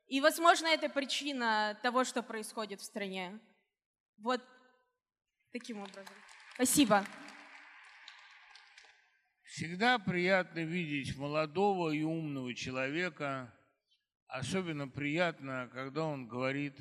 И, 0.07 0.21
возможно, 0.21 0.67
это 0.67 0.89
причина 0.89 1.77
того, 1.83 2.03
что 2.03 2.23
происходит 2.23 2.81
в 2.81 2.85
стране. 2.85 3.39
Вот 4.17 4.41
таким 5.51 5.79
образом. 5.79 6.13
Спасибо. 6.55 7.05
Всегда 9.43 9.99
приятно 9.99 10.59
видеть 10.59 11.17
молодого 11.17 11.91
и 11.91 12.03
умного 12.03 12.53
человека. 12.53 13.53
Особенно 14.27 14.87
приятно, 14.87 15.69
когда 15.73 16.05
он 16.05 16.27
говорит 16.27 16.79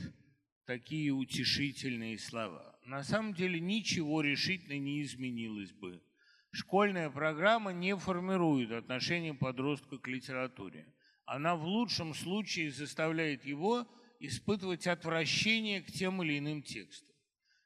такие 0.66 1.10
утешительные 1.12 2.18
слова. 2.18 2.78
На 2.84 3.02
самом 3.02 3.34
деле 3.34 3.58
ничего 3.58 4.20
решительно 4.20 4.78
не 4.78 5.02
изменилось 5.02 5.72
бы 5.72 6.02
Школьная 6.50 7.10
программа 7.10 7.72
не 7.72 7.96
формирует 7.96 8.72
отношение 8.72 9.34
подростка 9.34 9.98
к 9.98 10.08
литературе. 10.08 10.94
Она 11.26 11.56
в 11.56 11.64
лучшем 11.64 12.14
случае 12.14 12.70
заставляет 12.70 13.44
его 13.44 13.86
испытывать 14.18 14.86
отвращение 14.86 15.82
к 15.82 15.86
тем 15.86 16.22
или 16.22 16.38
иным 16.38 16.62
текстам. 16.62 17.14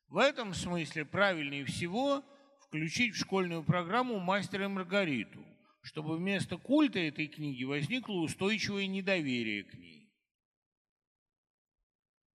В 0.09 0.19
этом 0.19 0.53
смысле 0.53 1.05
правильнее 1.05 1.65
всего 1.65 2.25
включить 2.67 3.15
в 3.15 3.19
школьную 3.19 3.63
программу 3.63 4.19
«Мастера 4.19 4.65
и 4.65 4.69
Маргариту», 4.69 5.45
чтобы 5.83 6.17
вместо 6.17 6.59
культа 6.59 6.99
этой 6.99 7.29
книги 7.29 7.65
возникло 7.65 8.15
устойчивое 8.15 8.87
недоверие 8.87 9.65
к 9.65 9.75
ней. 9.75 10.13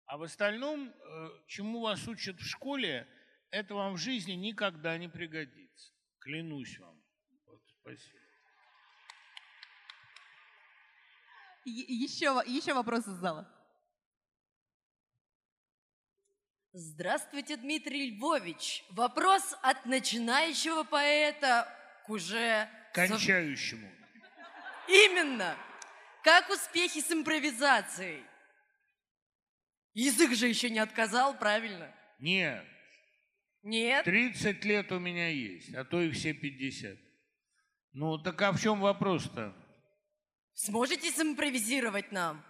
А 0.06 0.18
в 0.18 0.24
остальном, 0.24 0.90
э, 0.90 1.30
чему 1.48 1.82
вас 1.82 2.08
учат 2.08 2.40
в 2.40 2.46
школе, 2.46 3.06
это 3.52 3.76
вам 3.76 3.96
в 3.96 3.98
жизни 3.98 4.32
никогда 4.32 4.98
не 4.98 5.10
пригодится. 5.10 5.67
Клянусь 6.28 6.78
вам. 6.80 7.02
Вот, 7.46 7.62
спасибо. 7.80 8.20
Еще, 11.64 12.44
еще 12.46 12.74
вопросы 12.74 13.12
из 13.12 13.16
зала. 13.16 13.50
Здравствуйте, 16.74 17.56
Дмитрий 17.56 18.12
Львович. 18.12 18.84
Вопрос 18.90 19.56
от 19.62 19.86
начинающего 19.86 20.84
поэта 20.84 21.74
к 22.06 22.10
уже... 22.10 22.70
Кончающему. 22.94 23.90
Именно. 24.90 25.56
Как 26.24 26.50
успехи 26.50 27.00
с 27.00 27.10
импровизацией? 27.10 28.26
Язык 29.94 30.34
же 30.34 30.50
еще 30.50 30.70
не 30.70 30.80
отказал, 30.80 31.40
правильно? 31.40 31.96
Нет. 32.20 32.66
Нет? 33.68 34.06
30 34.06 34.64
лет 34.64 34.92
у 34.94 35.00
меня 35.00 35.28
есть, 35.28 35.76
а 35.76 35.84
то 35.84 36.02
и 36.02 36.10
все 36.12 36.32
50. 36.32 36.98
Ну, 37.92 38.18
так 38.18 38.42
а 38.42 38.54
в 38.54 38.62
чем 38.62 38.80
вопрос-то? 38.80 39.54
Сможете 40.54 41.12
симпровизировать 41.12 42.14
нам? 42.14 42.42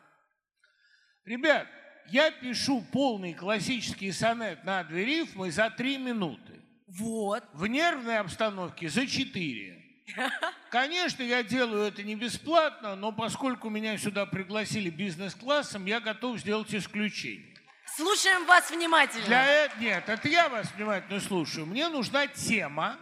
Ребят, 1.25 1.67
я 2.09 2.29
пишу 2.29 2.83
полный 2.91 3.33
классический 3.33 4.11
сонет 4.11 4.63
на 4.63 4.83
две 4.83 5.05
рифмы 5.05 5.51
за 5.51 5.71
три 5.71 5.97
минуты. 5.97 6.61
Вот. 6.85 7.43
В 7.53 7.65
нервной 7.65 8.19
обстановке 8.19 8.87
за 8.87 9.07
четыре. 9.07 9.83
Конечно, 10.69 11.23
я 11.23 11.41
делаю 11.41 11.87
это 11.87 12.03
не 12.03 12.13
бесплатно, 12.13 12.95
но 12.95 13.11
поскольку 13.11 13.69
меня 13.69 13.97
сюда 13.97 14.27
пригласили 14.27 14.91
бизнес-классом, 14.91 15.87
я 15.87 15.99
готов 15.99 16.37
сделать 16.37 16.73
исключение. 16.75 17.56
Слушаем 17.97 18.45
вас 18.45 18.69
внимательно. 18.69 19.25
Для 19.25 19.43
этого 19.43 19.81
нет, 19.81 20.07
это 20.07 20.27
я 20.27 20.49
вас 20.49 20.71
внимательно 20.73 21.19
слушаю. 21.19 21.65
Мне 21.65 21.89
нужна 21.89 22.27
тема. 22.27 22.99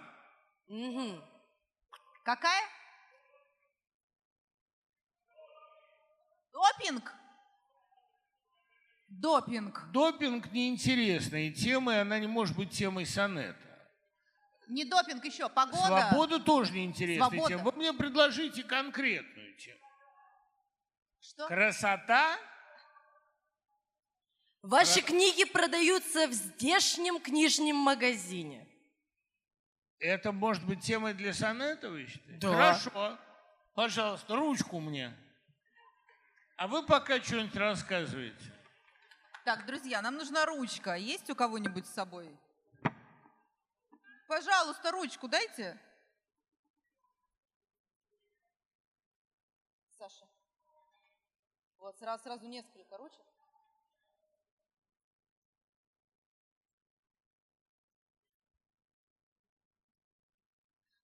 Угу. 0.68 1.22
Какая? 2.24 2.64
Допинг. 6.54 7.14
Допинг. 9.10 9.92
Допинг 9.92 10.52
неинтересная 10.54 11.52
тема, 11.52 11.96
и 11.96 11.98
она 11.98 12.18
не 12.18 12.28
может 12.28 12.56
быть 12.56 12.72
темой 12.72 13.06
сонета. 13.06 13.60
Не 14.70 14.86
допинг 14.86 15.26
еще, 15.26 15.50
погода. 15.50 15.88
Свобода 15.88 16.40
тоже 16.40 16.72
неинтересная 16.72 17.28
Свобода. 17.28 17.50
тема. 17.50 17.64
Вы 17.66 17.72
мне 17.74 17.92
предложите 17.92 18.64
конкретную 18.64 19.58
тему. 19.58 19.80
Что? 21.20 21.48
Красота? 21.48 22.38
Ваши 24.66 25.04
книги 25.04 25.44
продаются 25.44 26.28
в 26.28 26.34
здешнем 26.34 27.22
книжном 27.22 27.76
магазине. 27.76 28.68
Это 30.00 30.32
может 30.32 30.66
быть 30.66 30.84
темой 30.84 31.14
для 31.14 31.36
сонета, 31.36 31.92
вы 31.92 32.08
считаете? 32.08 32.40
Да. 32.40 32.52
Хорошо. 32.52 33.20
Пожалуйста, 33.76 34.36
ручку 34.36 34.80
мне. 34.80 35.16
А 36.58 36.68
вы 36.68 36.84
пока 36.84 37.22
что-нибудь 37.22 37.56
рассказываете. 37.56 38.54
Так, 39.44 39.68
друзья, 39.68 40.02
нам 40.02 40.16
нужна 40.16 40.48
ручка. 40.48 40.96
Есть 40.96 41.30
у 41.30 41.36
кого-нибудь 41.36 41.86
с 41.86 41.94
собой? 41.94 42.28
Пожалуйста, 44.28 44.90
ручку 44.90 45.28
дайте. 45.28 45.80
Саша. 49.92 50.26
Вот 51.78 51.96
сразу, 52.00 52.24
сразу 52.24 52.48
несколько 52.48 52.98
ручек. 52.98 53.22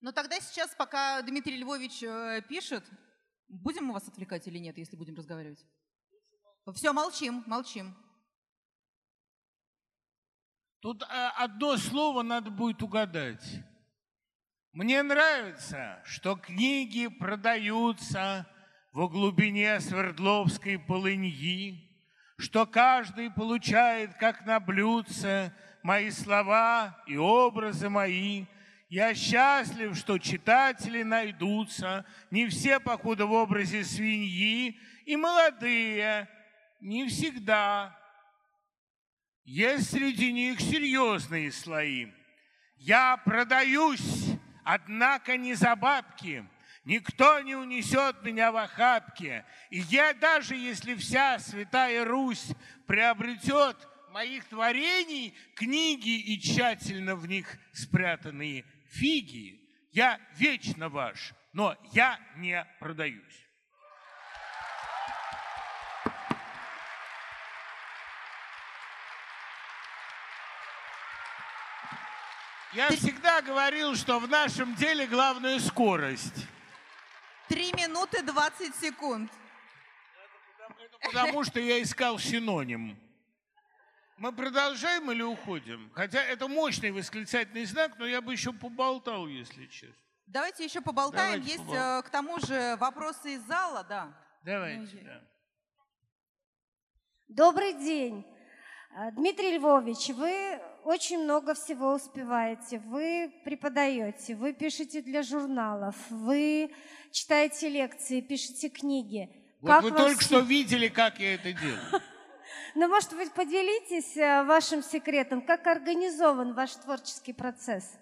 Но 0.01 0.11
тогда 0.11 0.39
сейчас, 0.39 0.73
пока 0.75 1.21
Дмитрий 1.21 1.57
Львович 1.57 2.03
э, 2.03 2.41
пишет, 2.49 2.83
будем 3.47 3.85
мы 3.85 3.93
вас 3.93 4.07
отвлекать 4.07 4.47
или 4.47 4.57
нет, 4.57 4.77
если 4.77 4.95
будем 4.95 5.15
разговаривать? 5.15 5.63
Все, 6.73 6.91
молчим, 6.91 7.43
молчим. 7.45 7.95
Тут 10.81 11.03
а, 11.03 11.31
одно 11.37 11.77
слово 11.77 12.23
надо 12.23 12.49
будет 12.49 12.81
угадать. 12.81 13.45
Мне 14.71 15.03
нравится, 15.03 16.01
что 16.05 16.35
книги 16.35 17.07
продаются 17.07 18.47
в 18.93 19.07
глубине 19.07 19.79
Свердловской 19.79 20.79
полыньи, 20.79 21.87
что 22.37 22.65
каждый 22.65 23.29
получает, 23.29 24.15
как 24.15 24.45
на 24.47 24.59
блюдце, 24.59 25.53
мои 25.83 26.09
слова 26.09 27.03
и 27.05 27.17
образы 27.17 27.89
мои. 27.89 28.45
Я 28.91 29.15
счастлив, 29.15 29.95
что 29.95 30.17
читатели 30.17 31.01
найдутся, 31.03 32.05
не 32.29 32.47
все, 32.47 32.77
покуда 32.77 33.25
в 33.25 33.31
образе 33.31 33.85
свиньи, 33.85 34.77
и 35.05 35.15
молодые, 35.15 36.27
не 36.81 37.07
всегда. 37.07 37.97
Есть 39.45 39.91
среди 39.91 40.33
них 40.33 40.59
серьезные 40.59 41.53
слои. 41.53 42.07
Я 42.75 43.15
продаюсь, 43.15 44.25
однако 44.65 45.37
не 45.37 45.53
за 45.53 45.73
бабки. 45.77 46.45
Никто 46.83 47.39
не 47.39 47.55
унесет 47.55 48.21
меня 48.23 48.51
в 48.51 48.57
охапке. 48.57 49.45
И 49.69 49.79
я, 49.79 50.13
даже 50.13 50.57
если 50.57 50.95
вся 50.95 51.39
святая 51.39 52.03
Русь 52.03 52.49
приобретет 52.87 53.87
моих 54.09 54.43
творений 54.49 55.33
книги 55.55 56.19
и 56.19 56.37
тщательно 56.37 57.15
в 57.15 57.25
них 57.25 57.57
спрятанные 57.71 58.65
фиги, 58.91 59.59
я 59.91 60.19
вечно 60.35 60.89
ваш, 60.89 61.33
но 61.53 61.75
я 61.91 62.19
не 62.37 62.65
продаюсь. 62.79 63.47
Я 72.73 72.89
всегда 72.91 73.41
говорил, 73.41 73.95
что 73.95 74.19
в 74.19 74.29
нашем 74.29 74.75
деле 74.75 75.05
главная 75.05 75.59
скорость. 75.59 76.47
Три 77.49 77.73
минуты 77.73 78.21
20 78.23 78.73
секунд. 78.77 79.29
Потому 81.03 81.43
что 81.43 81.59
я 81.59 81.81
искал 81.81 82.17
синоним. 82.17 82.97
Мы 84.21 84.31
продолжаем 84.33 85.09
или 85.11 85.23
уходим? 85.23 85.89
Хотя 85.95 86.21
это 86.23 86.47
мощный 86.47 86.91
восклицательный 86.91 87.65
знак, 87.65 87.93
но 87.97 88.05
я 88.05 88.21
бы 88.21 88.31
еще 88.33 88.53
поболтал, 88.53 89.25
если 89.25 89.65
честно. 89.65 89.95
Давайте 90.27 90.63
еще 90.63 90.79
поболтаем. 90.79 91.31
Давайте 91.41 91.47
Есть 91.47 91.57
поболтаем. 91.57 91.99
э, 91.99 92.03
к 92.03 92.09
тому 92.11 92.39
же 92.39 92.77
вопросы 92.79 93.33
из 93.33 93.41
зала, 93.47 93.83
да. 93.83 94.15
Давайте, 94.45 94.97
да. 94.97 95.21
Добрый 97.29 97.73
день. 97.73 98.23
А, 98.95 99.09
Дмитрий 99.09 99.57
Львович, 99.57 100.09
вы 100.09 100.61
очень 100.83 101.23
много 101.23 101.55
всего 101.55 101.95
успеваете. 101.95 102.77
Вы 102.77 103.33
преподаете, 103.43 104.35
вы 104.35 104.53
пишете 104.53 105.01
для 105.01 105.23
журналов, 105.23 105.95
вы 106.11 106.71
читаете 107.11 107.69
лекции, 107.69 108.21
пишете 108.21 108.69
книги. 108.69 109.29
Вот 109.61 109.67
Как 109.69 109.83
вы 109.83 109.89
только 109.89 110.19
все- 110.19 110.25
что 110.25 110.39
видели, 110.41 110.89
как 110.89 111.19
я 111.19 111.33
это 111.33 111.53
делаю. 111.53 111.79
Ну, 112.75 112.87
может 112.87 113.15
быть, 113.15 113.31
поделитесь 113.33 114.17
э, 114.17 114.43
вашим 114.43 114.81
секретом, 114.83 115.41
как 115.41 115.67
организован 115.67 116.53
ваш 116.53 116.71
творческий 116.75 117.33
процесс? 117.33 117.97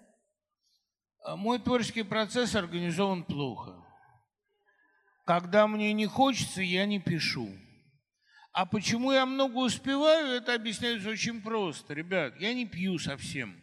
А 1.24 1.36
Мой 1.36 1.58
творческий 1.58 2.02
процесс 2.02 2.54
организован 2.54 3.24
плохо. 3.24 3.84
Когда 5.26 5.66
мне 5.66 5.92
не 5.92 6.06
хочется, 6.06 6.62
я 6.62 6.86
не 6.86 6.98
пишу. 6.98 7.48
А 8.52 8.66
почему 8.66 9.12
я 9.12 9.26
много 9.26 9.58
успеваю, 9.58 10.28
это 10.28 10.54
объясняется 10.54 11.08
очень 11.10 11.40
просто. 11.40 11.94
Ребят, 11.94 12.34
я 12.40 12.52
не 12.52 12.66
пью 12.66 12.98
совсем. 12.98 13.56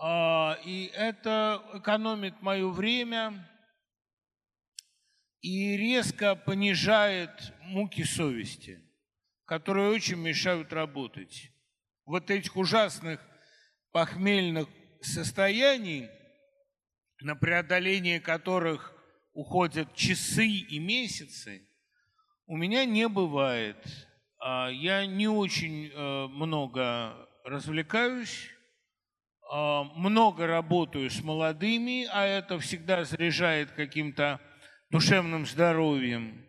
А, 0.00 0.58
И 0.64 0.86
это 0.94 1.62
экономит 1.74 2.40
мое 2.40 2.68
время 2.70 3.46
и 5.40 5.76
резко 5.76 6.34
понижает 6.34 7.52
муки 7.60 8.04
совести, 8.04 8.80
которые 9.48 9.88
очень 9.88 10.16
мешают 10.16 10.74
работать. 10.74 11.50
Вот 12.04 12.30
этих 12.30 12.54
ужасных 12.54 13.18
похмельных 13.92 14.68
состояний, 15.00 16.10
на 17.22 17.34
преодоление 17.34 18.20
которых 18.20 18.94
уходят 19.32 19.94
часы 19.94 20.46
и 20.46 20.78
месяцы, 20.78 21.66
у 22.46 22.58
меня 22.58 22.84
не 22.84 23.08
бывает. 23.08 23.78
А, 24.38 24.68
Я 24.68 25.06
не 25.06 25.28
очень 25.28 25.88
э, 25.88 26.26
много 26.26 27.16
развлекаюсь, 27.44 28.50
а, 29.50 29.84
много 29.96 30.46
работаю 30.46 31.08
с 31.08 31.22
молодыми, 31.22 32.06
а 32.12 32.26
это 32.26 32.58
всегда 32.58 33.02
заряжает 33.04 33.70
каким-то 33.70 34.40
душевным 34.90 35.46
здоровьем. 35.46 36.47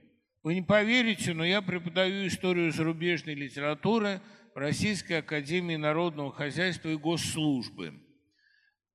Вы 0.50 0.56
не 0.56 0.62
поверите, 0.64 1.36
но 1.36 1.46
я 1.46 1.62
преподаю 1.62 2.26
историю 2.26 2.72
зарубежной 2.72 3.36
литературы 3.36 4.20
в 4.56 4.58
Российской 4.58 5.20
Академии 5.20 5.76
Народного 5.76 6.32
Хозяйства 6.32 6.90
и 6.90 6.96
Госслужбы. 6.96 7.94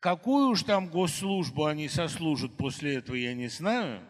Какую 0.00 0.48
уж 0.48 0.64
там 0.64 0.88
госслужбу 0.88 1.66
они 1.66 1.88
сослужат 1.88 2.56
после 2.56 2.96
этого, 2.96 3.14
я 3.14 3.34
не 3.34 3.46
знаю. 3.46 4.02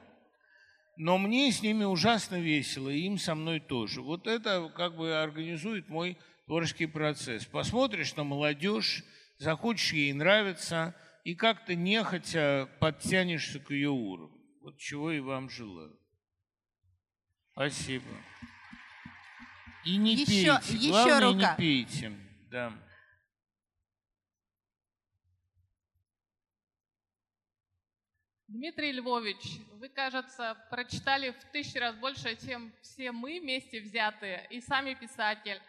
Но 0.97 1.19
мне 1.19 1.53
с 1.53 1.61
ними 1.61 1.85
ужасно 1.85 2.41
весело, 2.41 2.89
и 2.89 3.01
им 3.01 3.19
со 3.19 3.35
мной 3.35 3.61
тоже. 3.61 4.01
Вот 4.01 4.27
это 4.27 4.73
как 4.75 4.97
бы 4.97 5.15
организует 5.15 5.91
мой 5.91 6.17
творческий 6.47 6.87
процесс. 6.87 7.45
Посмотришь 7.45 8.17
на 8.17 8.25
молодежь, 8.25 9.05
захочешь 9.37 9.93
ей 9.93 10.15
нравиться, 10.15 10.95
и 11.25 11.35
как-то 11.35 11.75
нехотя 11.75 12.71
подтянешься 12.81 13.61
к 13.61 13.71
ее 13.71 13.91
уровню. 13.91 14.41
Вот 14.63 14.79
чего 14.79 15.13
и 15.13 15.21
вам 15.21 15.51
желаю. 15.51 15.95
Спасибо. 17.55 18.11
И 19.85 19.97
не 19.97 20.15
еще, 20.15 20.59
пейте. 20.59 20.77
Еще 20.77 20.89
Главное, 20.89 21.21
рука. 21.21 21.51
не 21.53 21.57
пейте. 21.57 22.13
Да. 22.51 22.73
Дмитрий 28.49 28.91
Львович, 28.91 29.61
вы, 29.75 29.89
кажется, 29.89 30.57
прочитали 30.69 31.31
в 31.31 31.45
тысячу 31.53 31.79
раз 31.79 31.95
больше, 31.95 32.37
чем 32.45 32.73
все 32.83 33.13
мы 33.13 33.39
вместе 33.41 33.81
взятые, 33.81 34.49
и 34.51 34.61
сами 34.61 34.95
писатель. 34.95 35.61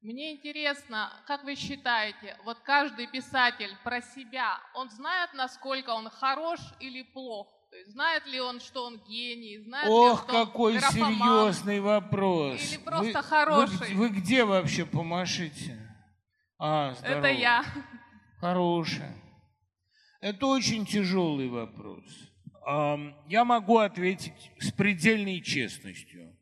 Мне 0.00 0.32
интересно, 0.32 1.12
как 1.26 1.44
вы 1.44 1.54
считаете, 1.54 2.38
вот 2.44 2.60
каждый 2.60 3.08
писатель 3.08 3.76
про 3.84 4.00
себя, 4.00 4.58
он 4.74 4.88
знает, 4.88 5.34
насколько 5.34 5.90
он 5.90 6.08
хорош 6.08 6.60
или 6.78 7.02
плох? 7.02 7.59
То 7.70 7.76
есть 7.76 7.92
знает 7.92 8.26
ли 8.26 8.40
он, 8.40 8.60
что 8.60 8.84
он 8.84 8.98
гений? 9.08 9.58
Знает 9.58 9.86
ли 9.86 9.92
он, 9.92 10.10
Ох, 10.12 10.24
что 10.24 10.36
он 10.40 10.46
какой 10.46 10.78
графоман? 10.78 11.14
серьезный 11.14 11.80
вопрос. 11.80 12.72
Или 12.72 12.78
просто 12.78 13.18
Вы- 13.18 13.22
хороший? 13.22 13.94
Вы, 13.94 14.08
вы 14.08 14.08
где 14.08 14.44
вообще 14.44 14.84
помашите? 14.84 15.78
А, 16.58 16.94
здорово. 16.94 17.18
Это 17.18 17.28
я. 17.28 17.64
Хорошая. 18.40 19.14
Это 20.20 20.46
очень 20.46 20.84
тяжелый 20.84 21.48
вопрос. 21.48 22.04
Я 23.28 23.44
могу 23.44 23.78
ответить 23.78 24.50
с 24.58 24.70
предельной 24.72 25.40
честностью. 25.40 26.36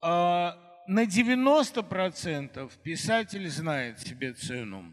А, 0.00 0.56
На 0.86 1.06
90% 1.06 2.70
писатель 2.82 3.48
знает 3.48 4.00
себе 4.00 4.32
цену. 4.32 4.92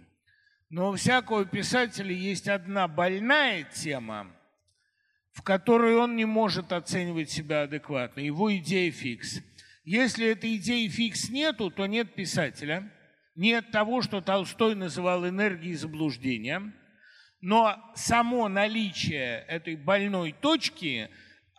Но 0.69 0.89
у 0.91 0.95
всякого 0.95 1.45
писателя 1.45 2.13
есть 2.13 2.47
одна 2.47 2.87
больная 2.87 3.63
тема, 3.63 4.27
в 5.37 5.43
которой 5.43 5.95
он 5.95 6.15
не 6.15 6.25
может 6.25 6.73
оценивать 6.73 7.29
себя 7.29 7.61
адекватно. 7.61 8.21
Его 8.21 8.55
идея 8.57 8.91
фикс. 8.91 9.39
Если 9.85 10.25
этой 10.25 10.55
идеи 10.55 10.87
фикс 10.87 11.29
нету, 11.29 11.69
то 11.69 11.85
нет 11.85 12.15
писателя, 12.15 12.91
нет 13.35 13.69
того, 13.69 14.01
что 14.01 14.19
Толстой 14.19 14.73
называл 14.73 15.27
энергией 15.27 15.75
заблуждения. 15.75 16.73
Но 17.39 17.77
само 17.93 18.49
наличие 18.49 19.45
этой 19.47 19.75
больной 19.75 20.31
точки 20.31 21.07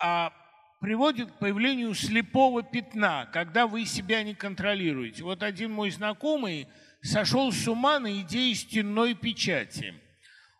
а, 0.00 0.32
приводит 0.80 1.30
к 1.30 1.38
появлению 1.38 1.94
слепого 1.94 2.64
пятна, 2.64 3.30
когда 3.32 3.68
вы 3.68 3.86
себя 3.86 4.24
не 4.24 4.34
контролируете. 4.34 5.22
Вот 5.22 5.44
один 5.44 5.70
мой 5.70 5.92
знакомый 5.92 6.66
сошел 7.00 7.52
с 7.52 7.68
ума 7.68 8.00
на 8.00 8.20
идее 8.22 8.56
стенной 8.56 9.14
печати. 9.14 9.94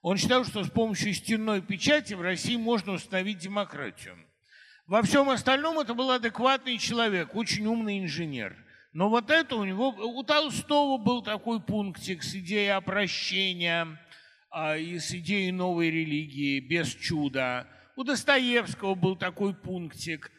Он 0.02 0.16
считал, 0.16 0.44
что 0.44 0.62
с 0.62 0.70
помощью 0.70 1.12
стенной 1.12 1.60
печати 1.60 2.14
в 2.14 2.20
России 2.20 2.56
можно 2.56 2.92
установить 2.92 3.38
демократию. 3.38 4.16
Во 4.86 5.02
всем 5.02 5.28
остальном 5.28 5.78
это 5.80 5.94
был 5.94 6.10
адекватный 6.10 6.78
человек, 6.78 7.34
очень 7.34 7.66
умный 7.66 7.98
инженер. 7.98 8.56
Но 8.92 9.10
вот 9.10 9.30
это 9.30 9.56
у 9.56 9.64
него, 9.64 9.88
у 9.90 10.22
Толстого 10.22 10.96
был 10.96 11.22
такой 11.22 11.60
пунктик 11.60 12.22
с 12.22 12.34
идеей 12.34 12.70
опрощения 12.70 14.00
а, 14.50 14.76
и 14.76 14.98
с 14.98 15.12
идеей 15.12 15.52
новой 15.52 15.90
религии, 15.90 16.60
без 16.60 16.94
чуда. 16.94 17.66
У 17.96 18.04
Достоевского 18.04 18.94
был 18.94 19.16
такой 19.16 19.54
пунктик. 19.54 20.30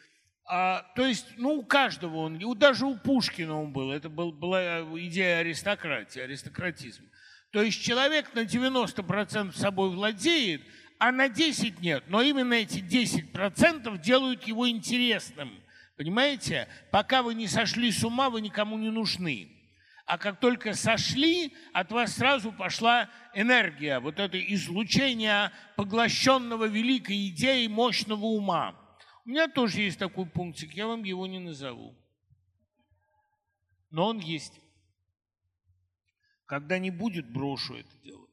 А, 0.46 0.84
то 0.96 1.06
есть, 1.06 1.26
ну, 1.36 1.58
у 1.58 1.62
каждого 1.62 2.16
он, 2.16 2.38
даже 2.58 2.86
у 2.86 2.96
Пушкина 2.96 3.60
он 3.60 3.72
был. 3.72 3.92
Это 3.92 4.08
был, 4.08 4.32
была 4.32 4.80
идея 5.06 5.38
аристократии, 5.38 6.20
аристократизм. 6.20 7.09
То 7.50 7.62
есть 7.62 7.82
человек 7.82 8.32
на 8.34 8.40
90% 8.40 9.52
собой 9.52 9.90
владеет, 9.90 10.62
а 10.98 11.10
на 11.10 11.28
10 11.28 11.80
нет. 11.80 12.04
Но 12.08 12.22
именно 12.22 12.54
эти 12.54 12.78
10% 12.78 13.98
делают 14.00 14.44
его 14.44 14.68
интересным. 14.68 15.60
Понимаете? 15.96 16.68
Пока 16.92 17.22
вы 17.22 17.34
не 17.34 17.48
сошли 17.48 17.90
с 17.90 18.04
ума, 18.04 18.30
вы 18.30 18.40
никому 18.40 18.78
не 18.78 18.90
нужны. 18.90 19.56
А 20.06 20.18
как 20.18 20.40
только 20.40 20.74
сошли, 20.74 21.54
от 21.72 21.92
вас 21.92 22.16
сразу 22.16 22.52
пошла 22.52 23.08
энергия, 23.32 24.00
вот 24.00 24.18
это 24.18 24.40
излучение 24.40 25.52
поглощенного 25.76 26.64
великой 26.64 27.28
идеей 27.28 27.68
мощного 27.68 28.24
ума. 28.24 28.74
У 29.24 29.28
меня 29.28 29.46
тоже 29.46 29.82
есть 29.82 29.98
такой 29.98 30.26
пунктик, 30.26 30.72
я 30.72 30.88
вам 30.88 31.04
его 31.04 31.26
не 31.26 31.38
назову. 31.38 31.96
Но 33.90 34.08
он 34.08 34.18
есть. 34.18 34.59
Когда 36.50 36.80
не 36.80 36.90
будет, 36.90 37.30
брошу 37.30 37.76
это 37.76 37.96
дело. 38.02 38.26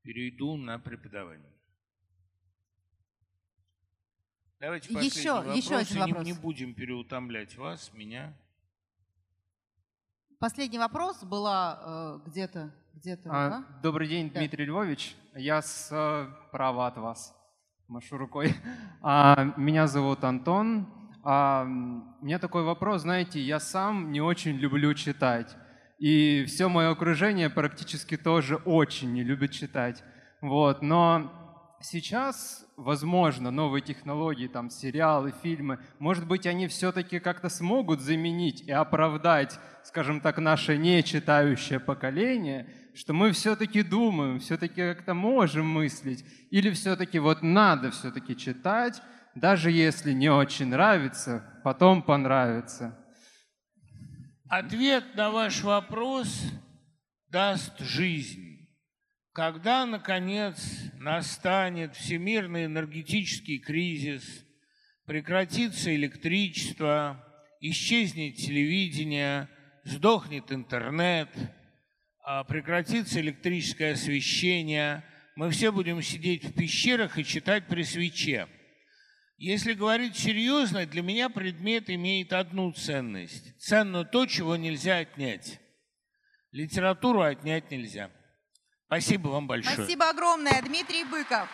Перейду 0.00 0.56
на 0.56 0.78
преподавание. 0.78 1.52
Давайте 4.58 4.88
Еще- 4.88 4.94
последний 4.94 5.30
вопрос, 5.30 5.56
еще 5.56 5.76
один 5.76 5.92
и 5.92 6.06
не- 6.06 6.12
вопрос. 6.12 6.26
Не, 6.26 6.32
будем 6.32 6.74
переутомлять 6.74 7.58
вас, 7.58 7.92
меня. 7.92 8.32
Последний 10.38 10.78
вопрос 10.78 11.22
была 11.22 12.20
э, 12.24 12.28
где-то, 12.30 12.74
где-то 12.94 13.28
А, 13.30 13.44
рука. 13.44 13.66
добрый 13.82 14.08
день, 14.08 14.30
Да. 14.30 14.40
Дмитрий 14.40 14.64
Львович. 14.64 15.14
Я 15.34 15.60
справа 15.60 16.86
от 16.86 16.96
вас. 16.96 17.36
Машу 17.86 18.16
рукой. 18.16 18.54
А, 19.02 19.44
меня 19.58 19.86
зовут 19.86 20.24
Антон. 20.24 20.86
А, 21.22 21.64
у 21.64 22.24
меня 22.24 22.38
такой 22.38 22.62
вопрос. 22.64 23.02
Знаете, 23.02 23.40
я 23.42 23.60
сам 23.60 24.10
не 24.10 24.22
очень 24.22 24.56
люблю 24.56 24.94
читать. 24.94 25.54
И 26.00 26.46
все 26.46 26.68
мое 26.70 26.90
окружение 26.90 27.50
практически 27.50 28.16
тоже 28.16 28.56
очень 28.56 29.12
не 29.12 29.22
любит 29.22 29.52
читать. 29.52 30.02
Вот. 30.40 30.80
Но 30.80 31.30
сейчас, 31.82 32.66
возможно, 32.78 33.50
новые 33.50 33.82
технологии, 33.82 34.48
там, 34.48 34.70
сериалы, 34.70 35.34
фильмы, 35.42 35.78
может 35.98 36.26
быть, 36.26 36.46
они 36.46 36.68
все-таки 36.68 37.20
как-то 37.20 37.50
смогут 37.50 38.00
заменить 38.00 38.62
и 38.62 38.72
оправдать, 38.72 39.58
скажем 39.84 40.22
так, 40.22 40.38
наше 40.38 40.78
нечитающее 40.78 41.78
поколение, 41.78 42.66
что 42.94 43.12
мы 43.12 43.30
все-таки 43.32 43.82
думаем, 43.82 44.40
все-таки 44.40 44.76
как-то 44.76 45.12
можем 45.12 45.66
мыслить, 45.66 46.24
или 46.50 46.70
все-таки 46.70 47.18
вот 47.18 47.42
надо 47.42 47.90
все-таки 47.90 48.34
читать, 48.34 49.02
даже 49.34 49.70
если 49.70 50.12
не 50.12 50.30
очень 50.30 50.68
нравится, 50.68 51.44
потом 51.62 52.02
понравится. 52.02 52.96
Ответ 54.50 55.14
на 55.14 55.30
ваш 55.30 55.62
вопрос 55.62 56.42
даст 57.28 57.78
жизнь. 57.78 58.68
Когда, 59.32 59.86
наконец, 59.86 60.90
настанет 60.94 61.94
всемирный 61.94 62.64
энергетический 62.64 63.60
кризис, 63.60 64.44
прекратится 65.06 65.94
электричество, 65.94 67.24
исчезнет 67.60 68.38
телевидение, 68.38 69.48
сдохнет 69.84 70.50
интернет, 70.50 71.28
а, 72.24 72.42
прекратится 72.42 73.20
электрическое 73.20 73.92
освещение, 73.92 75.04
мы 75.36 75.50
все 75.50 75.70
будем 75.70 76.02
сидеть 76.02 76.42
в 76.42 76.54
пещерах 76.54 77.18
и 77.18 77.24
читать 77.24 77.68
при 77.68 77.84
свече. 77.84 78.48
Если 79.40 79.72
говорить 79.72 80.18
серьезно, 80.18 80.84
для 80.84 81.00
меня 81.00 81.30
предмет 81.30 81.88
имеет 81.88 82.34
одну 82.34 82.72
ценность. 82.72 83.58
Ценно 83.58 84.04
то, 84.04 84.26
чего 84.26 84.54
нельзя 84.56 84.98
отнять. 84.98 85.58
Литературу 86.52 87.22
отнять 87.22 87.70
нельзя. 87.70 88.10
Спасибо 88.84 89.28
вам 89.28 89.46
большое. 89.46 89.76
Спасибо 89.76 90.10
огромное, 90.10 90.60
Дмитрий 90.60 91.04
Быков. 91.04 91.48